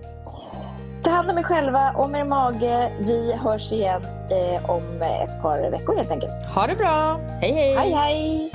Ta 1.03 1.11
hand 1.11 1.31
om 1.31 1.39
er 1.39 1.43
själva, 1.43 1.93
om 1.95 2.15
er 2.15 2.25
mage. 2.25 2.93
Vi 3.01 3.33
hörs 3.33 3.73
igen 3.73 4.03
eh, 4.31 4.71
om 4.71 5.03
ett 5.03 5.43
par 5.43 5.71
veckor 5.71 5.97
helt 5.97 6.11
enkelt. 6.11 6.33
Ha 6.55 6.67
det 6.67 6.75
bra. 6.77 7.21
Hej, 7.41 7.53
hej. 7.53 7.75
Hej, 7.77 7.93
hej. 7.93 8.51